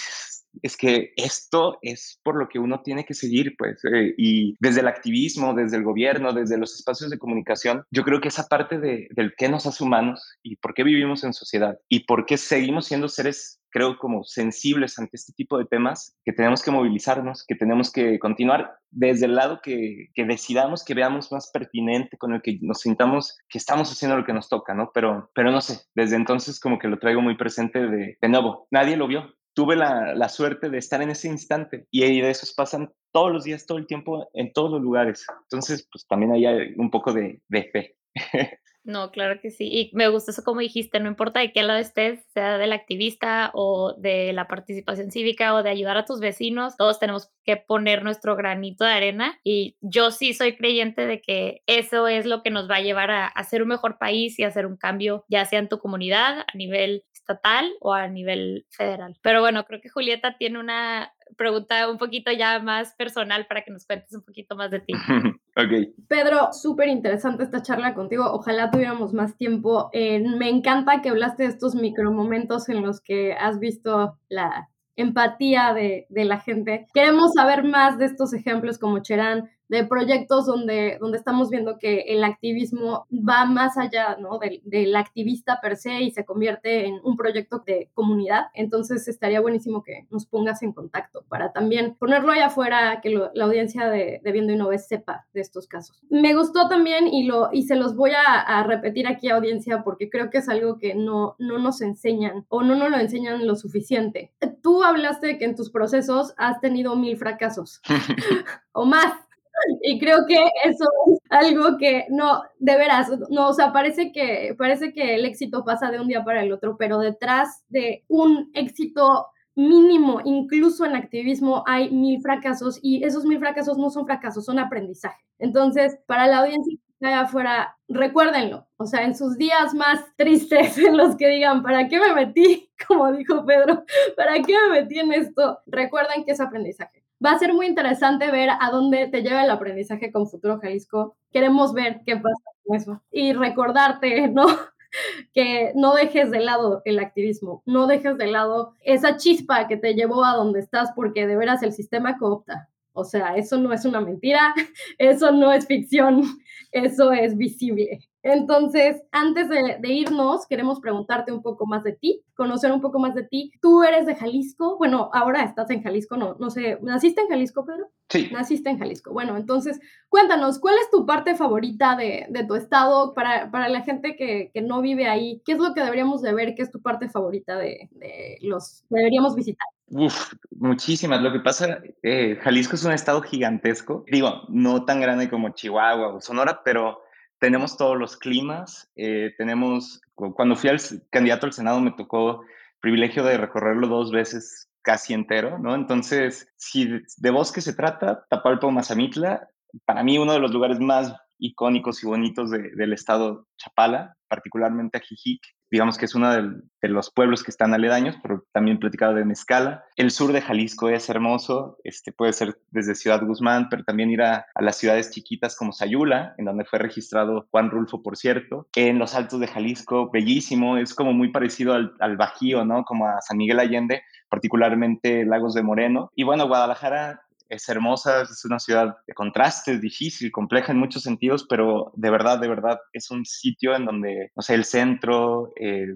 es 0.62 0.76
que 0.76 1.12
esto 1.16 1.78
es 1.82 2.20
por 2.22 2.36
lo 2.36 2.48
que 2.48 2.58
uno 2.58 2.82
tiene 2.82 3.04
que 3.04 3.14
seguir, 3.14 3.54
pues, 3.56 3.84
eh, 3.84 4.14
y 4.16 4.56
desde 4.60 4.80
el 4.80 4.88
activismo, 4.88 5.54
desde 5.54 5.76
el 5.76 5.84
gobierno, 5.84 6.32
desde 6.32 6.58
los 6.58 6.74
espacios 6.74 7.10
de 7.10 7.18
comunicación, 7.18 7.84
yo 7.90 8.02
creo 8.02 8.20
que 8.20 8.28
esa 8.28 8.48
parte 8.48 8.78
de, 8.78 9.08
del 9.12 9.34
qué 9.36 9.48
nos 9.48 9.66
hace 9.66 9.84
humanos 9.84 10.38
y 10.42 10.56
por 10.56 10.74
qué 10.74 10.82
vivimos 10.82 11.24
en 11.24 11.32
sociedad 11.32 11.78
y 11.88 12.00
por 12.00 12.26
qué 12.26 12.36
seguimos 12.36 12.86
siendo 12.86 13.08
seres 13.08 13.62
creo, 13.72 13.98
como 13.98 14.22
sensibles 14.22 14.98
ante 14.98 15.16
este 15.16 15.32
tipo 15.32 15.58
de 15.58 15.64
temas, 15.64 16.14
que 16.24 16.32
tenemos 16.32 16.62
que 16.62 16.70
movilizarnos, 16.70 17.44
que 17.46 17.56
tenemos 17.56 17.90
que 17.90 18.18
continuar 18.18 18.76
desde 18.90 19.26
el 19.26 19.34
lado 19.34 19.60
que, 19.62 20.10
que 20.14 20.24
decidamos, 20.24 20.84
que 20.84 20.94
veamos 20.94 21.32
más 21.32 21.50
pertinente, 21.50 22.18
con 22.18 22.34
el 22.34 22.42
que 22.42 22.58
nos 22.60 22.80
sintamos 22.80 23.38
que 23.48 23.58
estamos 23.58 23.90
haciendo 23.90 24.16
lo 24.16 24.24
que 24.24 24.34
nos 24.34 24.48
toca, 24.48 24.74
¿no? 24.74 24.92
Pero, 24.94 25.30
pero 25.34 25.50
no 25.50 25.60
sé, 25.60 25.80
desde 25.94 26.16
entonces 26.16 26.60
como 26.60 26.78
que 26.78 26.88
lo 26.88 26.98
traigo 26.98 27.22
muy 27.22 27.36
presente 27.36 27.80
de, 27.80 28.18
de 28.20 28.28
nuevo, 28.28 28.68
nadie 28.70 28.96
lo 28.96 29.08
vio, 29.08 29.34
tuve 29.54 29.76
la, 29.76 30.14
la, 30.14 30.28
suerte 30.28 30.70
de 30.70 30.78
estar 30.78 31.02
en 31.02 31.10
ese 31.10 31.28
instante 31.28 31.86
y 31.90 32.20
de 32.20 32.30
esos 32.30 32.52
pasan 32.52 32.92
todos 33.12 33.32
los 33.32 33.44
días, 33.44 33.66
todo 33.66 33.78
el 33.78 33.86
tiempo, 33.86 34.28
en 34.32 34.52
todos 34.52 34.70
los 34.70 34.80
lugares. 34.80 35.26
Entonces, 35.42 35.88
pues 35.92 36.06
también 36.06 36.32
hay 36.32 36.74
un 36.76 36.90
poco 36.90 37.12
de, 37.12 37.40
de 37.48 37.64
fe. 37.64 37.96
No, 38.84 39.12
claro 39.12 39.40
que 39.40 39.50
sí. 39.50 39.68
Y 39.70 39.90
me 39.94 40.08
gusta 40.08 40.32
eso 40.32 40.42
como 40.42 40.60
dijiste, 40.60 40.98
no 40.98 41.08
importa 41.08 41.40
de 41.40 41.52
qué 41.52 41.62
lado 41.62 41.78
estés, 41.78 42.24
sea 42.34 42.58
del 42.58 42.72
activista 42.72 43.52
o 43.54 43.94
de 43.96 44.32
la 44.32 44.48
participación 44.48 45.12
cívica 45.12 45.54
o 45.54 45.62
de 45.62 45.70
ayudar 45.70 45.96
a 45.96 46.04
tus 46.04 46.18
vecinos, 46.18 46.76
todos 46.76 46.98
tenemos 46.98 47.30
que 47.44 47.56
poner 47.56 48.02
nuestro 48.02 48.34
granito 48.34 48.84
de 48.84 48.90
arena. 48.90 49.38
Y 49.44 49.76
yo 49.80 50.10
sí 50.10 50.34
soy 50.34 50.56
creyente 50.56 51.06
de 51.06 51.20
que 51.20 51.62
eso 51.66 52.08
es 52.08 52.26
lo 52.26 52.42
que 52.42 52.50
nos 52.50 52.68
va 52.68 52.76
a 52.76 52.82
llevar 52.82 53.12
a, 53.12 53.26
a 53.26 53.44
ser 53.44 53.62
un 53.62 53.68
mejor 53.68 53.98
país 53.98 54.38
y 54.38 54.42
hacer 54.42 54.66
un 54.66 54.76
cambio, 54.76 55.24
ya 55.28 55.44
sea 55.44 55.60
en 55.60 55.68
tu 55.68 55.78
comunidad, 55.78 56.40
a 56.40 56.56
nivel 56.56 57.04
estatal 57.22 57.72
o 57.80 57.94
a 57.94 58.08
nivel 58.08 58.66
federal. 58.70 59.16
Pero 59.22 59.40
bueno, 59.40 59.64
creo 59.64 59.80
que 59.80 59.88
Julieta 59.88 60.36
tiene 60.36 60.58
una 60.58 61.12
pregunta 61.36 61.88
un 61.88 61.98
poquito 61.98 62.30
ya 62.30 62.58
más 62.58 62.94
personal 62.94 63.46
para 63.46 63.62
que 63.62 63.70
nos 63.70 63.86
cuentes 63.86 64.12
un 64.14 64.22
poquito 64.22 64.56
más 64.56 64.70
de 64.70 64.80
ti. 64.80 64.92
ok. 65.56 65.94
Pedro, 66.08 66.52
súper 66.52 66.88
interesante 66.88 67.44
esta 67.44 67.62
charla 67.62 67.94
contigo. 67.94 68.24
Ojalá 68.30 68.70
tuviéramos 68.70 69.12
más 69.14 69.36
tiempo. 69.36 69.88
Eh, 69.92 70.20
me 70.20 70.48
encanta 70.48 71.00
que 71.00 71.08
hablaste 71.08 71.44
de 71.44 71.50
estos 71.50 71.74
micromomentos 71.74 72.68
en 72.68 72.82
los 72.82 73.00
que 73.00 73.32
has 73.34 73.58
visto 73.58 74.18
la 74.28 74.68
empatía 74.96 75.72
de, 75.72 76.06
de, 76.10 76.24
la 76.26 76.38
gente. 76.38 76.86
Queremos 76.92 77.32
saber 77.34 77.64
más 77.64 77.98
de 77.98 78.04
estos 78.04 78.34
ejemplos 78.34 78.78
como 78.78 78.98
Cherán, 78.98 79.48
de 79.68 79.84
proyectos 79.84 80.46
donde, 80.46 80.98
donde 81.00 81.18
estamos 81.18 81.50
viendo 81.50 81.78
que 81.78 82.00
el 82.08 82.24
activismo 82.24 83.06
va 83.10 83.46
más 83.46 83.78
allá 83.78 84.16
¿no? 84.18 84.38
del, 84.38 84.60
del, 84.64 84.94
activista 84.96 85.60
per 85.62 85.76
se 85.76 86.02
y 86.02 86.10
se 86.10 86.24
convierte 86.24 86.86
en 86.86 87.00
un 87.02 87.16
proyecto 87.16 87.62
de 87.66 87.90
comunidad. 87.94 88.46
Entonces 88.54 89.08
estaría 89.08 89.40
buenísimo 89.40 89.82
que 89.82 90.06
nos 90.10 90.26
pongas 90.26 90.62
en 90.62 90.72
contacto 90.72 91.24
para 91.28 91.52
también 91.52 91.96
ponerlo 91.98 92.32
allá 92.32 92.46
afuera, 92.46 93.00
que 93.02 93.10
lo, 93.10 93.30
la 93.34 93.44
audiencia 93.44 93.88
de, 93.88 94.20
de 94.22 94.32
Viendo 94.32 94.52
y 94.52 94.56
No 94.56 94.68
Ves 94.68 94.86
sepa 94.86 95.26
de 95.32 95.40
estos 95.40 95.66
casos. 95.66 96.02
Me 96.10 96.34
gustó 96.34 96.68
también 96.68 97.08
y, 97.08 97.24
lo, 97.24 97.48
y 97.52 97.62
se 97.62 97.76
los 97.76 97.96
voy 97.96 98.10
a, 98.10 98.40
a, 98.40 98.62
repetir 98.64 99.06
aquí 99.06 99.28
a 99.28 99.36
audiencia 99.36 99.82
porque 99.82 100.10
creo 100.10 100.30
que 100.30 100.38
es 100.38 100.48
algo 100.48 100.78
que 100.78 100.94
no, 100.94 101.36
no 101.38 101.58
nos 101.58 101.80
enseñan 101.80 102.44
o 102.48 102.62
no 102.62 102.74
nos 102.74 102.90
lo 102.90 102.98
enseñan 102.98 103.46
lo 103.46 103.56
suficiente. 103.56 104.32
Tú 104.62 104.82
hablaste 104.82 105.28
de 105.28 105.38
que 105.38 105.44
en 105.44 105.56
tus 105.56 105.70
procesos 105.70 106.34
has 106.36 106.60
tenido 106.60 106.96
mil 106.96 107.16
fracasos 107.16 107.80
o 108.72 108.84
más. 108.84 109.12
Y 109.82 109.98
creo 109.98 110.26
que 110.26 110.38
eso 110.64 110.84
es 111.06 111.18
algo 111.30 111.76
que 111.78 112.06
no, 112.10 112.42
de 112.58 112.76
veras, 112.76 113.10
no, 113.30 113.48
o 113.48 113.52
sea, 113.52 113.72
parece 113.72 114.12
que, 114.12 114.54
parece 114.56 114.92
que 114.92 115.14
el 115.14 115.24
éxito 115.24 115.64
pasa 115.64 115.90
de 115.90 116.00
un 116.00 116.08
día 116.08 116.24
para 116.24 116.42
el 116.42 116.52
otro, 116.52 116.76
pero 116.78 116.98
detrás 116.98 117.64
de 117.68 118.04
un 118.08 118.50
éxito 118.54 119.28
mínimo, 119.54 120.20
incluso 120.24 120.84
en 120.86 120.96
activismo, 120.96 121.62
hay 121.66 121.90
mil 121.90 122.20
fracasos 122.22 122.78
y 122.82 123.04
esos 123.04 123.24
mil 123.24 123.38
fracasos 123.38 123.76
no 123.78 123.90
son 123.90 124.06
fracasos, 124.06 124.44
son 124.44 124.58
aprendizaje. 124.58 125.22
Entonces, 125.38 125.98
para 126.06 126.26
la 126.26 126.38
audiencia 126.38 126.76
que 126.76 126.92
está 127.06 127.20
afuera, 127.20 127.76
recuérdenlo, 127.88 128.66
o 128.76 128.86
sea, 128.86 129.04
en 129.04 129.14
sus 129.14 129.36
días 129.36 129.74
más 129.74 130.00
tristes, 130.16 130.78
en 130.78 130.96
los 130.96 131.16
que 131.16 131.28
digan, 131.28 131.62
¿para 131.62 131.88
qué 131.88 132.00
me 132.00 132.14
metí? 132.14 132.70
Como 132.88 133.12
dijo 133.12 133.44
Pedro, 133.44 133.84
¿para 134.16 134.34
qué 134.42 134.54
me 134.68 134.80
metí 134.80 134.98
en 134.98 135.12
esto? 135.12 135.60
Recuerden 135.66 136.24
que 136.24 136.32
es 136.32 136.40
aprendizaje 136.40 137.02
va 137.24 137.32
a 137.32 137.38
ser 137.38 137.54
muy 137.54 137.66
interesante 137.66 138.30
ver 138.30 138.50
a 138.50 138.70
dónde 138.70 139.08
te 139.08 139.22
lleva 139.22 139.44
el 139.44 139.50
aprendizaje 139.50 140.10
con 140.10 140.28
Futuro 140.28 140.58
Jalisco. 140.60 141.16
Queremos 141.32 141.72
ver 141.72 142.02
qué 142.04 142.16
pasa 142.16 142.42
con 142.64 142.76
eso 142.76 143.02
y 143.10 143.32
recordarte, 143.32 144.28
¿no? 144.28 144.46
que 145.32 145.72
no 145.74 145.94
dejes 145.94 146.30
de 146.30 146.40
lado 146.40 146.82
el 146.84 146.98
activismo, 146.98 147.62
no 147.64 147.86
dejes 147.86 148.18
de 148.18 148.26
lado 148.26 148.74
esa 148.82 149.16
chispa 149.16 149.66
que 149.66 149.76
te 149.76 149.94
llevó 149.94 150.24
a 150.24 150.36
donde 150.36 150.60
estás 150.60 150.90
porque 150.94 151.26
de 151.26 151.36
veras 151.36 151.62
el 151.62 151.72
sistema 151.72 152.18
coopta. 152.18 152.68
O 152.94 153.04
sea, 153.04 153.36
eso 153.36 153.56
no 153.56 153.72
es 153.72 153.86
una 153.86 154.00
mentira, 154.00 154.54
eso 154.98 155.32
no 155.32 155.52
es 155.52 155.66
ficción, 155.66 156.22
eso 156.72 157.12
es 157.12 157.36
visible. 157.36 158.00
Entonces, 158.22 159.02
antes 159.10 159.48
de, 159.48 159.78
de, 159.80 159.88
irnos, 159.92 160.46
queremos 160.46 160.78
preguntarte 160.80 161.32
un 161.32 161.42
poco 161.42 161.66
más 161.66 161.82
de 161.82 161.92
ti, 161.92 162.22
conocer 162.34 162.70
un 162.70 162.80
poco 162.80 163.00
más 163.00 163.14
de 163.14 163.24
ti. 163.24 163.50
Tú 163.60 163.82
eres 163.82 164.06
de 164.06 164.14
Jalisco, 164.14 164.78
bueno, 164.78 165.10
ahora 165.12 165.42
estás 165.42 165.70
en 165.70 165.82
Jalisco, 165.82 166.16
no, 166.16 166.36
no 166.38 166.50
sé, 166.50 166.78
¿naciste 166.82 167.22
en 167.22 167.28
Jalisco, 167.28 167.64
Pedro? 167.64 167.90
Sí. 168.08 168.28
Naciste 168.32 168.70
en 168.70 168.78
Jalisco. 168.78 169.12
Bueno, 169.12 169.36
entonces, 169.36 169.80
cuéntanos, 170.08 170.60
¿cuál 170.60 170.76
es 170.76 170.90
tu 170.90 171.04
parte 171.04 171.34
favorita 171.34 171.96
de, 171.96 172.26
de 172.28 172.44
tu 172.44 172.54
estado 172.54 173.12
para, 173.12 173.50
para 173.50 173.68
la 173.68 173.82
gente 173.82 174.14
que, 174.14 174.50
que, 174.54 174.62
no 174.62 174.82
vive 174.82 175.08
ahí? 175.08 175.42
¿Qué 175.44 175.52
es 175.52 175.58
lo 175.58 175.74
que 175.74 175.82
deberíamos 175.82 176.22
de 176.22 176.32
ver? 176.32 176.54
¿Qué 176.54 176.62
es 176.62 176.70
tu 176.70 176.80
parte 176.80 177.08
favorita 177.08 177.56
de, 177.56 177.88
de 177.90 178.38
los 178.42 178.84
que 178.88 178.96
deberíamos 178.96 179.34
visitar? 179.34 179.66
Uf, 179.88 180.32
muchísimas. 180.58 181.20
Lo 181.20 181.32
que 181.32 181.40
pasa, 181.40 181.80
eh, 182.02 182.38
Jalisco 182.40 182.76
es 182.76 182.84
un 182.84 182.92
estado 182.92 183.20
gigantesco. 183.20 184.04
Digo, 184.10 184.42
no 184.48 184.84
tan 184.84 185.00
grande 185.00 185.28
como 185.28 185.50
Chihuahua 185.50 186.14
o 186.14 186.20
Sonora, 186.20 186.62
pero 186.64 187.02
tenemos 187.42 187.76
todos 187.76 187.98
los 187.98 188.16
climas, 188.16 188.88
eh, 188.94 189.34
tenemos, 189.36 190.00
cuando 190.14 190.54
fui 190.54 190.70
al 190.70 190.78
candidato 191.10 191.46
al 191.46 191.52
Senado 191.52 191.80
me 191.80 191.90
tocó 191.90 192.44
privilegio 192.78 193.24
de 193.24 193.36
recorrerlo 193.36 193.88
dos 193.88 194.12
veces 194.12 194.70
casi 194.80 195.12
entero, 195.12 195.58
¿no? 195.58 195.74
Entonces, 195.74 196.46
si 196.56 197.02
de 197.16 197.30
bosque 197.30 197.60
se 197.60 197.72
trata, 197.72 198.24
Tapalpa 198.30 198.68
o 198.68 198.70
Mazamitla, 198.70 199.48
para 199.84 200.04
mí 200.04 200.18
uno 200.18 200.34
de 200.34 200.38
los 200.38 200.52
lugares 200.52 200.78
más 200.78 201.16
icónicos 201.42 202.02
y 202.02 202.06
bonitos 202.06 202.50
de, 202.50 202.70
del 202.70 202.92
estado 202.92 203.46
Chapala, 203.58 204.16
particularmente 204.28 204.98
Ajijic, 204.98 205.42
digamos 205.70 205.98
que 205.98 206.04
es 206.04 206.14
uno 206.14 206.30
de, 206.30 206.88
los 206.88 207.10
pueblos 207.10 207.42
que 207.42 207.50
están 207.50 207.74
aledaños, 207.74 208.16
pero 208.22 208.44
también 208.52 208.78
platicado 208.78 209.14
de 209.14 209.24
Mezcala. 209.24 209.84
El 209.96 210.10
sur 210.10 210.32
de 210.32 210.42
Jalisco 210.42 210.88
es 210.90 211.08
hermoso, 211.08 211.78
este, 211.82 212.12
puede 212.12 212.32
ser 212.32 212.58
desde 212.70 212.94
Ciudad 212.94 213.24
Guzmán, 213.24 213.68
pero 213.70 213.82
también 213.82 214.10
ir 214.10 214.22
a, 214.22 214.46
a, 214.54 214.62
las 214.62 214.76
ciudades 214.76 215.10
chiquitas 215.10 215.56
como 215.56 215.72
Sayula, 215.72 216.34
en 216.38 216.44
donde 216.44 216.64
fue 216.64 216.78
registrado 216.78 217.46
Juan 217.50 217.70
Rulfo, 217.70 218.02
por 218.02 218.16
cierto. 218.16 218.68
En 218.76 218.98
los 218.98 219.14
altos 219.14 219.40
de 219.40 219.48
Jalisco, 219.48 220.10
bellísimo, 220.10 220.76
es 220.76 220.94
como 220.94 221.12
muy 221.12 221.32
parecido 221.32 221.72
al, 221.72 221.94
al 222.00 222.16
Bajío, 222.16 222.64
¿no? 222.64 222.84
Como 222.84 223.06
a 223.06 223.20
San 223.22 223.38
Miguel 223.38 223.58
Allende, 223.58 224.02
particularmente 224.28 225.24
Lagos 225.24 225.54
de 225.54 225.62
Moreno. 225.62 226.10
Y 226.14 226.24
bueno, 226.24 226.46
Guadalajara 226.46 227.22
es 227.52 227.68
hermosa, 227.68 228.22
es 228.22 228.44
una 228.44 228.58
ciudad 228.58 228.96
de 229.06 229.14
contrastes, 229.14 229.80
difícil, 229.80 230.32
compleja 230.32 230.72
en 230.72 230.78
muchos 230.78 231.02
sentidos, 231.02 231.46
pero 231.48 231.92
de 231.94 232.10
verdad, 232.10 232.40
de 232.40 232.48
verdad, 232.48 232.78
es 232.92 233.10
un 233.10 233.24
sitio 233.26 233.76
en 233.76 233.84
donde, 233.84 234.30
no 234.34 234.42
sé, 234.42 234.54
el 234.54 234.64
centro, 234.64 235.52
eh, 235.56 235.86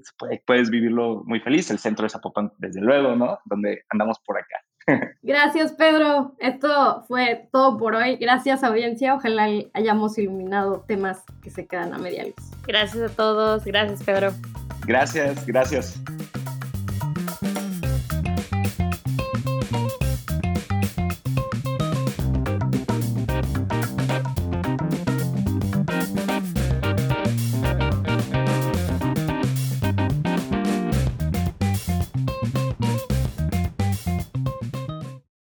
puedes 0.47 0.71
vivirlo 0.71 1.23
muy 1.25 1.41
feliz, 1.41 1.71
el 1.71 1.79
centro 1.79 2.05
de 2.05 2.11
Zapopan, 2.11 2.53
desde 2.59 2.83
luego, 2.83 3.17
¿no? 3.17 3.39
Donde 3.47 3.85
andamos 3.89 4.19
por 4.21 4.39
acá. 4.39 4.57
Gracias, 5.23 5.73
Pedro. 5.73 6.37
Esto 6.39 7.05
fue 7.09 7.49
todo 7.51 7.79
por 7.79 7.95
hoy. 7.95 8.17
Gracias, 8.17 8.63
audiencia. 8.63 9.15
Ojalá 9.15 9.49
hayamos 9.73 10.19
iluminado 10.19 10.85
temas 10.87 11.25
que 11.43 11.51
se 11.51 11.67
quedan 11.67 11.95
a 11.95 11.99
media 11.99 12.25
luz. 12.25 12.35
Gracias 12.67 13.11
a 13.11 13.15
todos. 13.15 13.65
Gracias, 13.65 14.03
Pedro. 14.05 14.33
Gracias, 14.87 15.45
gracias. 15.47 16.01